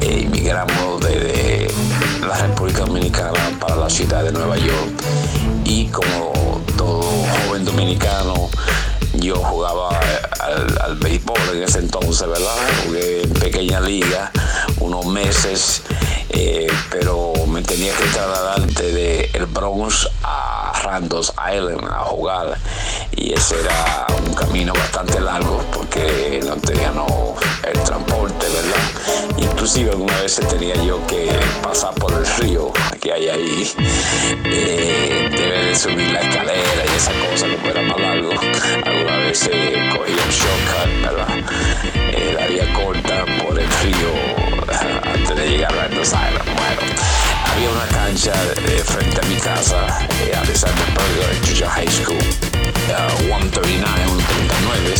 emigramos 0.00 1.00
desde 1.00 1.68
la 2.20 2.36
República 2.36 2.84
Dominicana 2.84 3.58
para 3.58 3.74
la 3.74 3.90
ciudad 3.90 4.22
de 4.22 4.30
Nueva 4.30 4.56
York. 4.58 5.02
Y 5.64 5.86
como 5.86 6.53
dominicano, 7.64 8.50
yo 9.14 9.36
jugaba 9.36 10.00
al, 10.40 10.78
al, 10.82 10.96
béisbol 10.96 11.38
en 11.54 11.62
ese 11.62 11.78
entonces, 11.78 12.26
¿verdad? 12.26 12.56
Jugué 12.84 13.22
en 13.22 13.32
pequeña 13.34 13.80
liga 13.80 14.30
unos 14.80 15.06
meses, 15.06 15.82
eh, 16.30 16.66
pero 16.90 17.32
me 17.46 17.62
tenía 17.62 17.94
que 17.94 18.04
trasladar 18.04 18.66
de 18.66 19.30
el 19.32 19.46
Bronx 19.46 20.08
a 20.22 20.63
Randos 20.84 21.32
Island 21.32 21.84
a 21.90 22.00
jugar 22.04 22.58
y 23.16 23.32
ese 23.32 23.58
era 23.60 24.06
un 24.26 24.34
camino 24.34 24.72
bastante 24.74 25.18
largo 25.20 25.64
porque 25.72 26.40
no 26.44 26.56
tenía 26.56 26.90
no, 26.90 27.34
el 27.66 27.80
transporte, 27.82 28.46
¿verdad? 28.46 29.38
Inclusive 29.38 29.90
alguna 29.90 30.20
vez 30.20 30.36
tenía 30.48 30.74
yo 30.84 31.04
que 31.06 31.30
pasar 31.62 31.94
por 31.94 32.12
el 32.12 32.26
río 32.38 32.70
que 33.00 33.12
hay 33.12 33.28
ahí, 33.28 33.72
eh, 34.44 35.30
debe 35.30 35.64
de 35.66 35.74
subir 35.74 36.10
la 36.10 36.20
escalera 36.20 36.84
y 36.84 36.96
esa 36.96 37.12
cosa 37.30 37.46
que 37.46 37.56
fuera 37.56 37.82
más 37.82 38.00
largo. 38.00 38.30
Alguna 38.84 39.16
vez 39.18 39.48
eh, 39.50 39.90
cogía 39.96 40.22
un 40.22 40.30
shortcut, 40.30 41.02
¿verdad? 41.02 41.28
Eh, 42.12 42.36
la 42.38 42.46
vía 42.46 42.72
corta 42.74 43.24
por 43.42 43.58
el 43.58 43.68
río 43.82 44.44
antes 45.14 45.36
de 45.36 45.48
llegar 45.48 45.72
a 45.72 45.82
Randos 45.82 46.08
Island. 46.08 46.44
Bueno, 46.44 47.33
había 47.54 47.70
una 47.70 47.86
cancha 47.86 48.32
eh, 48.66 48.82
frente 48.84 49.20
a 49.20 49.28
mi 49.28 49.36
casa, 49.36 49.86
eh, 50.24 50.34
Alexander 50.34 50.86
Berger 50.94 51.44
Georgia 51.44 51.70
High 51.70 51.90
School, 51.90 52.16
uh, 52.16 53.18
139, 53.30 53.84
139, 54.06 54.94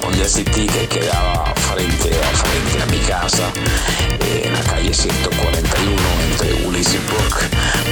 donde 0.00 0.24
asistí 0.24 0.66
que 0.66 0.88
quedaba 0.88 1.54
frente 1.54 2.10
a 2.10 2.36
frente 2.36 2.82
a 2.82 2.86
mi 2.86 2.98
casa, 2.98 3.48
eh, 4.20 4.42
en 4.44 4.52
la 4.52 4.60
calle 4.62 4.92
141 4.92 6.02
entre 6.30 6.66
Ulysses 6.66 7.00
Brook, 7.06 7.38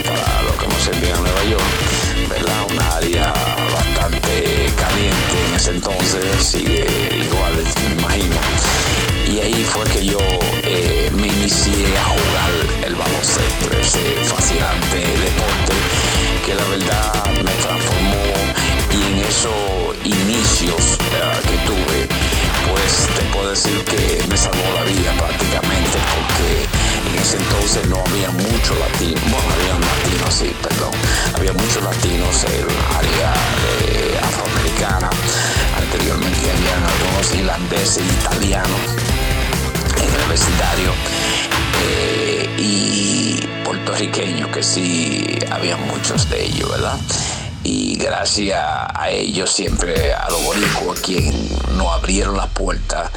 para 0.05 0.43
lo 0.43 0.59
que 0.59 0.67
nos 0.67 0.89
envía 0.89 1.15
a 1.15 1.21
Nueva 1.21 1.45
York, 1.45 2.29
¿verdad? 2.29 2.67
Una 2.71 2.97
área 2.97 3.33
bastante 3.73 4.73
caliente 4.77 5.37
en 5.49 5.55
ese 5.55 5.71
entonces, 5.71 6.25
sigue 6.43 6.87
igual, 7.25 7.55
me 7.87 8.01
imagino. 8.01 8.37
Y 9.29 9.39
ahí 9.39 9.65
fue 9.65 9.85
que 9.85 10.05
yo 10.05 10.19
eh, 10.65 11.11
me 11.15 11.29
entonces 27.35 27.87
no 27.89 27.97
había 28.07 28.31
muchos 28.31 28.79
latinos, 28.79 29.23
bueno, 29.23 29.49
había 29.53 29.79
latinos, 29.79 30.35
sí, 30.35 30.55
perdón, 30.63 30.91
había 31.35 31.53
muchos 31.53 31.83
latinos 31.83 32.45
en 32.45 32.53
el 32.53 32.67
área 32.97 33.35
eh, 33.83 34.21
afroamericana, 34.23 35.11
anteriormente 35.77 36.51
habían 36.51 36.85
algunos 36.85 37.35
irlandeses, 37.35 38.05
italianos 38.21 38.81
en 39.97 40.21
el 40.21 40.29
vecindario 40.29 40.93
eh, 41.85 42.51
y 42.59 43.47
puertorriqueños 43.65 44.49
que 44.51 44.63
sí 44.63 45.39
había 45.51 45.77
muchos 45.77 46.29
de 46.29 46.45
ellos, 46.45 46.71
¿verdad? 46.71 46.99
Y 47.65 47.97
gracias 47.97 48.61
a 48.63 49.11
ellos 49.11 49.51
siempre 49.51 50.13
a 50.13 50.29
los 50.31 50.45
boricuas 50.45 51.01
quien 51.01 51.33
nos 51.77 51.87
abrieron 51.89 52.37
las 52.37 52.49
puertas 52.49 53.11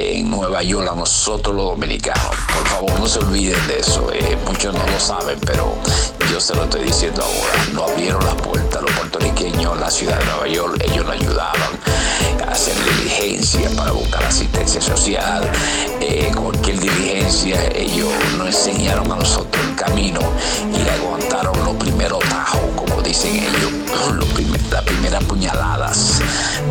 en 0.00 0.30
Nueva 0.30 0.62
York 0.62 0.88
a 0.90 0.94
nosotros 0.94 1.54
los 1.54 1.66
dominicanos. 1.66 2.34
Por 2.54 2.66
favor, 2.68 3.00
no 3.00 3.06
se 3.06 3.18
olviden 3.18 3.66
de 3.66 3.78
eso. 3.78 4.10
Eh, 4.12 4.36
muchos 4.46 4.72
no 4.74 4.86
lo 4.86 5.00
saben, 5.00 5.38
pero 5.40 5.74
yo 6.30 6.40
se 6.40 6.54
lo 6.54 6.64
estoy 6.64 6.84
diciendo 6.84 7.22
ahora. 7.22 7.64
Nos 7.72 7.90
abrieron 7.90 8.24
las 8.24 8.34
puertas 8.36 8.69
en 9.12 9.80
la 9.80 9.90
ciudad 9.90 10.18
de 10.18 10.24
Nueva 10.26 10.48
York. 10.48 10.82
Ellos 10.84 11.04
nos 11.04 11.14
ayudaban 11.14 11.70
a 12.46 12.52
hacer 12.52 12.74
diligencia 12.84 13.68
para 13.76 13.92
buscar 13.92 14.22
asistencia 14.24 14.80
social. 14.80 15.50
Eh, 16.00 16.30
cualquier 16.34 16.78
diligencia, 16.78 17.56
ellos 17.74 18.08
nos 18.38 18.46
enseñaron 18.48 19.10
a 19.10 19.16
nosotros 19.16 19.64
el 19.68 19.74
camino 19.74 20.20
y 20.72 20.88
aguantaron 20.88 21.58
los 21.64 21.74
primeros 21.76 22.20
tajos, 22.20 22.60
como 22.76 23.02
dicen 23.02 23.34
ellos, 23.34 23.72
las 24.70 24.82
primeras 24.84 25.24
puñaladas 25.24 26.20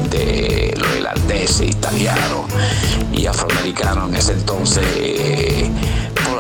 de 0.09 0.73
los 0.77 0.95
irlandeses, 0.95 1.69
italianos 1.69 2.45
y 3.11 3.25
afroamericanos 3.25 4.09
en 4.09 4.15
ese 4.15 4.33
entonces 4.33 4.85
eh, 4.95 5.69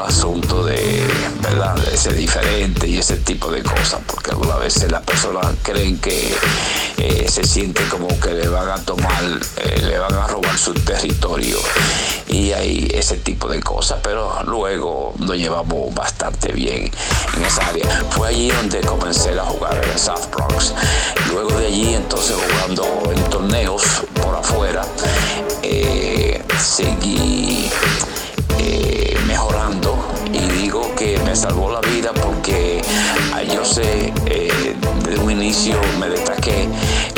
asunto 0.09 0.65
de 0.65 1.05
verdad 1.39 1.75
de 1.75 1.95
ser 1.95 2.15
diferente 2.15 2.87
y 2.87 2.97
ese 2.97 3.17
tipo 3.17 3.51
de 3.51 3.61
cosas 3.61 4.01
porque 4.07 4.31
algunas 4.31 4.59
veces 4.59 4.91
las 4.91 5.03
personas 5.03 5.45
creen 5.61 5.99
que 5.99 6.33
eh, 6.97 7.27
se 7.29 7.43
siente 7.43 7.83
como 7.89 8.07
que 8.19 8.33
le 8.33 8.47
van 8.47 8.69
a 8.69 8.77
tomar 8.83 9.23
eh, 9.57 9.81
le 9.83 9.99
van 9.99 10.13
a 10.15 10.25
robar 10.25 10.57
su 10.57 10.73
territorio 10.73 11.57
y 12.27 12.51
hay 12.53 12.89
ese 12.91 13.17
tipo 13.17 13.47
de 13.47 13.59
cosas 13.61 13.99
pero 14.01 14.41
luego 14.45 15.13
nos 15.19 15.37
llevamos 15.37 15.93
bastante 15.93 16.53
bien 16.53 16.89
en 17.37 17.45
esa 17.45 17.67
área. 17.67 17.85
Fue 18.09 18.29
allí 18.29 18.49
donde 18.49 18.81
comencé 18.81 19.39
a 19.39 19.43
jugar 19.43 19.79
en 19.83 19.91
el 19.91 19.99
South 19.99 20.29
Bronx. 20.31 20.73
Luego 21.31 21.51
de 21.51 21.67
allí 21.67 21.93
entonces 21.93 22.35
jugando 22.35 23.11
en 23.15 23.23
torneos 23.29 23.83
por 24.21 24.35
afuera 24.35 24.85
eh, 25.61 26.43
seguí 26.59 27.69
que 30.99 31.17
me 31.19 31.33
salvó 31.33 31.71
la 31.71 31.79
vida 31.79 32.11
porque 32.13 32.81
ah, 33.33 33.41
yo 33.41 33.63
sé 33.63 34.11
eh, 34.25 34.75
desde 35.05 35.23
un 35.23 35.31
inicio 35.31 35.79
me 35.97 36.09
destaqué. 36.09 36.67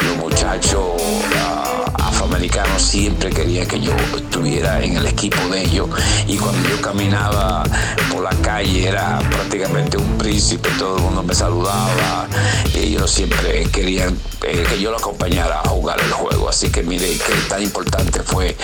Los 0.06 0.18
muchachos 0.18 1.02
uh, 1.02 1.92
afroamericanos 1.96 2.80
siempre 2.80 3.32
querían 3.32 3.68
que 3.68 3.80
yo 3.80 3.92
estuviera 4.16 4.84
en 4.84 4.98
el 4.98 5.08
equipo 5.08 5.42
de 5.50 5.64
ellos. 5.64 5.90
Y 6.28 6.38
cuando 6.38 6.70
yo 6.70 6.80
caminaba 6.80 7.64
por 8.12 8.21
calle 8.42 8.88
era 8.88 9.20
prácticamente 9.30 9.98
un 9.98 10.18
príncipe 10.18 10.70
todo 10.78 10.98
el 10.98 11.04
mundo 11.04 11.24
me 11.24 11.34
saludaba 11.34 12.28
ellos 12.76 13.12
siempre 13.12 13.66
querían 13.72 14.18
eh, 14.44 14.66
que 14.68 14.80
yo 14.80 14.92
lo 14.92 14.98
acompañara 14.98 15.62
a 15.62 15.70
jugar 15.70 16.00
el 16.02 16.12
juego. 16.12 16.50
Así 16.50 16.70
que 16.70 16.84
mire 16.84 17.08
qué 17.08 17.34
tan 17.48 17.62
importante 17.62 18.22
fue 18.24 18.56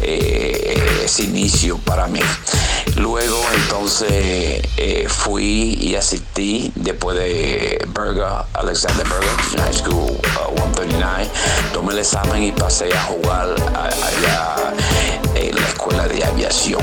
eh, 0.00 1.02
ese 1.04 1.24
inicio 1.24 1.78
para 1.78 2.06
mí. 2.06 2.20
Luego 2.96 3.40
entonces 3.54 4.62
eh, 4.76 5.06
fui 5.08 5.78
y 5.80 5.94
asistí 5.94 6.72
después 6.74 7.16
de 7.16 7.86
Berger 7.94 8.26
Alexander 8.54 9.06
Berger 9.06 9.62
High 9.62 9.74
School 9.74 10.10
uh, 10.10 10.56
139 10.56 11.28
tomé 11.72 11.92
el 11.92 12.00
examen 12.00 12.42
y 12.42 12.52
pasé 12.52 12.92
a 12.92 13.02
jugar 13.04 13.54
allá 13.74 14.74
en 15.34 15.54
la 15.54 15.68
escuela 15.68 16.08
de 16.08 16.24
aviación 16.24 16.82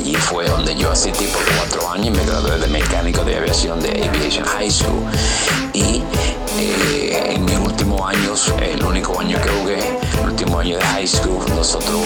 allí 0.00 0.14
fue 0.14 0.46
donde 0.46 0.74
yo 0.74 0.90
asistí 0.90 1.26
por 1.26 1.42
cuatro 1.56 1.90
años 1.90 2.06
y 2.06 2.10
me 2.10 2.24
gradué 2.24 2.58
de 2.58 2.66
mecánico 2.68 3.22
de 3.22 3.36
aviación 3.36 3.80
de 3.80 4.08
Aviation 4.08 4.46
High 4.46 4.70
School. 4.70 5.02
Y 5.74 6.02
eh, 6.58 7.34
en 7.34 7.44
mis 7.44 7.58
últimos 7.58 8.00
años, 8.08 8.52
el 8.62 8.82
único 8.82 9.20
año 9.20 9.38
que 9.42 9.48
jugué, 9.48 9.98
último 10.40 10.58
año 10.58 10.78
de 10.78 10.84
high 10.84 11.06
school, 11.06 11.44
nosotros 11.54 12.00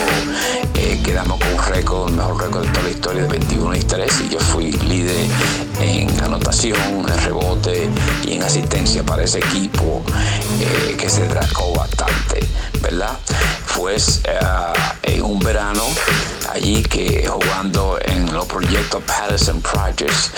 eh, 0.75 1.01
quedamos 1.05 1.39
con 1.39 1.53
un 1.53 1.65
récord, 1.67 2.11
mejor 2.11 2.43
récord 2.43 2.65
de 2.65 2.73
toda 2.73 2.83
la 2.83 2.91
historia 2.91 3.23
de 3.23 3.29
21 3.29 3.77
y 3.77 3.81
3 3.81 4.21
y 4.23 4.29
yo 4.29 4.41
fui 4.41 4.73
líder 4.73 5.25
en 5.81 6.21
anotación, 6.21 6.77
en 7.09 7.19
rebote 7.25 7.89
y 8.25 8.33
en 8.33 8.43
asistencia 8.43 9.05
para 9.05 9.23
ese 9.23 9.39
equipo 9.39 10.03
eh, 10.61 10.97
que 10.99 11.09
se 11.09 11.23
tracó 11.27 11.75
bastante, 11.75 12.41
¿verdad? 12.81 13.17
Fue 13.67 13.95
en 15.03 15.23
un 15.23 15.39
verano 15.39 15.85
allí 16.53 16.83
que 16.83 17.29
jugando 17.29 18.01
en 18.05 18.35
los 18.35 18.47
proyectos 18.47 19.01
Patterson 19.05 19.61
Projects, 19.61 20.33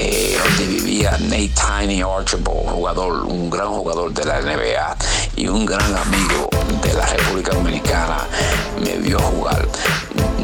eh, 0.00 0.38
donde 0.44 0.66
vivía 0.66 1.10
Nate 1.22 1.50
Tiny 1.50 2.02
Archibald, 2.02 2.68
jugador, 2.70 3.24
un 3.24 3.50
gran 3.50 3.68
jugador 3.68 4.12
de 4.12 4.24
la 4.24 4.40
NBA 4.40 4.96
y 5.34 5.48
un 5.48 5.66
gran 5.66 5.92
amigo 5.96 6.48
de 6.82 6.92
la 6.94 7.04
República 7.06 7.52
Dominicana, 7.52 8.18
me 8.80 8.96
vio 8.98 9.18
jugar. 9.18 9.66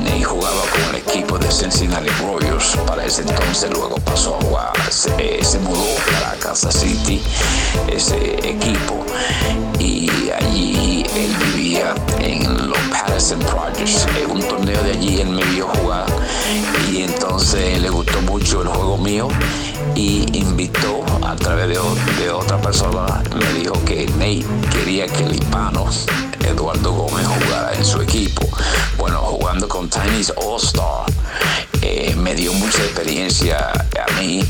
Nate 0.03 0.25
jugaba 0.25 0.61
con 0.73 0.83
el 0.90 0.97
equipo 0.97 1.38
de 1.38 1.49
Cincinnati 1.53 2.09
Royals 2.21 2.77
para 2.85 3.05
ese 3.05 3.23
entonces, 3.23 3.71
luego 3.71 3.95
pasó 3.99 4.37
a 4.37 4.43
jugar, 4.43 4.73
se, 4.90 5.11
eh, 5.19 5.45
se 5.45 5.61
mudó 5.61 5.85
para 6.12 6.35
Kansas 6.40 6.75
City, 6.75 7.23
ese 7.87 8.35
equipo, 8.49 9.05
y 9.79 10.11
allí 10.33 11.07
él 11.14 11.37
vivía 11.53 11.95
en 12.19 12.71
los 12.71 12.79
Patterson 12.90 13.38
Projects. 13.38 14.07
En 14.21 14.31
un 14.33 14.43
torneo 14.43 14.83
de 14.83 14.90
allí 14.93 15.21
él 15.21 15.29
me 15.29 15.45
vio 15.45 15.69
jugar 15.69 16.07
el 18.53 18.69
juego 18.69 18.99
mío 18.99 19.29
y 19.95 20.39
invitó 20.39 21.03
a 21.27 21.35
través 21.35 21.67
de, 21.69 22.31
otra 22.31 22.61
persona, 22.61 23.23
me 23.35 23.59
dijo 23.59 23.73
que 23.87 24.07
Nate 24.19 24.45
quería 24.71 25.07
que 25.07 25.25
el 25.25 25.35
hispano 25.37 25.87
Eduardo 26.47 26.93
Gómez 26.93 27.27
jugara 27.27 27.73
en 27.73 27.85
su 27.85 28.03
equipo. 28.03 28.47
Bueno, 28.99 29.21
jugando 29.21 29.67
con 29.67 29.89
Tiny's 29.89 30.31
All 30.37 30.61
Star 30.61 31.07
eh, 31.81 32.15
me 32.17 32.35
dio 32.35 32.53
mucha 32.53 32.79
experiencia 32.85 33.71
a 33.71 34.21
mí 34.21 34.45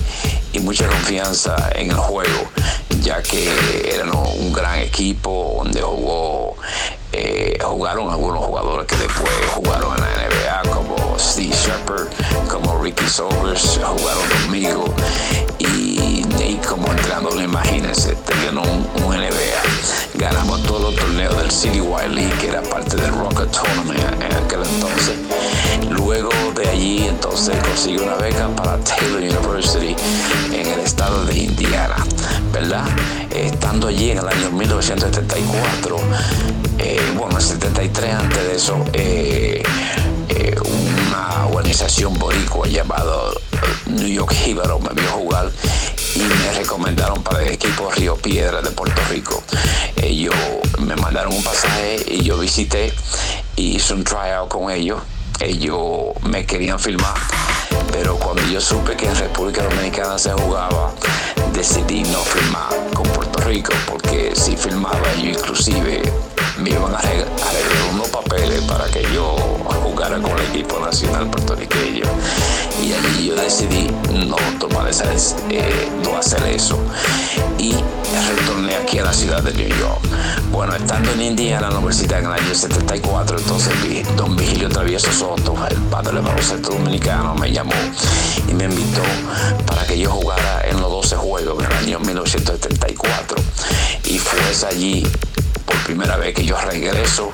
y 0.53 0.59
mucha 0.59 0.89
confianza 0.89 1.71
en 1.77 1.91
el 1.91 1.97
juego, 1.97 2.51
ya 3.01 3.23
que 3.23 3.49
eran 3.95 4.11
un 4.13 4.53
gran 4.53 4.81
equipo 4.81 5.63
donde 5.63 5.81
jugó, 5.81 6.57
eh, 7.13 7.59
jugaron 7.63 8.11
algunos 8.11 8.45
jugadores 8.45 8.87
que 8.89 8.97
después 8.97 9.33
jugaron 9.55 9.95
en 9.95 10.01
la 10.01 10.63
NBA, 10.63 10.74
Steve 11.19 11.55
Shepard, 11.55 12.09
como 12.49 12.83
Ricky 12.83 13.07
Sobers, 13.07 13.79
jugaron 13.83 14.29
conmigo 14.43 14.95
y 15.59 16.25
Nate 16.31 16.61
como 16.69 16.89
entrenador, 16.91 17.41
imagínense, 17.41 18.15
teniendo 18.27 18.63
un, 18.63 19.05
un 19.05 19.17
NBA. 19.17 19.63
Ganamos 20.15 20.63
todos 20.63 20.83
los 20.83 20.97
torneos 20.97 21.37
del 21.37 21.51
City 21.51 21.81
Wide 21.81 22.09
League, 22.09 22.33
que 22.41 22.49
era 22.49 22.63
parte 22.63 22.97
del 22.97 23.13
Rocket 23.13 23.51
Tournament 23.51 24.23
en 24.23 24.33
aquel 24.33 24.63
entonces. 24.63 25.17
Luego 25.91 26.31
de 26.55 26.69
allí, 26.69 27.07
entonces 27.07 27.57
conseguí 27.63 27.99
una 27.99 28.15
beca 28.17 28.49
para 28.57 28.79
Taylor 28.79 29.21
University 29.21 29.97
en 30.53 30.67
el 30.67 30.81
estado 30.81 31.25
de 31.25 31.37
Indiana, 31.37 31.97
¿verdad? 32.53 32.85
Estando 33.31 33.89
allí 33.89 34.11
en 34.11 34.19
el 34.19 34.29
año 34.29 34.51
1974, 34.51 35.97
eh, 36.79 37.01
bueno, 37.17 37.37
el 37.37 37.43
73 37.43 38.15
antes 38.15 38.47
de 38.47 38.55
eso, 38.57 38.85
eh, 38.93 39.63
eh, 40.29 40.55
organización 41.65 42.13
boricua 42.19 42.69
llamada 42.69 43.31
New 43.87 44.07
York 44.07 44.35
Hibaro 44.45 44.79
me 44.81 44.91
vio 44.91 45.11
jugar 45.13 45.51
y 46.15 46.19
me 46.19 46.53
recomendaron 46.59 47.23
para 47.23 47.43
el 47.43 47.53
equipo 47.53 47.91
Río 47.91 48.17
Piedra 48.17 48.61
de 48.61 48.71
Puerto 48.71 49.01
Rico. 49.09 49.43
Ellos 49.97 50.35
me 50.79 50.95
mandaron 50.97 51.33
un 51.33 51.43
pasaje 51.43 52.05
y 52.07 52.23
yo 52.23 52.37
visité 52.37 52.93
y 53.57 53.77
hice 53.77 53.95
un 53.95 54.05
tryout 54.05 54.51
con 54.51 54.71
ellos. 54.71 55.01
Ellos 55.41 56.13
me 56.23 56.45
querían 56.45 56.79
filmar, 56.79 57.15
pero 57.91 58.19
cuando 58.19 58.43
yo 58.43 58.61
supe 58.61 58.95
que 58.95 59.07
en 59.07 59.17
República 59.17 59.63
Dominicana 59.63 60.19
se 60.19 60.33
jugaba, 60.33 60.93
decidí 61.55 62.03
no 62.03 62.19
filmar 62.19 62.69
con 62.93 63.05
Puerto 63.05 63.41
Rico 63.41 63.73
porque 63.87 64.37
si 64.37 64.55
filmaba 64.55 65.15
yo 65.15 65.31
inclusive 65.31 66.03
me 66.59 66.71
iban 66.71 66.95
a 66.95 66.99
arreglar 66.99 67.29
unos 67.93 68.09
papeles 68.09 68.63
para 68.63 68.85
que 68.87 69.03
yo 69.13 69.37
jugara 69.83 70.21
con 70.21 70.39
el 70.39 70.47
equipo 70.47 70.79
nacional 70.79 71.29
puertorriqueño. 71.31 72.05
Y 72.83 72.93
allí 72.93 73.29
yo 73.29 73.35
decidí 73.35 73.91
no 74.27 74.37
tomar 74.59 74.89
esa 74.89 75.05
eh, 75.51 75.89
no 76.05 76.17
hacer 76.17 76.43
eso. 76.45 76.79
Y 77.59 77.75
retorné 78.29 78.77
aquí 78.77 78.99
a 78.99 79.05
la 79.05 79.13
ciudad 79.13 79.43
de 79.43 79.53
New 79.55 79.69
York. 79.69 80.01
Bueno 80.51 80.75
estando 80.75 81.11
en 81.13 81.23
Indiana 81.23 81.67
en 81.67 81.73
la 81.73 81.79
universidad 81.79 82.21
en 82.21 82.27
el 82.27 82.33
año 82.33 82.55
74 82.55 83.39
entonces 83.39 83.73
don 84.17 84.37
Vigilio 84.37 84.69
Travieso 84.69 85.13
Soto 85.13 85.57
el 85.69 85.77
padre 85.91 86.13
del 86.13 86.23
baloncesto 86.23 86.71
dominicano 86.71 87.35
me 87.35 87.51
llamó 87.51 87.75
y 88.49 88.55
me 88.55 88.65
invitó 88.65 89.03
para 89.67 89.85
que 89.85 89.99
yo 89.99 90.13
jugara 90.13 90.63
en 90.65 90.81
los 90.81 90.91
12 90.91 91.17
juegos 91.17 91.65
en 91.65 91.71
el 91.71 91.77
año 91.77 92.01
1974 92.01 93.37
y 94.05 94.19
fue 94.19 94.69
allí 94.69 95.05
primera 95.85 96.17
vez 96.17 96.35
que 96.35 96.45
yo 96.45 96.57
regreso 96.61 97.33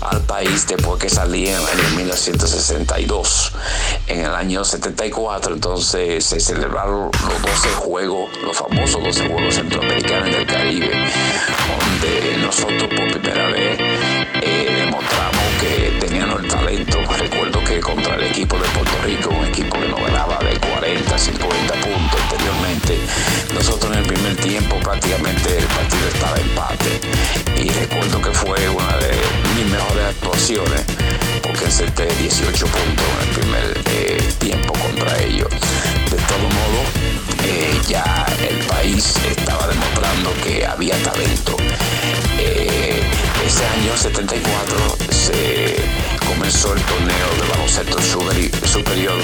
al 0.00 0.20
país 0.22 0.66
después 0.66 1.00
que 1.00 1.08
salí 1.08 1.48
en 1.48 1.54
el 1.54 1.66
año 1.66 1.96
1962. 1.96 3.52
En 4.08 4.20
el 4.20 4.34
año 4.34 4.64
74 4.64 5.54
entonces 5.54 6.24
se 6.24 6.40
celebraron 6.40 7.10
los 7.12 7.42
12 7.42 7.68
juegos, 7.76 8.30
los 8.42 8.56
famosos 8.56 9.02
12 9.02 9.28
juegos 9.28 9.54
centroamericanos 9.54 10.32
del 10.32 10.46
Caribe, 10.46 10.90
donde 11.68 12.36
nosotros 12.38 12.88
por 12.88 13.20
primera 13.20 13.48
vez 13.48 13.81
que 15.62 16.06
teníamos 16.06 16.42
el 16.42 16.48
talento. 16.48 16.98
Recuerdo 17.18 17.64
que 17.64 17.80
contra 17.80 18.16
el 18.16 18.24
equipo 18.24 18.58
de 18.58 18.68
Puerto 18.68 18.96
Rico, 19.04 19.30
un 19.30 19.46
equipo 19.46 19.78
que 19.78 19.88
nos 19.88 20.00
ganaba 20.00 20.38
de 20.38 20.58
40, 20.58 21.18
50 21.18 21.74
puntos 21.74 22.20
anteriormente, 22.22 22.98
nosotros 23.54 23.92
en 23.92 23.98
el 23.98 24.06
primer 24.06 24.36
tiempo 24.36 24.76
prácticamente 24.80 25.58
el 25.58 25.64
partido 25.64 26.08
estaba 26.12 26.36
empate. 26.38 27.00
Y 27.62 27.68
recuerdo 27.70 28.20
que 28.20 28.30
fue 28.32 28.68
una 28.68 28.96
de 28.98 29.12
mis 29.54 29.66
mejores 29.70 30.04
actuaciones 30.06 30.82
porque 31.42 31.66
acerté 31.66 32.06
18 32.06 32.66
puntos 32.66 33.06
en 33.14 33.28
el 33.28 33.34
primer 33.34 33.80
eh, 33.92 34.22
tiempo 34.38 34.72
contra 34.74 35.22
ellos. 35.22 35.50
De 36.10 36.18
todo 36.26 36.46
modo, 36.58 36.80
eh, 37.44 37.80
ya 37.88 38.26
el 38.48 38.58
país 38.66 39.14
estaba 39.30 39.66
demostrando 39.68 40.32
que 40.42 40.66
había 40.66 40.96
talento. 41.02 41.56
Eh, 42.38 43.01
ese 43.46 43.66
año 43.66 43.96
74 43.96 44.96
se 45.10 45.76
comenzó 46.26 46.74
el 46.74 46.82
torneo 46.82 47.28
de 47.40 47.48
baloncesto 47.50 47.98
superior 48.66 49.20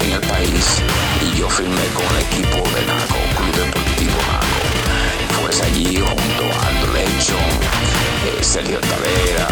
en 0.00 0.12
el 0.12 0.20
país 0.20 0.82
y 1.22 1.38
yo 1.38 1.48
firmé 1.50 1.84
con 1.94 2.04
el 2.16 2.22
equipo 2.22 2.56
de 2.70 2.86
NACO, 2.86 3.18
Club 3.36 3.66
Deportivo 3.66 4.18
NACO. 4.28 5.42
Pues 5.42 5.60
allí 5.62 5.96
junto 5.96 6.44
a 6.44 6.66
Aldo 6.68 6.92
Lechon, 6.92 7.50
eh, 8.26 8.42
Sergio 8.42 8.80
Tavera, 8.80 9.48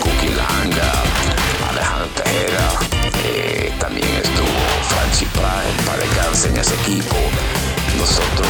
Cookie 0.00 0.34
Langa, 0.34 0.92
Alejandro 1.70 2.08
Tejera, 2.16 2.70
eh, 3.24 3.72
también 3.78 4.08
estuvo 4.22 4.60
Franchi 4.88 5.26
Pratt 5.26 5.64
para 5.86 6.04
en 6.44 6.56
ese 6.56 6.74
equipo. 6.74 7.16
Nosotros 7.98 8.48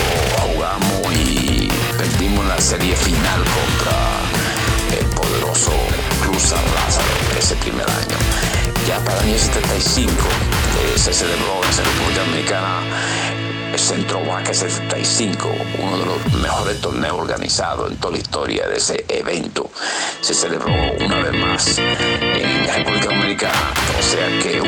jugamos 0.52 1.14
y 1.14 1.68
perdimos 1.96 2.44
la 2.46 2.60
serie 2.60 2.94
final 2.94 3.40
contra 3.44 4.47
el 4.92 5.06
poderoso 5.06 5.72
Cruz 6.22 6.52
Lázaro 6.74 7.06
ese 7.38 7.54
primer 7.56 7.88
año. 7.88 8.16
Ya 8.86 8.98
para 9.04 9.20
el 9.20 9.28
año 9.28 9.38
75 9.38 10.10
eh, 10.10 10.98
se 10.98 11.12
celebró 11.12 11.60
en 11.62 11.76
la 11.76 11.82
República 11.82 12.20
Dominicana 12.24 12.82
el 13.72 13.78
Centro 13.78 14.24
Vaca 14.24 14.54
75, 14.54 15.50
uno 15.78 15.98
de 15.98 16.06
los 16.06 16.32
mejores 16.40 16.80
torneos 16.80 17.18
organizados 17.18 17.90
en 17.90 17.98
toda 17.98 18.14
la 18.14 18.18
historia 18.18 18.66
de 18.66 18.76
ese 18.76 19.04
evento. 19.08 19.70
Se 20.20 20.32
celebró 20.32 20.72
una 21.04 21.20
vez 21.20 21.34
más 21.34 21.78
en 21.78 22.66
la 22.66 22.76
República 22.76 23.06
Dominicana, 23.06 23.72
o 23.98 24.02
sea 24.02 24.26
que 24.42 24.60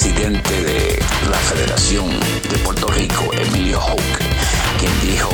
presidente 0.00 0.62
de 0.62 1.02
la 1.28 1.36
Federación 1.38 2.08
de 2.48 2.56
Puerto 2.58 2.86
Rico, 2.86 3.32
Emilio 3.32 3.80
Hawke, 3.80 4.22
quien 4.78 5.00
dijo, 5.00 5.28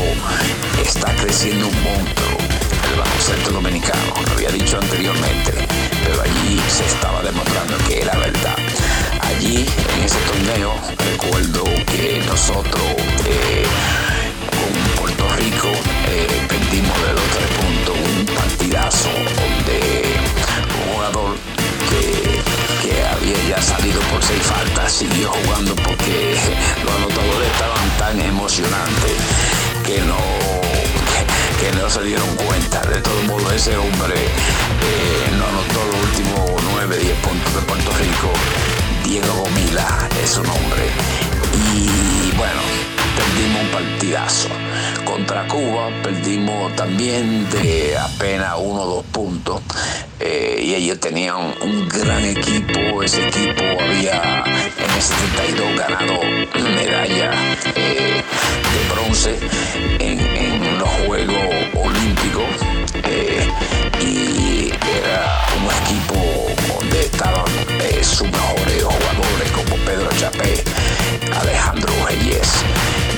está 0.83 1.15
creciendo 1.17 1.69
un 1.69 1.83
monstruo 1.83 2.39
el 2.91 2.99
baloncesto 2.99 3.51
dominicano, 3.51 4.15
lo 4.27 4.33
había 4.33 4.49
dicho 4.49 4.79
anteriormente, 4.79 5.53
pero 6.03 6.23
allí 6.23 6.63
se 6.69 6.87
estaba 6.87 7.23
demostrando 7.23 7.77
que 7.87 8.01
era 8.01 8.17
verdad. 8.17 8.57
Allí, 9.21 9.67
en 9.97 10.03
ese 10.03 10.19
torneo, 10.21 10.73
recuerdo 11.13 11.65
que 11.85 12.23
nosotros 12.27 12.83
eh, 13.27 13.67
Puerto 14.99 15.29
Rico 15.37 15.69
eh, 16.09 16.27
perdimos 16.49 17.03
de 17.07 17.13
los 17.13 17.29
tres 17.37 17.49
puntos 17.61 17.97
un 18.17 18.35
partidazo 18.35 19.11
donde 19.11 20.05
un 20.73 20.95
jugador 20.95 21.54
que 23.25 23.35
había 23.35 23.57
ya 23.57 23.63
salido 23.63 24.01
por 24.13 24.23
seis 24.23 24.43
faltas 24.43 24.93
siguió 24.93 25.31
jugando 25.31 25.75
porque 25.77 26.37
los 26.85 26.95
anotadores 26.95 27.51
estaban 27.53 27.99
tan 27.99 28.21
emocionantes 28.21 29.17
que 29.85 30.01
no 30.01 30.55
no 31.81 31.91
se 31.91 32.03
dieron 32.03 32.29
cuenta. 32.37 32.81
De 32.83 33.01
todo 33.01 33.23
modo, 33.23 33.51
ese 33.53 33.77
hombre 33.77 34.15
eh, 34.15 35.31
no 35.39 35.47
anotó 35.47 35.85
los 35.87 36.03
últimos 36.11 36.63
9, 36.75 36.99
10 36.99 37.19
puntos 37.19 37.55
de 37.55 37.61
Puerto 37.63 37.91
Rico. 37.93 38.33
Diego 39.05 39.35
Gomila 39.35 40.09
es 40.23 40.31
su 40.31 40.43
nombre. 40.43 40.91
Y 41.75 42.37
bueno, 42.37 42.61
perdimos 43.17 43.63
un 43.63 43.71
partidazo 43.71 44.64
contra 45.15 45.47
Cuba, 45.47 45.91
perdimos 46.03 46.75
también 46.75 47.49
de 47.51 47.97
apenas 47.97 48.55
uno 48.59 48.83
o 48.83 48.97
dos 48.97 49.05
puntos. 49.13 49.63
Eh, 50.19 50.61
y 50.61 50.75
ellos 50.75 50.99
tenían 50.99 51.55
un 51.63 51.89
gran 51.89 52.25
equipo, 52.25 53.01
ese 53.01 53.29
equipo 53.29 53.63
había 53.63 54.43
en 54.45 54.91
el 54.91 55.03
72 55.03 55.77
ganado 55.77 56.21
medalla 56.75 57.31
eh, 57.77 58.23
de 58.73 58.93
bronce 58.93 59.39
en, 60.01 60.79
los 60.81 60.89
Juegos 61.07 61.37
Olímpicos. 61.75 62.51
Eh, 63.05 63.49
y 64.01 64.73
era 64.99 65.47
un 65.63 65.71
equipo 65.85 66.75
donde 66.75 67.01
estaban 67.03 67.45
sus 68.03 68.27
mejores 68.27 68.83
jugadores 68.83 69.51
como 69.53 69.77
Pedro 69.85 70.09
Chapé. 70.19 70.65
Alejandro 71.41 71.93
Reyes, 72.07 72.49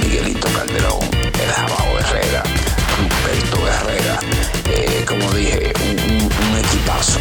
Miguelito 0.03 0.49
Calderón, 0.49 1.01
El 1.43 1.51
Jabao 1.53 1.99
Herrera, 1.99 2.43
Ruperto 2.99 3.69
Herrera, 3.69 4.19
eh, 4.71 5.05
como 5.07 5.31
dije, 5.33 5.73
un- 5.91 6.31
un 6.51 6.59
equipazo. 6.59 7.19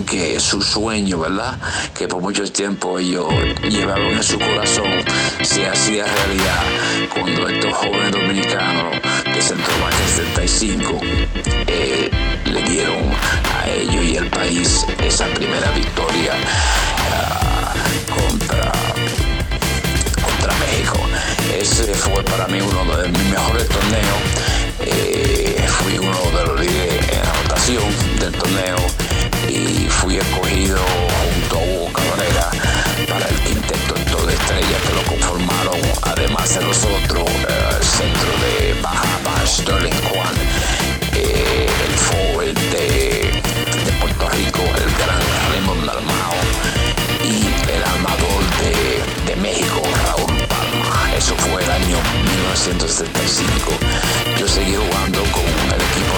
Que 0.00 0.40
su 0.40 0.62
sueño, 0.62 1.18
¿verdad? 1.18 1.58
Que 1.94 2.08
por 2.08 2.22
mucho 2.22 2.50
tiempo 2.50 2.98
ellos 2.98 3.26
llevaron 3.68 4.08
en 4.08 4.22
su 4.22 4.38
corazón, 4.38 4.90
se 5.42 5.68
hacía 5.68 6.06
realidad 6.06 6.62
cuando 7.12 7.46
estos 7.46 7.74
jóvenes 7.74 8.10
dominicanos 8.12 8.96
de 9.24 9.42
Centro 9.42 9.72
Valle 9.82 10.08
75 10.08 11.00
eh, 11.66 12.10
le 12.46 12.62
dieron 12.62 13.02
a 13.54 13.68
ellos 13.68 14.04
y 14.04 14.16
al 14.16 14.28
país 14.30 14.86
esa 15.04 15.26
primera 15.26 15.70
victoria 15.72 16.32
ah, 17.12 17.74
contra 18.08 18.72
contra 20.24 20.54
México. 20.58 20.98
Ese 21.54 21.92
fue 21.94 22.24
para 22.24 22.48
mí 22.48 22.60
uno 22.60 22.96
de 22.96 23.08
mis 23.08 23.24
mejores 23.24 23.68
torneos. 23.68 24.22
Eh, 24.80 25.66
fui 25.68 25.98
uno 25.98 26.18
de 26.38 26.46
los 26.46 26.60
líderes 26.60 27.08
en 27.10 27.28
anotación 27.28 27.84
del 28.18 28.32
torneo 28.32 29.11
y 29.52 29.86
fui 29.88 30.16
escogido 30.16 30.78
junto 30.78 31.58
a 31.58 31.62
Hugo 31.62 31.92
Cabrera 31.92 32.50
para 33.06 33.28
el 33.28 33.34
quinteto 33.40 33.96
en 33.96 34.04
toda 34.06 34.32
estrella 34.32 34.78
que 34.86 34.94
lo 34.94 35.02
conformaron, 35.04 35.78
además 36.02 36.54
de 36.54 36.64
nosotros, 36.64 37.28
eh, 37.28 37.76
el 37.76 37.84
centro 37.84 38.30
de 38.40 38.80
Baja 38.80 39.46
Sterling 39.46 40.00
Juan, 40.08 40.34
eh, 41.14 41.68
el 41.86 41.92
forward 41.98 42.54
de, 42.72 43.42
de 43.84 43.92
Puerto 44.00 44.28
Rico, 44.30 44.62
el 44.62 44.90
gran 45.04 45.20
Raymond 45.50 45.84
Dalmao 45.84 46.34
y 47.22 47.70
el 47.70 47.82
armador 47.82 48.42
de, 48.62 49.32
de 49.32 49.36
México, 49.36 49.82
Raúl 50.06 50.36
Palma. 50.48 51.14
Eso 51.14 51.34
fue 51.36 51.62
el 51.62 51.70
año 51.70 51.98
1975. 52.24 53.72
Yo 54.38 54.48
seguí 54.48 54.76
jugando 54.76 55.20
con 55.30 55.44
el 55.44 55.82
equipo 55.90 56.11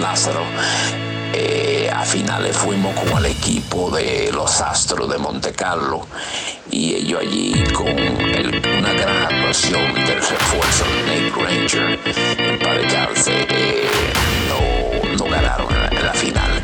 Lázaro. 0.00 0.44
Eh, 1.32 1.90
a 1.92 2.02
finales 2.04 2.56
fuimos 2.56 2.94
con 2.98 3.18
el 3.18 3.26
equipo 3.26 3.90
de 3.90 4.30
los 4.32 4.60
Astros 4.60 5.08
de 5.10 5.18
Monte 5.18 5.52
Carlo 5.52 6.06
y 6.70 6.94
ellos 6.94 7.20
allí 7.20 7.62
con 7.74 7.88
el- 7.88 8.62
una 8.78 8.92
gran 8.92 9.24
actuación 9.24 9.94
del 9.94 10.16
refuerzo 10.16 10.84
Nate 11.06 11.32
Granger 11.36 11.98
en 12.38 12.58
descanse, 12.58 13.46
eh, 13.50 13.86
no, 14.48 15.24
no 15.24 15.30
ganaron 15.30 15.66
en 15.90 16.06
la, 16.06 16.12
final. 16.14 16.62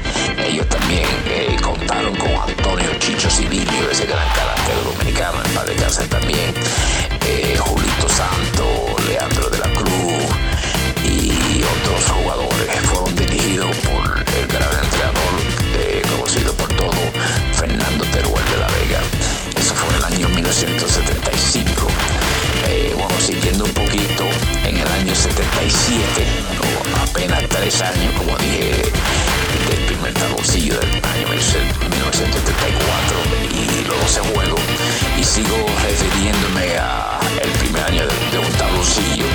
Ellos 0.48 0.66
también 0.68 1.06
eh, 1.26 1.56
contaron 1.60 2.14
con 2.16 2.30
Antonio 2.30 2.88
Chicho 2.98 3.28
Civilio, 3.30 3.90
ese 3.90 4.06
gran 4.06 4.26
carácter 4.28 4.74
dominicano 4.84 5.38
en 5.44 5.66
descanse 5.66 6.06
también, 6.08 6.54
eh, 7.26 7.56
Julito 7.58 8.08
Santo, 8.08 8.96
Leandro 9.06 9.50
de 9.50 9.58
la 9.58 9.68
Cruz 9.74 10.32
y 11.32 11.62
otros 11.62 12.10
jugadores 12.10 12.80
fueron 12.84 13.14
dirigidos 13.16 13.76
por 13.78 14.18
el 14.18 14.46
gran 14.48 14.84
entrenador 14.84 15.32
conocido 16.08 16.52
por 16.54 16.68
todo, 16.74 16.92
Fernando 17.54 18.04
Teruel 18.06 18.44
de 18.50 18.56
la 18.58 18.66
Vega. 18.68 19.00
Eso 19.56 19.74
fue 19.74 19.90
en 19.90 19.96
el 19.96 20.04
año 20.04 20.28
1975. 20.28 21.86
Eh, 22.68 22.94
bueno, 22.96 23.14
siguiendo 23.20 23.64
un 23.64 23.72
poquito, 23.72 24.24
en 24.64 24.76
el 24.78 24.88
año 24.88 25.14
77, 25.14 26.04
o 26.60 26.98
apenas 27.02 27.42
tres 27.48 27.80
años, 27.82 28.14
como 28.16 28.36
dije, 28.38 28.92
del 29.68 29.84
primer 29.86 30.14
tabloncillo 30.14 30.78
del 30.78 30.88
año 30.90 31.28
1974 31.28 33.16
y 33.50 33.84
los 33.86 34.00
12 34.00 34.20
juegos, 34.34 34.60
y 35.18 35.24
sigo 35.24 35.56
refiriéndome 35.82 36.78
a 36.78 37.20
el 37.42 37.50
primer 37.52 37.82
año 37.84 38.06
de, 38.06 38.14
de 38.30 38.38
un 38.38 38.52
tabloncillo 38.52 39.26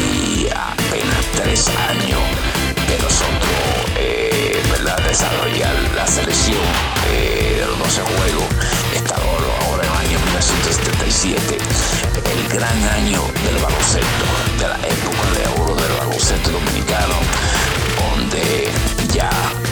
y 0.00 0.48
apenas 0.48 1.25
tres 1.36 1.68
años 1.68 2.20
de 2.88 2.98
nosotros 3.02 3.56
eh, 3.98 4.60
¿verdad? 4.70 4.98
desarrollar 5.06 5.74
la 5.94 6.06
selección 6.06 6.64
eh, 7.12 7.58
de 7.60 7.66
los 7.66 7.78
12 7.78 8.00
juegos. 8.02 8.44
Estamos 8.94 9.24
ahora 9.62 9.84
en 9.84 9.92
el 9.92 9.98
año 9.98 10.18
1977, 10.24 11.58
el 12.32 12.48
gran 12.48 12.78
año 12.88 13.20
del 13.44 13.62
baloncesto, 13.62 14.24
de 14.58 14.68
la 14.68 14.76
época 14.76 15.24
de 15.36 15.62
oro 15.62 15.74
del 15.74 15.92
baloncesto 15.98 16.50
dominicano, 16.50 17.16
donde 18.00 18.70
ya 19.12 19.30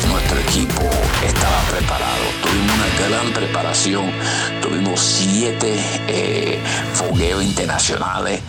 nuestro 0.08 0.38
equipo 0.40 0.82
estaba 1.26 1.60
preparado. 1.70 2.24
Tuvimos 2.42 2.76
una 2.76 3.08
gran 3.08 3.32
preparación, 3.32 4.12
tuvimos 4.60 5.00
siete 5.00 5.74
eh, 6.08 6.58
fogueos 6.92 7.42
internacionales, 7.42 8.40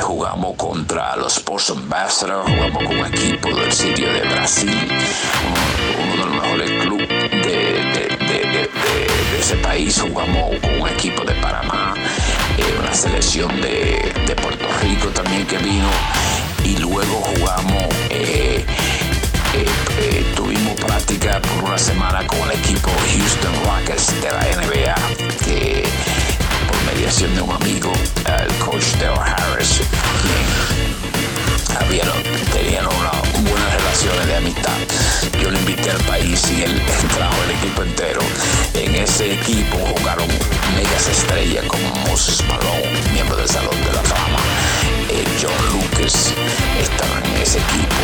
jugamos 0.00 0.56
contra 0.56 1.16
los 1.16 1.36
Sports 1.36 1.70
Ambassadors, 1.70 2.48
jugamos 2.48 2.84
con 2.84 2.98
un 2.98 3.06
equipo 3.06 3.48
del 3.54 3.72
sitio 3.72 4.12
de 4.12 4.20
Brasil, 4.22 4.88
uno, 6.02 6.10
de 6.10 6.16
los 6.16 6.30
mejores 6.30 6.70
clubes 6.82 7.08
de, 7.08 8.70
ese 9.38 9.56
país, 9.56 10.00
jugamos 10.00 10.58
con 10.60 10.80
un 10.80 10.88
equipo 10.88 11.24
de 11.24 11.34
Panamá, 11.34 11.94
eh, 12.58 12.78
una 12.78 12.94
selección 12.94 13.60
de, 13.60 14.36
Puerto 14.42 14.66
Rico 14.82 15.08
también 15.08 15.46
que 15.46 15.58
vino, 15.58 15.88
y 16.64 16.76
luego 16.78 17.22
jugamos... 17.36 17.84
eh, 18.10 18.64
eh, 19.54 20.24
tuvimos 20.36 20.74
práctica 20.80 21.40
por 21.40 21.64
una 21.64 21.78
semana 21.78 22.26
con 22.26 22.38
el 22.42 22.52
equipo 22.52 22.90
Houston 23.12 23.52
Rockets 23.64 24.20
de 24.20 24.30
la 24.30 24.40
NBA, 24.56 24.94
mediación 26.86 27.34
de 27.34 27.42
un 27.42 27.50
amigo, 27.50 27.92
el 28.26 28.54
coach 28.64 28.94
Dale 29.00 29.18
Harris, 29.18 29.80
quien 30.22 31.76
había, 31.78 32.04
tenían 32.52 32.86
una 32.86 33.10
buenas 33.42 33.74
relaciones 33.74 34.26
de 34.26 34.36
amistad. 34.36 34.78
Yo 35.40 35.50
lo 35.50 35.58
invité 35.58 35.90
al 35.90 36.00
país 36.04 36.42
y 36.56 36.62
él 36.62 36.82
trajo 37.14 37.36
el 37.44 37.50
equipo 37.52 37.82
entero. 37.82 38.20
En 38.74 38.94
ese 38.94 39.34
equipo 39.34 39.76
jugaron 39.96 40.28
megas 40.76 41.08
estrellas 41.08 41.64
como 41.66 41.88
Moses 42.08 42.42
Malone, 42.48 43.12
miembro 43.12 43.36
del 43.36 43.48
Salón 43.48 43.76
de 43.84 43.92
la 43.92 44.02
Fama, 44.02 44.38
eh, 45.10 45.24
John 45.40 45.52
Lucas, 45.72 46.32
estaban 46.80 47.24
en 47.24 47.42
ese 47.42 47.58
equipo. 47.58 47.96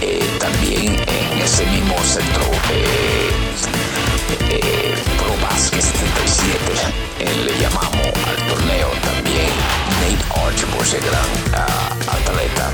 Eh, 0.00 0.24
también 0.40 0.96
en 0.96 1.40
ese 1.40 1.64
mismo 1.66 1.96
centro 2.02 2.42
eh, 2.72 3.30
eh, 4.30 4.94
Pro 5.18 5.34
Basket 5.42 5.80
77 5.80 6.56
eh, 7.20 7.44
le 7.44 7.58
llamamos 7.60 8.06
al 8.26 8.36
torneo 8.48 8.88
también 9.02 9.50
Nate 10.00 10.24
Archibald, 10.46 10.82
ese 10.82 11.00
gran 11.00 11.30
ah, 11.54 11.90
atleta 12.06 12.72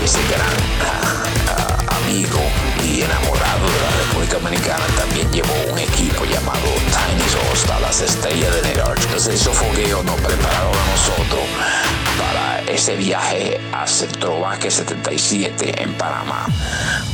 y 0.00 0.04
ese 0.04 0.20
gran 0.28 0.58
ah, 0.84 1.96
amigo 2.02 2.40
y 2.84 3.02
enamorado 3.02 3.66
de 3.66 3.80
la 3.80 3.90
República 4.04 4.38
Dominicana 4.38 4.86
también 4.96 5.30
llevó 5.32 5.54
un 5.72 5.78
equipo 5.78 6.24
llamado 6.24 6.68
Tiny 6.90 7.22
All 7.22 7.82
las 7.82 8.00
estrellas 8.00 8.54
de 8.54 8.62
Negar. 8.62 8.96
Entonces 8.96 9.40
esos 9.40 9.56
fogueos 9.56 10.04
nos 10.04 10.20
prepararon 10.20 10.72
a 10.72 10.90
nosotros 10.90 12.01
para 12.18 12.60
ese 12.70 12.96
viaje 12.96 13.60
a 13.72 13.86
Centrovaque 13.86 14.70
77 14.70 15.82
en 15.82 15.92
Panamá. 15.94 16.46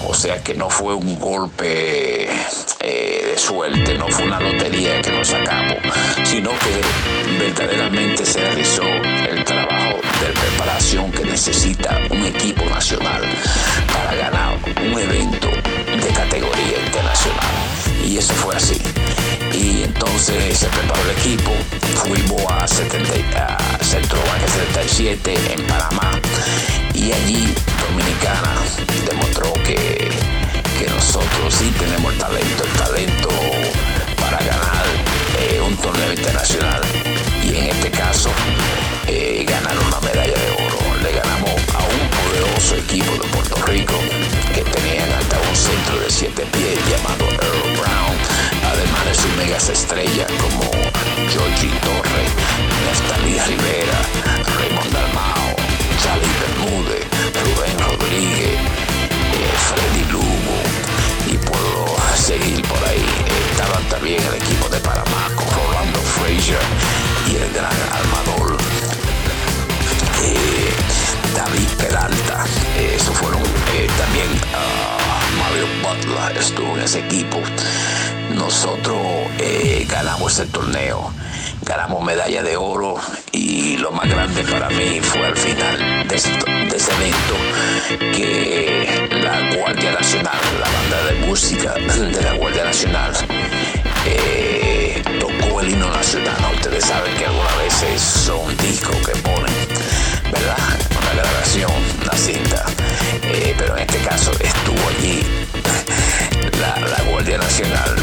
O 0.07 0.15
sea 0.15 0.43
que 0.43 0.55
no 0.55 0.71
fue 0.71 0.95
un 0.95 1.19
golpe 1.19 2.29
eh, 2.81 3.23
de 3.33 3.39
suerte, 3.39 3.99
no 3.99 4.09
fue 4.09 4.25
una 4.25 4.41
lotería 4.41 5.01
que 5.03 5.13
nos 5.13 5.29
sacamos, 5.29 5.79
sino 6.25 6.51
que 6.51 7.39
verdaderamente 7.39 8.25
se 8.25 8.41
realizó 8.41 8.85
el 8.85 9.45
trabajo 9.45 9.97
de 10.21 10.33
preparación 10.33 11.11
que 11.13 11.25
necesita 11.25 11.99
un 12.11 12.25
equipo 12.25 12.65
nacional 12.67 13.23
para 13.93 14.15
ganar 14.15 14.59
un 14.67 14.99
evento 14.99 15.49
de 15.49 16.13
categoría 16.13 16.79
internacional. 16.87 17.68
Y 18.05 18.19
eso 18.19 18.33
fue 18.35 18.57
así. 18.57 18.79
Y 19.53 19.83
entonces 19.83 20.59
se 20.59 20.67
preparó 20.69 21.03
el 21.03 21.11
equipo, 21.19 21.51
fuimos 21.95 22.43
a, 22.51 22.67
70, 22.67 23.57
a 23.57 23.85
Centro 23.85 24.19
77 24.47 25.35
en 25.53 25.67
Panamá 25.67 26.21
y 26.95 27.13
allí 27.13 27.55
Dominicana 27.89 28.55
demostró 29.07 29.53
que, 29.65 30.11
que 30.79 30.87
nosotros 30.89 31.55
sí 31.55 31.73
tenemos 31.79 32.13
el 32.13 32.19
talento, 32.19 32.65
el 32.65 32.73
talento 32.73 33.29
para 34.21 34.39
ganar 34.39 34.87
eh, 35.41 35.61
un 35.61 35.77
torneo 35.77 36.13
internacional 36.13 36.83
y 37.45 37.57
en 37.57 37.67
este 37.69 37.91
caso 37.91 38.31
eh, 39.07 39.45
ganar 39.49 39.77
una 39.79 40.01
medalla 40.01 40.35
de 40.35 40.51
oro. 40.51 40.88
Poderoso 42.59 42.77
equipo 42.77 43.13
de 43.13 43.29
Puerto 43.29 43.57
Rico 43.67 43.95
que 44.53 44.63
tenían 44.63 45.11
hasta 45.13 45.37
un 45.39 45.57
centro 45.57 46.01
de 46.01 46.11
siete 46.11 46.45
pies 46.53 46.79
llamado 46.91 47.25
Earl 47.31 47.77
Brown, 47.79 48.17
además 48.73 49.05
de 49.07 49.15
sus 49.15 49.37
megas 49.37 49.69
estrellas 49.69 50.27
como 50.41 50.65
Georgie 51.31 51.71
Torre, 51.81 52.25
Neftalí 52.85 53.39
Rivera, 53.47 54.01
Raymond 54.59 54.93
Dalmao, 54.93 55.55
Charlie 56.03 56.37
Bermúdez, 56.41 57.07
Rubén 57.45 57.79
Rodríguez, 57.79 58.59
eh, 59.39 59.55
Freddy 59.69 60.05
Lugo 60.11 60.59
y 61.31 61.37
puedo 61.37 61.97
seguir 62.17 62.63
por 62.63 62.83
ahí. 62.89 63.07
Estaban 63.53 63.85
también 63.89 64.21
el 64.21 64.35
equipo 64.35 64.69
de 64.69 64.81
Panamá 64.81 65.31
con 65.37 65.47
Rolando 65.47 66.01
Frazier 66.01 66.59
y 67.31 67.37
el 67.37 67.53
gran 67.53 67.77
armador 67.93 68.58
David 71.39 71.69
Peralta. 71.79 72.45
Eso 72.97 73.13
fueron 73.13 73.41
eh, 73.41 73.87
también 73.97 74.27
ah, 74.57 75.21
Mario 75.39 75.69
Butler 75.85 76.37
estuvo 76.37 76.77
en 76.77 76.83
ese 76.83 76.99
equipo. 76.99 77.39
Nosotros 78.35 78.99
eh, 79.39 79.87
ganamos 79.89 80.37
el 80.41 80.49
torneo, 80.49 81.13
ganamos 81.63 82.05
medalla 82.05 82.43
de 82.43 82.57
oro 82.57 82.97
y 83.31 83.77
lo 83.77 83.93
más 83.93 84.09
grande 84.09 84.43
para 84.43 84.69
mí 84.71 84.99
fue 85.01 85.27
al 85.27 85.37
final 85.37 85.79
de, 86.09 86.17
de 86.17 86.77
ese 86.77 86.93
evento 86.95 87.35
que 88.17 89.09
la 89.23 89.55
Guardia 89.55 89.93
Nacional, 89.93 90.41
la 90.59 90.69
banda 90.69 91.05
de 91.05 91.27
música 91.29 91.75
de 91.75 92.21
la 92.21 92.33
Guardia 92.33 92.65
Nacional, 92.65 93.13
eh, 94.07 95.05
tocó 95.21 95.61
el 95.61 95.71
himno 95.71 95.89
nacional. 95.89 96.35
Ustedes 96.57 96.85
saben 96.85 97.15
que 97.15 97.27
algunas 97.27 97.57
veces 97.59 98.01
son 98.01 98.57
discos 98.57 98.97
que 99.07 99.17
ponen, 99.19 99.55
¿verdad? 100.33 100.98
Una 101.13 101.23
grabación, 101.23 101.71
una 102.03 102.13
cinta. 102.13 102.65
Eh, 103.23 103.55
pero 103.59 103.77
en 103.77 103.83
este 103.83 103.99
caso 103.99 104.31
estuvo 104.33 104.79
allí 104.89 105.23
la, 106.61 106.79
la 106.87 107.03
Guardia 107.11 107.39
Nacional 107.39 107.97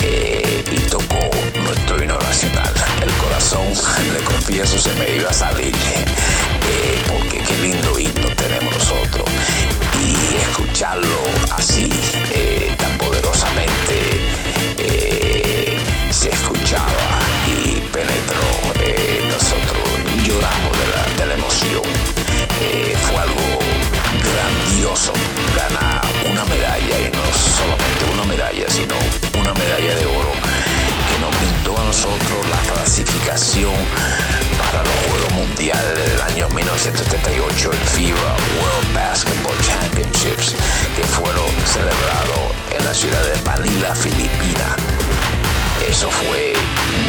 eh, 0.00 0.64
y 0.70 0.76
tocó 0.90 1.30
nuestro 1.64 2.02
himno 2.02 2.18
nacional. 2.18 2.72
El 3.02 3.12
corazón, 3.14 3.66
le 4.12 4.20
confieso, 4.24 4.78
se 4.78 4.92
me 4.94 5.16
iba 5.16 5.30
a 5.30 5.32
salir, 5.32 5.74
eh, 5.74 7.02
porque 7.08 7.38
qué 7.38 7.56
lindo 7.58 7.98
himno 7.98 8.28
tenemos 8.36 8.74
nosotros. 8.74 9.28
Y 10.02 10.36
escucharlo 10.36 11.20
así, 11.56 11.88
tan 12.78 12.98
poderosamente, 12.98 14.20
se 16.10 16.30
escuchaba 16.30 17.20
y 17.46 17.80
penetró. 17.92 18.44
nosotros 19.28 19.84
lloramos 20.26 20.78
de 20.78 20.86
la, 20.88 21.22
de 21.22 21.26
la 21.26 21.34
emoción. 21.34 21.93
Para 33.44 34.82
los 34.82 34.94
Juegos 35.06 35.32
Mundiales 35.34 36.12
del 36.12 36.20
año 36.22 36.48
1978, 36.48 37.72
el 37.72 37.78
FIBA 37.78 38.36
World 38.58 38.94
Basketball 38.94 39.54
Championships, 39.60 40.54
que 40.96 41.02
fueron 41.02 41.50
celebrados 41.66 42.54
en 42.74 42.82
la 42.82 42.94
ciudad 42.94 43.22
de 43.22 43.42
Manila, 43.42 43.94
Filipinas. 43.94 44.76
Eso 45.86 46.10
fue 46.10 46.54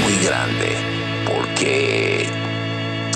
muy 0.04 0.18
grande 0.26 0.76
porque 1.26 2.28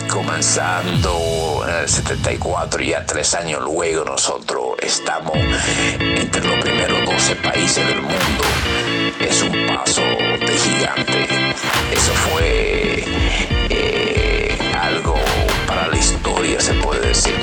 comenzando 0.10 1.64
en 1.68 1.76
el 1.84 1.88
74, 1.90 2.82
ya 2.82 3.06
tres 3.06 3.34
años 3.36 3.62
luego, 3.64 4.04
nosotros 4.04 4.76
estamos 4.82 5.38
entre 6.00 6.44
los 6.44 6.60
primeros 6.60 7.06
12 7.06 7.36
países 7.38 7.88
del 7.88 8.02
mundo. 8.02 8.44
Es 9.20 9.42
un 9.42 9.68
paso 9.68 10.02
de 10.02 10.58
gigante. 10.58 11.28
Eso 11.92 12.14
fue 12.30 13.04
eh, 13.70 14.58
algo 14.82 15.16
para 15.68 15.88
la 15.88 15.98
historia, 15.98 16.60
se 16.60 16.74
puede 16.74 17.08
decir. 17.08 17.38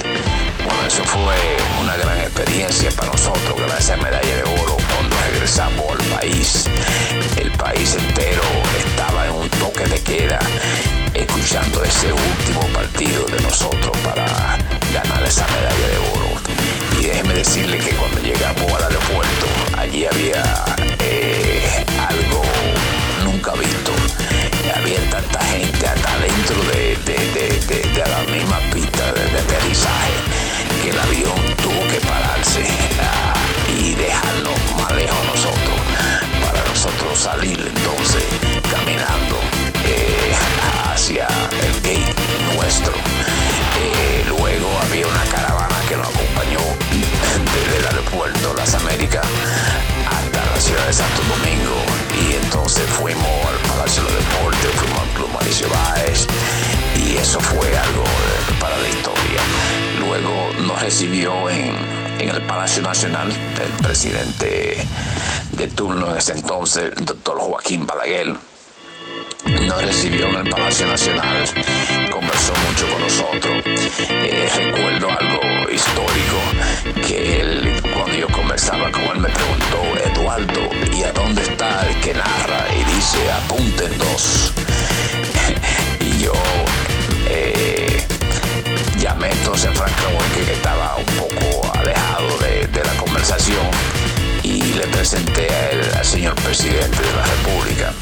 Bueno, 0.65 0.87
eso 0.87 1.05
fue 1.05 1.37
una 1.81 1.97
gran 1.97 2.19
experiencia 2.19 2.91
para 2.91 3.13
nosotros, 3.13 3.57
gracias 3.67 3.99
a 3.99 4.03
medalla 4.03 4.37
de 4.37 4.43
oro 4.43 4.77
cuando 4.93 5.17
regresamos 5.31 5.85
al 5.91 6.19
país. 6.19 6.67
El 7.37 7.53
país 7.53 7.95
entero 7.95 8.43
estaba 8.79 9.27
en 9.27 9.33
un 9.33 9.49
toque 9.51 9.85
de 9.85 10.01
queda, 10.03 10.39
escuchando 11.17 11.83
ese 11.85 12.13
último 12.13 12.61
partido 12.73 13.25
de 13.27 13.41
nosotros 13.41 13.97
para 14.05 14.59
ganar 14.93 15.23
esa 15.25 15.47
medalla 15.49 15.87
de 15.89 15.99
oro. 16.15 16.31
Y 17.01 17.07
déjeme 17.07 17.35
decirle 17.35 17.79
que 17.79 17.91
cuando 17.97 18.21
llegamos 18.21 18.73
al 18.73 18.85
aeropuerto, 18.85 19.47
allí 19.79 20.07
había 20.07 20.43
eh, 21.01 21.85
algo 22.09 22.43
nunca 23.25 23.53
visto. 23.53 23.93
Había 24.75 25.01
tanta 25.11 25.41
gente 25.45 25.87
hasta 25.87 26.19
dentro 26.19 26.63
de, 26.73 26.97
de- 27.07 27.33
de- 27.33 27.81
de- 27.93 28.07
la 28.07 28.23
misma 28.33 28.59
pista 28.73 29.13
de, 29.13 29.25
de 29.33 29.39
aterrizaje 29.41 30.13
que 30.83 30.91
el 30.91 30.99
avión 30.99 31.35
tuvo 31.63 31.81
que 31.89 31.99
pararse 32.07 32.63
ah, 33.01 33.35
y 33.81 33.95
dejarnos 33.95 34.55
más 34.79 34.93
lejos 34.95 35.17
nosotros 35.27 35.79
para 36.45 36.63
nosotros 36.69 37.19
salir 37.19 37.59
entonces 37.59 38.25
caminando 38.71 39.41
hacia 40.85 41.27
el 41.63 41.73
gate 41.83 42.15
nuestro. 42.55 42.93
Eh, 42.93 44.25
luego 44.29 44.69
había 44.83 45.07
una 45.07 45.25
caravana 45.25 45.77
que 45.89 45.97
nos 45.97 46.09
acompañó 46.09 46.59
desde 47.55 47.79
el 47.79 47.87
aeropuerto 47.87 48.55
Las 48.55 48.75
Américas 48.75 49.27
hasta 50.11 50.45
la 50.45 50.61
ciudad 50.61 50.87
de 50.87 50.93
Santo 50.93 51.23
Domingo 51.29 51.77
y 52.21 52.35
entonces 52.43 52.85
fuimos 52.99 53.27
al 53.47 53.57
Palacio 53.69 54.03
de 54.05 54.13
los 54.13 54.25
Deportes, 54.25 54.71
fuimos 54.73 55.01
al 55.01 55.09
Club 55.11 55.29
Mauricio 55.33 55.69
Báez 55.69 56.27
y 56.97 57.17
eso 57.17 57.41
fue 57.41 57.77
algo 57.77 58.05
para 58.59 58.77
la 58.79 58.89
historia. 58.89 59.41
Luego 60.01 60.53
nos 60.67 60.81
recibió 60.81 61.51
en, 61.51 61.75
en 62.19 62.31
el 62.31 62.43
Palacio 62.43 62.83
Nacional 62.83 63.29
el 63.31 63.85
presidente 63.85 64.87
de 65.53 65.69
turno 65.69 66.11
en 66.11 66.17
ese 66.17 66.33
entonces, 66.33 66.93
el 66.97 67.05
doctor 67.05 67.39
Joaquín 67.39 67.87
Balaguer 67.87 68.35
nos 69.67 69.83
recibió 69.83 70.27
en 70.29 70.37
el 70.37 70.51
Palacio 70.51 70.87
Nacional, 70.87 71.45
conversó 72.11 72.53
mucho 72.69 72.89
con 72.89 73.01
nosotros. 73.01 73.63
Eh, 74.11 74.49
recuerdo 74.57 75.11
algo 75.11 75.71
histórico 75.71 77.07
que 77.07 77.41
él, 77.41 77.83
cuando 77.95 78.17
yo 78.17 78.29
conversaba 78.29 78.91
con 78.93 79.03
él, 79.03 79.19
me 79.19 79.29
preguntó, 79.29 79.83
Eduardo, 80.13 80.71
¿y 80.97 81.03
a 81.03 81.13
dónde 81.13 81.43
está 81.43 81.87
el 81.89 82.01
que 82.01 82.15
narra? 82.15 82.67
Y 82.75 82.95
dice, 82.95 83.31
apunten 83.33 83.99
dos. 83.99 84.53
y 86.01 86.19
yo 86.23 86.33
eh, 87.29 88.05
llamé 89.01 89.31
entonces 89.33 89.71
a 89.71 89.73
Frank 89.73 89.93
que 90.35 90.53
estaba 90.53 90.97
un 90.97 91.05
poco 91.17 91.73
alejado 91.75 92.39
de, 92.39 92.67
de 92.69 92.85
la 92.85 92.97
conversación 92.99 93.67
y 94.47 94.63
le 94.75 94.87
presenté 94.87 95.49
al 95.97 96.05
señor 96.05 96.35
presidente 96.37 96.99
de 97.03 97.13
la 97.17 97.25
República. 97.25 97.93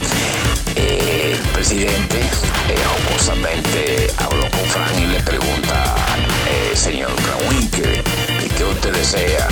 El 0.76 1.38
presidente 1.54 2.20
eh, 2.20 4.10
habló 4.18 4.42
con 4.50 4.64
Frank 4.66 4.92
y 4.98 5.06
le 5.06 5.20
pregunta, 5.20 5.94
eh, 6.46 6.76
señor 6.76 7.12
Krawinkel, 7.16 8.02
¿qué 8.56 8.64
usted 8.64 8.92
desea? 8.92 9.48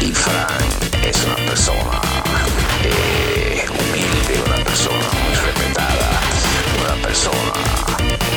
Y 0.00 0.10
Frank 0.12 1.04
es 1.04 1.22
una 1.26 1.36
persona 1.46 2.00
eh, 2.82 3.66
humilde, 3.68 4.42
una 4.46 4.64
persona 4.64 5.06
muy 5.22 5.34
respetada, 5.34 6.20
una 6.82 7.02
persona 7.02 7.52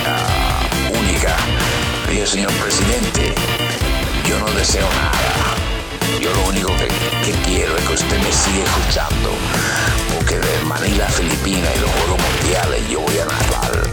ah, 0.05 0.67
única. 0.99 1.35
Dijo, 2.09 2.27
señor 2.27 2.51
presidente, 2.53 3.33
yo 4.27 4.37
no 4.39 4.51
deseo 4.51 4.87
nada 5.01 5.62
sigue 8.33 8.63
escuchando, 8.63 9.29
porque 10.13 10.39
de 10.39 10.65
Manila, 10.65 11.07
Filipinas 11.07 11.69
y 11.75 11.79
los 11.79 11.89
Juegos 11.91 12.19
Mundiales 12.19 12.89
yo 12.89 12.99
voy 12.99 13.19
a 13.19 13.25
narrar. 13.25 13.89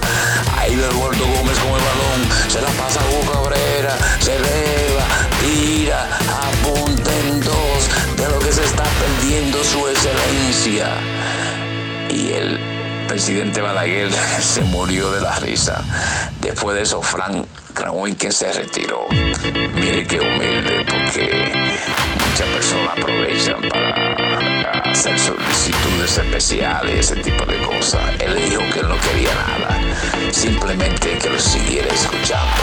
Ahí 0.57 0.75
ve 0.75 0.87
Eduardo 0.87 1.25
Gómez 1.25 1.59
con 1.59 1.69
el 1.69 1.85
balón, 1.91 2.21
se 2.49 2.61
la 2.61 2.69
pasa 2.71 3.01
a 3.01 3.09
Hugo 3.09 3.33
Cabrera, 3.33 3.97
se 4.19 4.37
eleva, 4.37 5.07
tira, 5.41 6.09
apunta 6.49 7.11
en 7.29 7.41
dos, 7.41 8.17
de 8.17 8.29
lo 8.29 8.39
que 8.41 8.53
se 8.53 8.65
está 8.65 8.85
perdiendo 8.85 9.63
su 9.63 9.87
excelencia. 9.89 10.89
Y 12.09 12.33
el 12.33 12.59
presidente 13.09 13.61
Balaguer 13.61 14.11
se 14.41 14.63
murió 14.63 15.13
de 15.13 15.21
la 15.21 15.39
risa. 15.39 15.85
Después 16.41 16.77
de 16.77 16.83
eso, 16.83 17.03
Frank 17.03 17.47
que 18.19 18.31
se 18.31 18.53
retiró. 18.53 19.07
Mire 19.75 20.07
qué 20.07 20.21
humilde, 20.21 20.85
porque 20.85 21.51
muchas 22.29 22.49
personas 22.49 22.99
aprovechan 22.99 23.61
para 23.71 24.91
hacer 24.91 25.19
solicitudes 25.19 26.19
especiales, 26.19 27.11
ese 27.11 27.23
tipo 27.23 27.47
de 27.47 27.57
cosas. 27.59 28.03
Él 28.21 28.37
dijo 28.37 28.61
que 28.75 28.83
no 28.83 28.97
quería 29.01 29.35
nada, 29.35 29.81
simplemente 30.31 31.17
que 31.19 31.31
lo 31.31 31.39
siguiera 31.39 31.89
escuchando. 31.89 32.63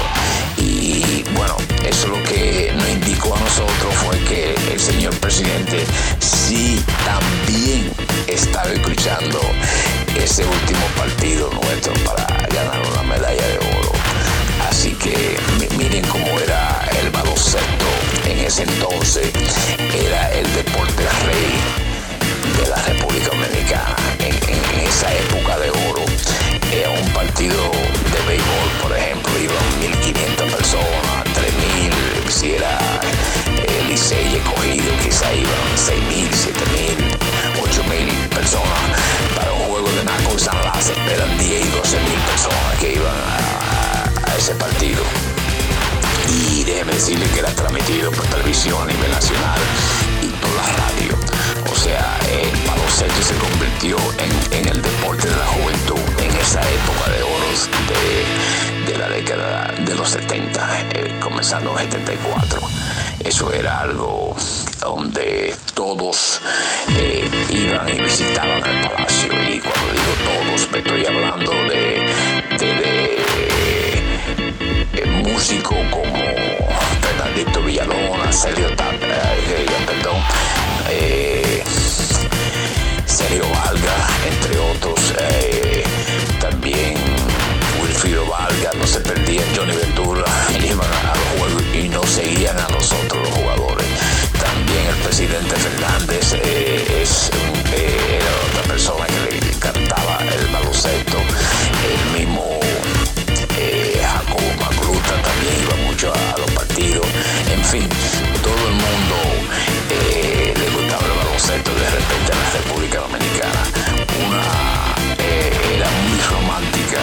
Y 0.58 1.24
bueno, 1.36 1.58
eso 1.84 2.08
lo 2.10 2.22
que 2.24 2.72
nos 2.76 2.88
indicó 2.90 3.36
a 3.36 3.40
nosotros 3.40 3.94
fue 3.96 4.20
que 4.26 4.56
el 4.72 4.80
señor 4.80 5.16
presidente 5.16 5.84
sí 6.20 6.80
también 7.06 7.92
estaba 8.28 8.70
escuchando 8.72 9.40
ese 10.16 10.46
último 10.46 10.86
partido 10.96 11.50
nuestro 11.52 11.94
para 12.06 12.28
ganar 12.48 12.82
una 12.92 13.04
medalla 13.04 13.48
de 13.48 13.58
oro. 13.58 13.77
Así 14.88 14.96
que 14.96 15.38
miren 15.78 16.08
cómo 16.08 16.40
era 16.40 16.80
el 17.02 17.10
baloncesto 17.10 17.86
en 18.24 18.40
ese 18.40 18.64
entonces. 18.64 19.34
Era 19.94 20.32
el 20.32 20.46
deporte 20.54 21.04
rey 21.26 21.52
de 22.58 22.70
la 22.70 22.82
República 22.84 23.28
Dominicana 23.28 23.98
en, 24.20 24.88
esa 24.88 25.14
época 25.14 25.60
de 25.60 25.72
oro. 25.90 26.06
Era 26.72 26.90
un 26.92 27.10
partido 27.10 27.70
de 28.14 28.28
béisbol, 28.28 28.70
por 28.82 28.96
ejemplo, 28.96 29.30
iban 29.38 29.58
1.500 29.82 30.56
personas, 30.56 31.26
3.000, 31.36 32.32
si 32.32 32.52
era 32.54 32.80
el 33.68 33.90
Licey 33.90 34.38
escogido, 34.38 34.88
quizá 35.04 35.34
iban 35.34 35.68
6.000, 35.76 36.32
7.000, 36.32 37.12
8.000 37.60 38.30
personas. 38.30 39.02
Para 39.36 39.52
un 39.52 39.64
juego 39.64 39.90
de 39.92 40.06
Naco 40.06 40.34
y 40.34 40.40
San 40.40 40.64
Lázaro 40.64 41.12
eran 41.14 41.38
10 41.38 41.66
y 41.66 41.70
12.000 41.72 42.32
personas 42.32 42.80
que 42.80 42.94
iban 42.94 43.16
a 43.16 44.07
ese 44.38 44.54
partido. 44.56 45.04
Y 46.30 46.64
déjeme 46.64 46.94
decirle 46.94 47.26
que 47.30 47.40
era 47.40 47.50
transmitido 47.50 48.12
por 48.12 48.26
televisión 48.28 48.82
a 48.82 48.86
nivel 48.86 49.12
nacional 49.12 49.60
y 50.22 50.28
por 50.28 50.52
la 50.56 50.68
radio. 50.74 51.18
O 51.72 51.76
sea, 51.76 52.20
el 52.32 52.68
baloncesto 52.68 53.22
se 53.22 53.36
convirtió 53.36 53.98
en, 54.52 54.68
el 54.68 54.82
deporte 54.82 55.28
de 55.28 55.36
la 55.36 55.46
juventud 55.46 56.00
en 56.22 56.36
esa 56.36 56.62
época 56.62 57.12
de 57.12 57.24
oros 57.24 57.70
de, 58.88 58.98
la 58.98 59.10
década 59.10 59.74
de 59.86 59.96
los 59.96 60.10
70, 60.10 60.82
eh, 60.92 61.20
comenzando 61.20 61.72
en 61.80 61.92
74. 61.92 62.60
Eso 63.24 63.52
era 63.54 63.82
algo 63.82 64.36
donde 64.80 65.56
todos 65.74 66.42
eh, 66.96 67.30
iban 67.50 67.90
y 67.90 68.02
visitaban 68.02 68.64
el 68.66 68.90
palacio. 68.90 69.32
Y 69.34 69.60
cuando 69.60 69.92
digo 69.94 70.14
todos, 70.26 70.72
me 70.72 70.78
estoy 70.80 71.06
hablando 71.06 71.52
de, 71.52 72.58
de 72.58 73.77
como 75.62 76.02
Fernandito 77.00 77.62
Villalona, 77.62 78.32
Sergio, 78.34 78.70
eh, 78.70 79.66
perdón, 79.86 80.16
eh, 80.90 81.64
Sergio 83.06 83.44
Valga, 83.52 84.08
entre 84.28 84.58
otros, 84.58 85.14
eh, 85.20 85.84
también 86.42 86.96
Wilfrido 87.84 88.26
Valga, 88.26 88.72
no 88.80 88.88
se 88.88 89.00
perdían 89.02 89.46
Johnny 89.56 89.76
Ventura, 89.76 90.26
iban 90.60 90.92
a 91.06 91.16
los 91.16 91.40
juegos 91.40 91.64
y 91.76 91.88
no 91.88 92.04
seguían 92.08 92.58
a 92.58 92.68
los 92.70 92.92
otros 92.92 93.30
jugadores. 93.30 93.88
También 94.40 94.88
el 94.88 94.96
presidente 95.04 95.56
Fernández 95.56 96.34
es, 96.34 97.30
era 97.76 98.32
otra 98.50 98.74
persona 98.74 99.06
que 99.06 99.40
cantaba 99.60 100.18
el 100.34 100.48
baloncesto, 100.48 101.18
el 101.86 102.20
mismo 102.20 102.67
todo 108.42 108.68
el 108.68 108.74
mundo 108.74 109.16
eh, 109.90 110.54
le 110.56 110.70
gustaba 110.72 111.04
el 111.06 111.18
baloncesto 111.18 111.72
de 111.74 111.90
repente 111.90 112.32
en 112.34 112.40
la 112.40 112.50
República 112.50 113.00
Dominicana. 113.00 113.62
Una 114.26 114.44
eh, 115.20 115.76
era 115.76 115.90
muy 116.08 116.20
romántica, 116.34 117.02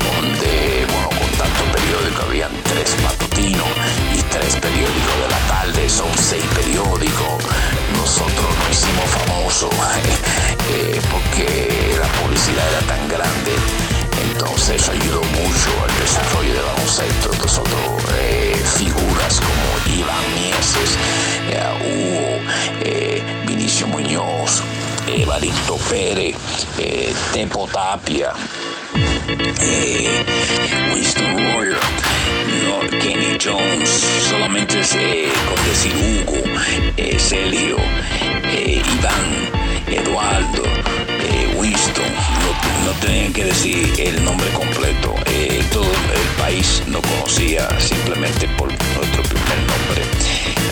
donde, 0.00 0.86
bueno, 0.92 1.08
con 1.10 1.30
tanto 1.36 1.62
periódico 1.76 2.22
habían 2.22 2.52
tres 2.64 2.96
matutinos 3.02 3.68
y 4.16 4.22
tres 4.22 4.56
periódicos 4.56 5.16
de 5.22 5.28
la 5.28 5.40
tarde, 5.48 5.88
son 5.88 6.10
seis 6.16 6.44
periódicos. 6.54 7.44
Nosotros 7.96 8.48
nos 8.58 8.70
hicimos 8.70 9.08
famosos 9.10 9.70
eh, 10.70 11.00
porque 11.10 11.96
la 12.00 12.08
publicidad 12.20 12.64
era 12.72 12.82
tan 12.86 13.08
grande 13.08 13.95
entonces 14.38 14.86
ayudó 14.90 15.22
mucho 15.22 15.70
al 15.82 15.98
desarrollo 15.98 16.52
del 16.52 16.62
baloncesto. 16.62 17.30
Nosotros, 17.40 18.02
eh, 18.18 18.62
figuras 18.76 19.40
como 19.40 19.96
Iván 19.96 20.24
Mieses, 20.34 20.98
eh, 21.48 21.62
Hugo, 21.80 22.52
eh, 22.84 23.22
Vinicio 23.46 23.86
Muñoz, 23.86 24.62
Evaristo 25.06 25.76
Pérez, 25.88 26.36
Tempo 27.32 27.66
Tapia, 27.72 28.32
Winston 30.94 31.34
Warrior, 31.54 31.80
Kenny 33.00 33.38
Jones, 33.42 34.04
solamente 34.28 34.82
con 35.48 35.64
decir 35.64 35.94
Hugo, 35.96 36.42
Celio, 37.18 37.76
Iván, 38.52 39.50
Eduardo, 39.88 40.62
No, 41.76 42.92
tenían 43.06 43.34
que 43.34 43.44
decir 43.44 43.92
el 43.98 44.24
nombre 44.24 44.48
completo. 44.52 45.14
Eh, 45.26 45.62
todo 45.70 45.84
el 45.84 46.42
país 46.42 46.82
no 46.86 47.02
conocía 47.02 47.68
simplemente 47.78 48.48
por 48.56 48.68
nuestro 48.68 49.22
primer 49.24 49.58
nombre. 49.58 50.02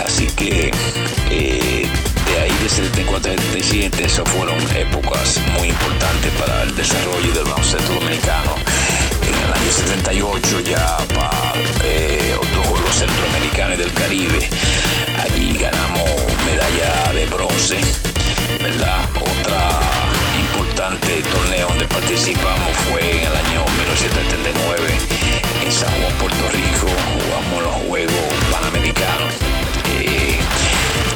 Así 0.03 0.27
que 0.29 0.71
eh, 1.31 1.87
de 2.27 2.41
ahí 2.41 2.57
de 2.63 2.69
74 2.71 3.33
77 3.33 4.05
eso 4.05 4.25
fueron 4.25 4.59
épocas 4.75 5.39
muy 5.59 5.69
importantes 5.69 6.33
para 6.41 6.63
el 6.63 6.75
desarrollo 6.75 7.33
del 7.35 7.45
baloncesto 7.45 7.93
dominicano. 7.93 8.55
En 9.29 9.35
el 9.35 9.53
año 9.53 9.73
78 9.73 10.61
ya 10.61 10.97
para 11.15 11.53
eh, 11.85 12.35
otros 12.35 12.67
Juegos 12.67 12.95
Centroamericanos 12.97 13.77
del 13.77 13.93
Caribe, 13.93 14.49
allí 15.23 15.53
ganamos 15.59 16.11
medalla 16.47 17.13
de 17.13 17.27
bronce, 17.27 17.79
¿verdad? 18.63 19.05
Otra 19.21 20.04
importante 20.85 21.23
torneo 21.33 21.69
donde 21.69 21.87
participamos 21.87 22.77
fue 22.91 23.01
en 23.01 23.25
el 23.25 23.33
año 23.33 23.65
1979 23.65 24.99
en 25.65 25.73
San 25.73 25.89
Juan, 25.89 26.13
Puerto 26.19 26.45
Rico. 26.53 26.89
Jugamos 27.25 27.63
los 27.63 27.89
Juegos 27.89 28.35
Panamericanos. 28.53 29.33
Eh, 29.97 30.39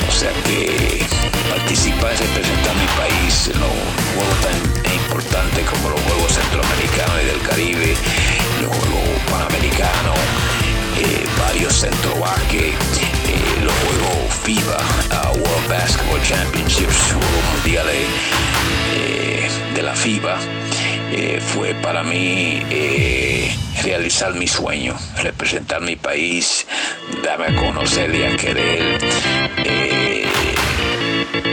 o 0.09 0.13
sea 0.13 0.33
que 0.45 1.05
participar 1.51 2.15
y 2.15 2.17
representar 2.17 2.75
mi 2.77 2.89
país 2.97 3.51
en 3.53 3.61
los 3.61 3.77
juegos 4.17 4.39
tan 4.41 4.93
importantes 4.95 5.69
como 5.69 5.91
los 5.91 6.01
Juegos 6.01 6.33
Centroamericanos 6.33 7.23
y 7.23 7.27
del 7.27 7.43
Caribe, 7.43 7.97
los 8.63 8.73
fue 21.55 21.75
para 21.75 22.03
mí 22.03 22.63
eh, 22.71 23.55
realizar 23.83 24.35
mi 24.35 24.47
sueño, 24.47 24.95
representar 25.23 25.81
mi 25.81 25.97
país, 25.97 26.67
darme 27.23 27.47
a 27.47 27.57
conocer 27.57 28.15
y 28.15 28.23
a 28.23 28.37
querer. 28.37 28.99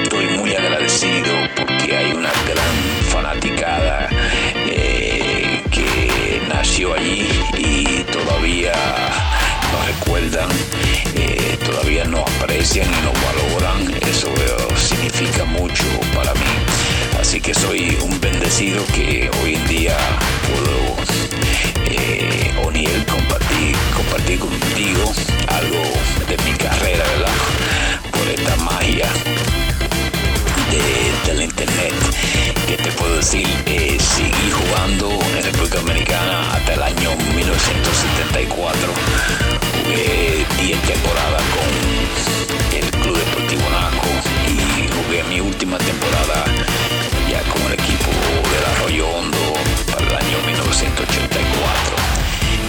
estoy 0.04 0.26
muy 0.38 0.54
agradecido 0.54 1.34
porque 1.56 1.96
hay 1.96 2.12
una 2.12 2.32
gran 2.48 2.76
fanaticada 3.10 4.10
que 5.72 6.42
nació 6.50 6.94
allí 6.94 7.28
y 7.58 8.04
todavía 8.12 8.74
nos 9.72 9.86
recuerdan, 9.88 10.50
todavía 11.66 12.06
nos 12.06 12.30
aprecian 12.32 12.88
y 12.88 13.02
nos 13.06 13.14
valoran. 13.24 13.94
Eso 14.10 14.28
significa 14.78 15.46
mucho 15.46 15.86
para 16.14 16.34
mí. 16.34 16.75
Así 17.20 17.40
que 17.42 17.54
soy 17.54 17.98
un 18.02 18.20
bendecido 18.22 18.84
que 18.94 19.30
hoy 19.42 19.56
en 19.56 19.68
día 19.68 19.98
puedo, 20.48 20.96
eh, 21.86 22.52
compartir, 23.08 23.76
compartir 23.96 24.40
contigo 24.40 25.14
algo 25.48 25.84
de 26.28 26.38
mi 26.44 26.58
carrera, 26.58 27.04
¿verdad? 27.04 27.34
Por 28.12 28.28
esta 28.28 28.56
magia 28.64 29.08
de 30.72 31.44
internet. 31.44 31.94
¿Qué 32.68 32.78
te 32.78 32.92
puedo 32.92 33.16
decir? 33.16 33.48
Eh, 33.66 33.98
seguí 34.00 34.52
jugando 34.52 35.10
en 35.38 35.44
República 35.44 35.78
Dominicana 35.78 36.54
hasta 36.54 36.74
el 36.74 36.84
año 36.84 37.16
1974. 37.36 38.90
Jugué 39.84 40.46
10 40.62 40.82
temporadas 40.82 41.44
con 41.56 42.78
el 42.78 42.92
Club 42.92 43.18
Deportivo 43.18 43.70
Naco 43.70 44.08
y 44.48 44.75
jugué 44.96 45.24
mi 45.24 45.40
última 45.40 45.78
temporada 45.78 46.46
ya 47.30 47.42
con 47.52 47.62
el 47.68 47.74
equipo 47.74 48.10
del 48.52 48.66
Arroyo 48.76 49.10
Hondo 49.10 49.54
para 49.92 50.08
el 50.08 50.16
año 50.16 50.38
1984. 50.46 51.96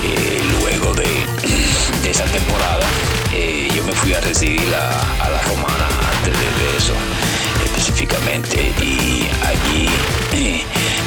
Eh, 0.04 0.42
luego 0.60 0.94
de, 2.02 2.10
esa 2.10 2.24
temporada 2.24 2.86
eh, 3.32 3.68
yo 3.74 3.82
me 3.84 3.92
fui 3.92 4.12
a 4.14 4.20
residir 4.20 4.74
a, 4.74 5.28
la 5.28 5.42
Romana 5.42 5.86
antes 6.14 6.32
de 6.32 6.76
eso 6.76 6.94
específicamente. 7.86 8.72
Y 8.82 9.28
allí 9.44 9.88
eh, 10.32 10.64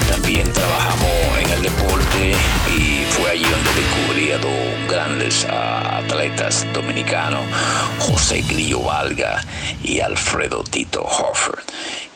también 0.09 0.51
trabajamos 0.53 1.09
en 1.41 1.49
el 1.51 1.61
deporte. 1.61 2.35
Y 2.75 3.03
fue 3.11 3.31
allí 3.31 3.43
donde 3.43 3.73
descubrí 3.73 4.31
a 4.31 4.37
dos 4.37 4.87
grandes 4.89 5.45
atletas 5.45 6.65
dominicanos, 6.73 7.43
José 7.99 8.43
Grillo 8.47 8.81
Valga 8.83 9.43
y 9.83 9.99
Alfredo 9.99 10.63
Tito 10.63 11.03
Hoffer, 11.03 11.59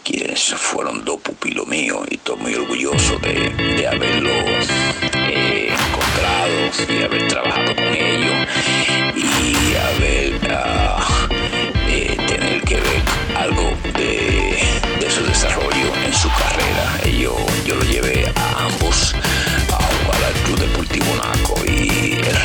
quienes 0.03 0.53
fueron 0.53 1.03
dos 1.03 1.19
pupilos 1.21 1.67
míos. 1.67 2.05
Y 2.09 2.15
estoy 2.15 2.37
muy 2.37 2.55
orgulloso 2.55 3.17
de, 3.19 3.49
de 3.75 3.87
haberlo 3.87 4.29
eh, 4.29 5.69
encontrado 5.71 6.99
y 6.99 7.03
haber 7.03 7.27
trabajado 7.27 7.75
con 7.75 7.87
ellos. 7.93 8.47
Y 9.15 9.75
haber 9.75 10.52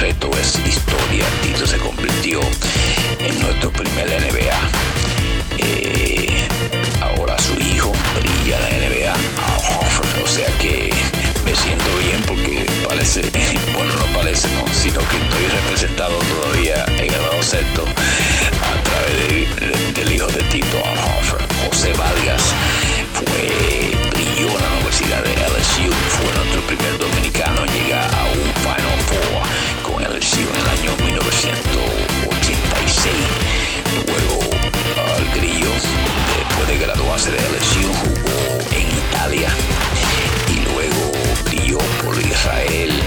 reto 0.01 0.31
es 0.41 0.59
historia. 0.67 1.25
Tito 1.43 1.67
se 1.67 1.79
convirtió 1.79 2.41
en 3.21 3.41
nuestro 3.41 3.71
primer 3.73 4.07
NBA. 4.09 4.59
Eh, 5.59 6.49
ahora 7.01 7.37
su 7.39 7.55
hijo 7.61 7.93
brilla 8.21 8.59
la 8.61 8.69
NBA, 8.89 9.13
Horford, 9.81 10.23
o 10.25 10.27
sea 10.29 10.47
que 10.61 10.91
me 11.45 11.55
siento 11.55 11.85
bien 12.05 12.23
porque 12.27 12.67
parece, 12.89 13.23
bueno 13.75 13.93
no 13.95 14.07
parece, 14.19 14.49
no, 14.55 14.65
sino 14.73 15.01
que 15.09 15.17
estoy 15.17 15.47
representado 15.63 16.19
todavía 16.19 16.85
en 16.99 17.13
el 17.13 17.21
baloncesto 17.21 17.85
a 17.85 18.83
través 18.83 19.29
de- 19.29 19.67
de- 19.67 19.93
del 19.93 20.13
hijo 20.13 20.27
de 20.29 20.43
Tito 20.45 20.79
Horford. 20.79 21.43
José 21.69 21.93
Vargas 21.95 22.43
fue, 23.15 23.91
brilló 24.11 24.49
en 24.49 24.63
la 24.63 24.71
Universidad 24.77 25.23
de 25.25 25.33
LSU, 25.35 25.93
fue 26.17 26.33
nuestro 26.37 26.61
primer 26.63 26.99
dominicano 26.99 27.65
en 27.65 27.73
llegar 27.73 28.11
a 28.15 28.25
un 28.27 28.55
Final 28.63 29.01
Four 29.09 29.43
en 30.19 30.27
el 30.27 30.66
año 30.66 30.91
1986. 31.07 33.14
Luego 34.05 34.43
al 34.99 35.23
Grillo, 35.39 35.71
después 35.71 36.66
de 36.66 36.75
graduarse 36.79 37.31
de 37.31 37.39
LSU, 37.39 37.87
jugó 38.03 38.59
en 38.73 38.91
Italia 38.99 39.49
y 40.49 40.59
luego 40.73 41.12
brilló 41.45 41.79
por 42.05 42.21
Israel, 42.21 43.01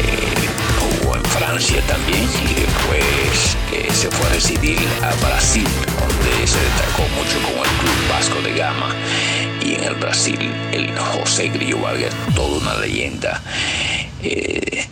eh, 0.00 0.48
jugó 0.80 1.14
en 1.14 1.24
Francia 1.26 1.80
también 1.86 2.28
y 2.42 2.54
después 2.54 3.56
eh, 3.72 3.88
se 3.94 4.10
fue 4.10 4.26
a 4.26 4.30
residir 4.30 4.80
a 5.04 5.14
Brasil, 5.24 5.68
donde 6.00 6.44
se 6.44 6.58
destacó 6.58 7.02
mucho 7.14 7.38
con 7.46 7.56
el 7.56 7.70
Club 7.78 8.08
Vasco 8.10 8.42
de 8.42 8.52
Gama 8.54 8.96
y 9.62 9.74
en 9.74 9.84
el 9.84 9.94
Brasil 9.94 10.52
el 10.72 10.90
José 10.98 11.50
Grillo 11.50 11.78
Vargas, 11.78 12.12
toda 12.34 12.58
una 12.58 12.74
leyenda. 12.80 13.40
Eh, 14.24 14.88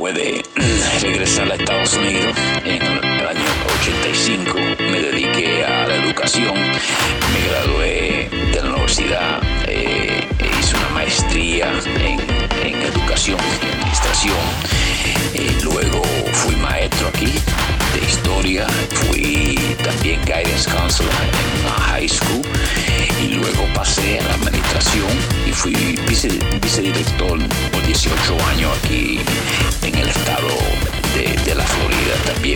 después 0.00 0.14
de 0.14 0.42
regresar 1.02 1.50
a 1.52 1.56
Estados 1.56 1.92
Unidos 1.94 2.34
en 2.64 2.80
el 2.80 3.26
año 3.26 3.44
85 3.80 4.54
me 4.78 4.98
dediqué 4.98 5.64
a 5.64 5.88
la 5.88 5.96
educación 5.96 6.54
me 6.54 7.48
gradué 7.50 8.28
de 8.52 8.62
la 8.62 8.70
universidad 8.70 9.40
eh, 9.66 10.26
hice 10.58 10.76
una 10.76 10.88
maestría 10.90 11.70
en, 11.96 12.18
en 12.66 12.82
educación 12.82 13.38
y 13.62 13.66
administración. 13.66 14.36
Eh, 15.34 15.56
luego 15.62 16.02
fui 16.32 16.56
maestro 16.56 17.08
aquí 17.08 17.32
de 17.94 18.06
historia 18.06 18.66
fui 18.92 19.58
también 19.82 20.20
guidance 20.24 20.68
counselor 20.70 21.12
en 21.22 21.66
una 21.66 21.74
high 21.74 22.08
school 22.08 22.42
y 23.22 23.34
luego 23.34 23.66
pasé 23.74 24.18
a 24.20 24.24
la 24.24 24.34
administración 24.34 25.08
y 25.46 25.52
fui 25.52 25.74
vice, 26.08 26.28
vicedirector 26.60 27.38
por 27.72 27.86
18 27.86 28.46
años 28.48 28.70
aquí 28.82 29.20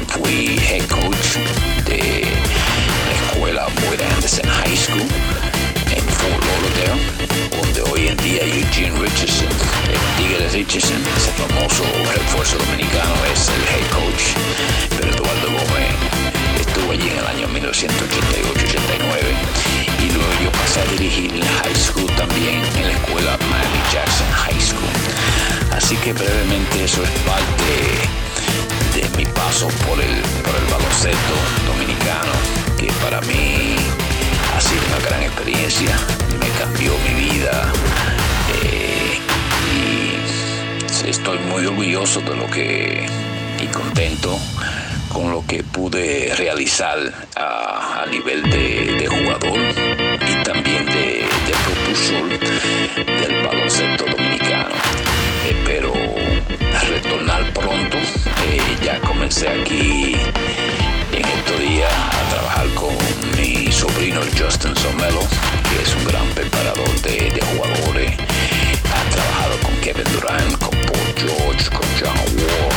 Fui 0.02 0.58
head 0.58 0.82
coach 0.88 1.38
de 1.86 2.26
la 2.26 3.14
escuela 3.14 3.68
Boyd 3.86 4.00
Anderson 4.00 4.44
High 4.44 4.76
School 4.76 5.06
en 5.94 6.02
Fort 6.18 6.42
Lauderdale, 6.42 7.00
donde 7.54 7.80
hoy 7.92 8.08
en 8.08 8.16
día 8.16 8.42
Eugene 8.42 8.98
Richardson, 8.98 9.46
el 9.86 10.00
Tigre 10.16 10.48
Richardson, 10.48 11.00
ese 11.16 11.30
famoso 11.38 11.84
refuerzo 12.12 12.58
dominicano, 12.58 13.14
es 13.32 13.48
el 13.50 13.62
head 13.70 13.86
coach. 13.94 14.34
Pero 14.98 15.14
Eduardo 15.14 15.46
Gómez 15.46 15.94
estuvo 16.58 16.90
allí 16.90 17.08
en 17.10 17.18
el 17.18 17.26
año 17.26 17.46
1988-89 17.54 19.30
y 20.02 20.10
luego 20.10 20.32
yo 20.42 20.50
pasé 20.58 20.80
a 20.80 20.86
dirigir 20.86 21.32
la 21.36 21.46
high 21.62 21.76
school 21.76 22.10
también 22.16 22.60
en 22.76 22.88
la 22.88 22.94
escuela 22.94 23.38
Miami 23.48 23.80
Jackson 23.92 24.30
High 24.32 24.60
School. 24.60 24.90
Así 25.70 25.94
que 25.96 26.12
brevemente 26.12 26.82
eso 26.84 27.00
es 27.04 27.10
parte 27.20 28.33
mi 29.16 29.24
paso 29.26 29.68
por 29.86 30.00
el, 30.00 30.22
por 30.42 30.54
el 30.56 30.64
baloncesto 30.70 31.34
dominicano, 31.66 32.32
que 32.78 32.86
para 33.02 33.20
mí 33.22 33.76
ha 34.56 34.60
sido 34.60 34.82
una 34.88 34.98
gran 35.06 35.22
experiencia, 35.22 35.96
me 36.40 36.48
cambió 36.58 36.92
mi 36.98 37.30
vida 37.30 37.72
eh, 38.62 39.18
y 39.72 41.08
estoy 41.08 41.38
muy 41.50 41.66
orgulloso 41.66 42.20
de 42.20 42.36
lo 42.36 42.46
que 42.50 43.06
y 43.62 43.66
contento 43.68 44.38
con 45.12 45.30
lo 45.30 45.44
que 45.46 45.62
pude 45.62 46.34
realizar 46.36 46.98
a, 47.36 48.02
a 48.02 48.06
nivel 48.06 48.42
de, 48.50 48.96
de 48.98 49.06
jugador 49.06 49.58
y 49.58 50.44
también 50.44 50.84
de, 50.86 51.24
de 51.46 51.54
propulsor 51.64 52.28
del 53.06 53.46
baloncesto 53.46 54.04
dominicano. 54.06 54.74
Espero 55.48 55.92
retornar 56.94 57.52
pronto. 57.52 57.96
Eh, 58.46 58.78
ya 58.84 59.00
comencé 59.00 59.48
aquí 59.48 60.14
en 61.12 61.24
estos 61.24 61.58
días 61.58 61.92
a 61.92 62.30
trabajar 62.30 62.68
con 62.74 62.94
mi 63.36 63.72
sobrino 63.72 64.20
Justin 64.38 64.76
Somelo, 64.76 65.22
que 65.68 65.82
es 65.82 65.94
un 65.96 66.04
gran 66.04 66.26
preparador 66.38 66.88
de, 67.02 67.42
jugadores. 67.50 68.12
Ha 68.94 69.10
trabajado 69.10 69.58
con 69.64 69.74
Kevin 69.82 70.08
Durant, 70.12 70.52
con 70.58 70.78
George, 71.16 71.68
con 71.70 71.88
John 71.98 72.26
Wall. 72.38 72.72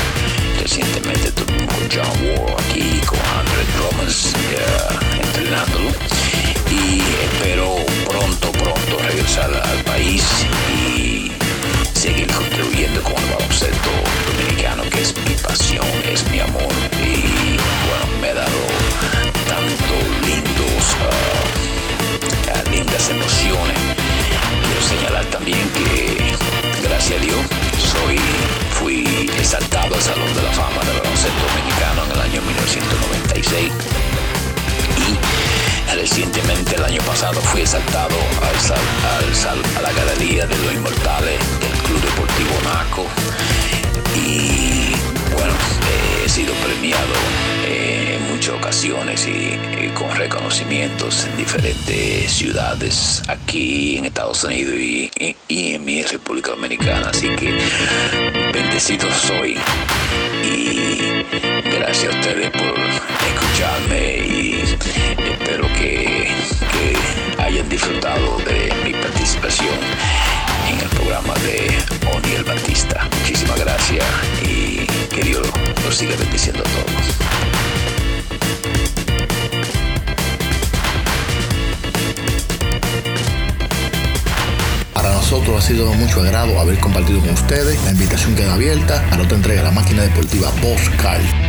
Recientemente 0.62 1.28
estuvimos 1.28 1.68
con 1.76 1.84
John 1.94 2.18
Wall 2.26 2.56
aquí, 2.66 3.00
con 3.06 3.20
Andre 3.38 3.62
Drummond 3.76 4.10
eh, 4.10 5.26
entrenándolo. 5.26 5.90
Y 6.72 7.02
espero 7.26 7.76
pronto, 8.10 8.52
pronto 8.52 8.98
regresar 9.08 9.52
al 9.54 9.84
país 9.84 10.24
y 10.74 11.32
seguir 12.08 12.28
contribuyendo 12.34 13.04
con 13.04 13.14
el 13.16 13.30
baloncesto 13.36 13.90
dominicano, 14.32 14.84
que 14.90 15.02
es 15.02 15.14
mi 15.28 15.36
pasión, 15.36 15.86
es 16.10 16.24
mi 16.32 16.40
amor. 16.40 16.72
Y 17.04 17.58
bueno, 17.88 18.06
me 18.22 18.30
ha 18.30 18.34
dado 18.36 18.62
tantos 19.52 20.04
lindos, 20.26 20.84
ah, 22.54 22.64
lindas 22.72 23.10
emociones. 23.10 23.78
Quiero 24.64 24.82
señalar 24.88 25.26
también 25.26 25.60
que, 25.76 26.18
gracias 26.88 27.20
a 27.20 27.24
Dios, 27.26 27.42
soy, 27.92 28.18
fui 28.80 29.04
exaltado 29.40 29.94
al 29.94 30.02
Salón 30.02 30.34
de 30.34 30.44
la 30.44 30.52
Fama 30.54 30.80
del 30.88 30.98
Baloncesto 31.02 31.42
Dominicano 31.52 32.06
en 32.06 32.12
el 32.12 32.22
año 32.22 32.42
1996 32.42 33.72
y 35.92 35.96
recientemente 35.96 36.76
el 36.76 36.84
año 36.86 37.02
pasado 37.04 37.40
fui 37.42 37.62
exaltado 37.62 38.16
al 38.42 38.56
al 39.28 39.36
sal- 39.36 39.64
a 39.78 39.82
la 39.82 39.92
galería 39.92 40.46
de 40.46 40.56
los 40.58 40.74
inmortales 40.74 41.40
Club 41.88 42.02
Deportivo 42.02 42.52
Naco. 42.64 43.06
Y 44.16 44.92
bueno 45.34 45.54
eh, 45.54 46.24
he 46.26 46.30
sido 46.30 46.54
premiado 46.56 47.14
en 47.66 48.32
muchas 48.32 48.56
ocasiones 48.56 49.28
y, 49.28 49.58
con 49.94 50.16
reconocimientos 50.16 51.26
en 51.26 51.38
diferentes 51.38 52.32
ciudades 52.32 53.22
aquí 53.28 53.98
en 53.98 54.06
Estados 54.06 54.44
Unidos 54.44 54.76
y, 54.76 55.12
y- 55.48 55.74
en 55.74 55.86
mi 55.86 56.04
República 56.04 56.52
Dominicana. 56.52 57.10
Así 57.10 57.30
que 57.36 57.58
bendecido 58.54 59.08
soy. 59.28 59.58
Y 60.44 61.24
gracias 61.78 62.14
a 62.14 62.18
ustedes 62.20 62.52
por 62.52 62.76
escucharme 63.34 64.18
y 64.18 64.62
espero 65.32 65.68
que, 65.74 66.28
que 66.74 66.94
participación 68.94 69.76
en 70.68 70.80
el 70.80 70.90
programa 70.90 71.34
de 71.36 71.78
Oniel 72.14 72.44
Batista. 72.44 73.08
Muchísimas 73.20 73.60
gracias 73.60 74.06
y 74.42 74.86
que 75.14 75.22
Dios 75.22 75.48
los 75.84 75.96
siga 75.96 76.16
bendiciendo 76.18 76.62
a 76.62 76.64
todos. 76.64 77.08
Para 84.94 85.14
nosotros 85.14 85.58
ha 85.58 85.62
sido 85.62 85.90
de 85.90 85.98
mucho 85.98 86.22
agrado 86.22 86.60
haber 86.60 86.80
compartido 86.80 87.20
con 87.20 87.30
ustedes. 87.30 87.82
La 87.84 87.92
invitación 87.92 88.36
queda 88.36 88.54
abierta 88.54 89.04
a 89.12 89.18
la 89.18 89.24
otra 89.24 89.38
entrega 89.38 89.62
de 89.62 89.68
la 89.68 89.74
máquina 89.74 90.04
deportiva 90.04 90.50
Postcard. 90.62 91.47